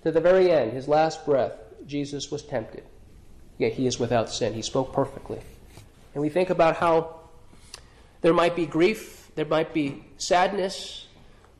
to 0.03 0.11
the 0.11 0.21
very 0.21 0.51
end, 0.51 0.73
his 0.73 0.87
last 0.87 1.25
breath, 1.25 1.53
Jesus 1.87 2.29
was 2.29 2.43
tempted. 2.43 2.83
Yet 3.59 3.73
he 3.73 3.85
is 3.85 3.99
without 3.99 4.31
sin. 4.31 4.53
He 4.55 4.63
spoke 4.63 4.91
perfectly. 4.91 5.39
And 6.15 6.23
we 6.23 6.29
think 6.29 6.49
about 6.49 6.77
how 6.77 7.19
there 8.21 8.33
might 8.33 8.55
be 8.55 8.65
grief, 8.65 9.29
there 9.35 9.45
might 9.45 9.73
be 9.73 10.03
sadness, 10.17 11.07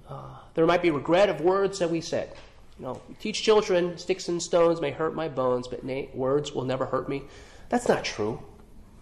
uh, 0.09 0.37
there 0.55 0.65
might 0.65 0.81
be 0.81 0.89
regret 0.89 1.29
of 1.29 1.41
words 1.41 1.77
that 1.79 1.91
we 1.91 2.01
said. 2.01 2.33
You 2.79 2.85
know, 2.85 3.01
we 3.07 3.15
teach 3.15 3.43
children, 3.43 3.97
sticks 3.97 4.29
and 4.29 4.41
stones 4.41 4.81
may 4.81 4.91
hurt 4.91 5.13
my 5.13 5.27
bones, 5.27 5.67
but 5.67 5.83
words 6.15 6.53
will 6.53 6.63
never 6.63 6.85
hurt 6.85 7.07
me. 7.09 7.23
That's 7.67 7.87
not 7.87 8.03
true. 8.03 8.41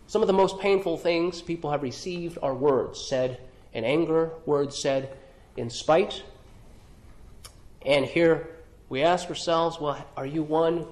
Some 0.07 0.21
of 0.21 0.27
the 0.27 0.33
most 0.33 0.59
painful 0.59 0.97
things 0.97 1.41
people 1.41 1.71
have 1.71 1.83
received 1.83 2.39
are 2.41 2.55
words 2.55 2.99
said 2.99 3.39
in 3.73 3.83
anger, 3.83 4.31
words 4.45 4.77
said 4.77 5.15
in 5.55 5.69
spite. 5.69 6.23
And 7.85 8.05
here 8.05 8.49
we 8.89 9.03
ask 9.03 9.29
ourselves, 9.29 9.79
well, 9.79 10.03
are 10.15 10.25
you 10.25 10.43
one 10.43 10.85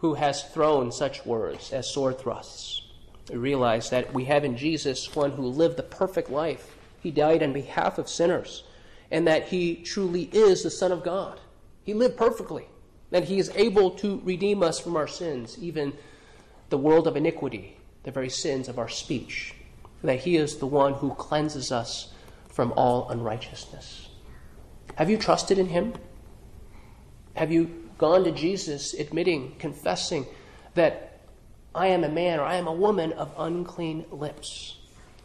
who 0.00 0.14
has 0.14 0.42
thrown 0.42 0.92
such 0.92 1.24
words 1.24 1.72
as 1.72 1.88
sword 1.88 2.18
thrusts? 2.18 2.82
We 3.30 3.36
realize 3.36 3.90
that 3.90 4.12
we 4.12 4.24
have 4.24 4.44
in 4.44 4.56
Jesus 4.56 5.14
one 5.14 5.32
who 5.32 5.46
lived 5.46 5.76
the 5.76 5.82
perfect 5.82 6.30
life. 6.30 6.76
He 7.00 7.10
died 7.10 7.42
on 7.42 7.52
behalf 7.52 7.98
of 7.98 8.08
sinners, 8.08 8.64
and 9.10 9.26
that 9.26 9.48
he 9.48 9.76
truly 9.76 10.24
is 10.32 10.62
the 10.62 10.70
Son 10.70 10.92
of 10.92 11.02
God. 11.02 11.40
He 11.84 11.94
lived 11.94 12.16
perfectly, 12.16 12.66
that 13.10 13.24
he 13.24 13.38
is 13.38 13.50
able 13.54 13.90
to 13.92 14.20
redeem 14.24 14.62
us 14.62 14.78
from 14.80 14.96
our 14.96 15.08
sins, 15.08 15.56
even 15.60 15.92
the 16.68 16.78
world 16.78 17.06
of 17.06 17.16
iniquity 17.16 17.76
the 18.02 18.10
very 18.10 18.30
sins 18.30 18.68
of 18.68 18.78
our 18.78 18.88
speech, 18.88 19.54
that 20.02 20.20
He 20.20 20.36
is 20.36 20.56
the 20.56 20.66
one 20.66 20.94
who 20.94 21.14
cleanses 21.14 21.70
us 21.70 22.12
from 22.48 22.72
all 22.76 23.08
unrighteousness. 23.10 24.08
Have 24.96 25.10
you 25.10 25.18
trusted 25.18 25.58
in 25.58 25.66
Him? 25.66 25.94
Have 27.36 27.52
you 27.52 27.79
gone 28.00 28.24
to 28.24 28.32
Jesus 28.32 28.94
admitting, 28.94 29.54
confessing 29.58 30.26
that 30.72 31.20
I 31.74 31.88
am 31.88 32.02
a 32.02 32.08
man 32.08 32.40
or 32.40 32.44
I 32.44 32.54
am 32.54 32.66
a 32.66 32.72
woman 32.72 33.12
of 33.12 33.30
unclean 33.36 34.06
lips? 34.10 34.78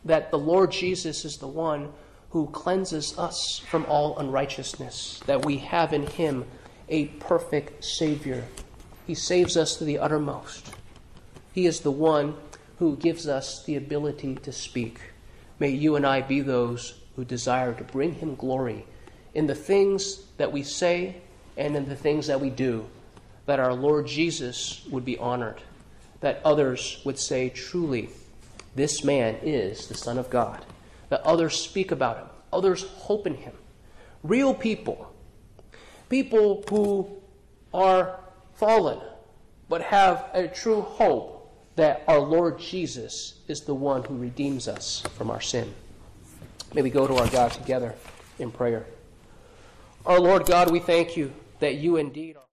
That 0.03 0.29
the 0.29 0.37
Lord 0.37 0.71
Jesus 0.71 1.23
is 1.23 1.37
the 1.37 1.47
one 1.47 1.93
who 2.31 2.47
cleanses 2.47 3.17
us 3.17 3.59
from 3.59 3.85
all 3.85 4.19
unrighteousness, 4.19 5.21
that 5.25 5.45
we 5.45 5.57
have 5.59 5.93
in 5.93 6.05
Him 6.05 6.43
a 6.89 7.05
perfect 7.05 7.81
Savior. 7.81 8.43
He 9.07 9.15
saves 9.15 9.55
us 9.55 9.77
to 9.77 9.85
the 9.85 9.99
uttermost. 9.99 10.69
He 11.53 11.67
is 11.67 11.79
the 11.79 11.91
one 11.91 12.35
who 12.79 12.97
gives 12.97 13.25
us 13.25 13.63
the 13.63 13.77
ability 13.77 14.35
to 14.35 14.51
speak. 14.51 14.99
May 15.59 15.69
you 15.69 15.95
and 15.95 16.05
I 16.05 16.19
be 16.19 16.41
those 16.41 16.99
who 17.15 17.23
desire 17.23 17.73
to 17.73 17.83
bring 17.85 18.15
Him 18.15 18.35
glory 18.35 18.85
in 19.33 19.47
the 19.47 19.55
things 19.55 20.23
that 20.35 20.51
we 20.51 20.61
say 20.61 21.21
and 21.57 21.75
in 21.75 21.87
the 21.87 21.95
things 21.95 22.27
that 22.27 22.41
we 22.41 22.49
do, 22.49 22.85
that 23.45 23.59
our 23.59 23.73
Lord 23.73 24.07
Jesus 24.07 24.85
would 24.89 25.05
be 25.05 25.17
honored, 25.17 25.61
that 26.21 26.41
others 26.43 27.01
would 27.05 27.19
say, 27.19 27.49
truly, 27.49 28.09
this 28.75 29.03
man 29.03 29.35
is 29.41 29.87
the 29.87 29.95
Son 29.95 30.17
of 30.17 30.29
God, 30.29 30.65
that 31.09 31.21
others 31.21 31.59
speak 31.59 31.91
about 31.91 32.17
him, 32.17 32.27
others 32.51 32.83
hope 32.83 33.27
in 33.27 33.35
him. 33.35 33.53
Real 34.23 34.53
people, 34.53 35.13
people 36.09 36.63
who 36.69 37.09
are 37.73 38.19
fallen, 38.55 38.99
but 39.69 39.81
have 39.81 40.29
a 40.33 40.47
true 40.47 40.81
hope 40.81 41.33
that 41.75 42.03
our 42.07 42.19
Lord 42.19 42.57
Jesus 42.57 43.35
is 43.47 43.61
the 43.61 43.75
one 43.75 44.03
who 44.03 44.17
redeems 44.17 44.67
us 44.67 45.03
from 45.17 45.29
our 45.29 45.41
sin. 45.41 45.73
May 46.73 46.81
we 46.81 46.89
go 46.89 47.07
to 47.07 47.15
our 47.15 47.27
God 47.27 47.51
together 47.51 47.93
in 48.39 48.51
prayer. 48.51 48.85
Our 50.05 50.19
Lord 50.19 50.45
God, 50.45 50.71
we 50.71 50.79
thank 50.79 51.17
you 51.17 51.33
that 51.59 51.75
you 51.75 51.97
indeed 51.97 52.37
are. 52.37 52.44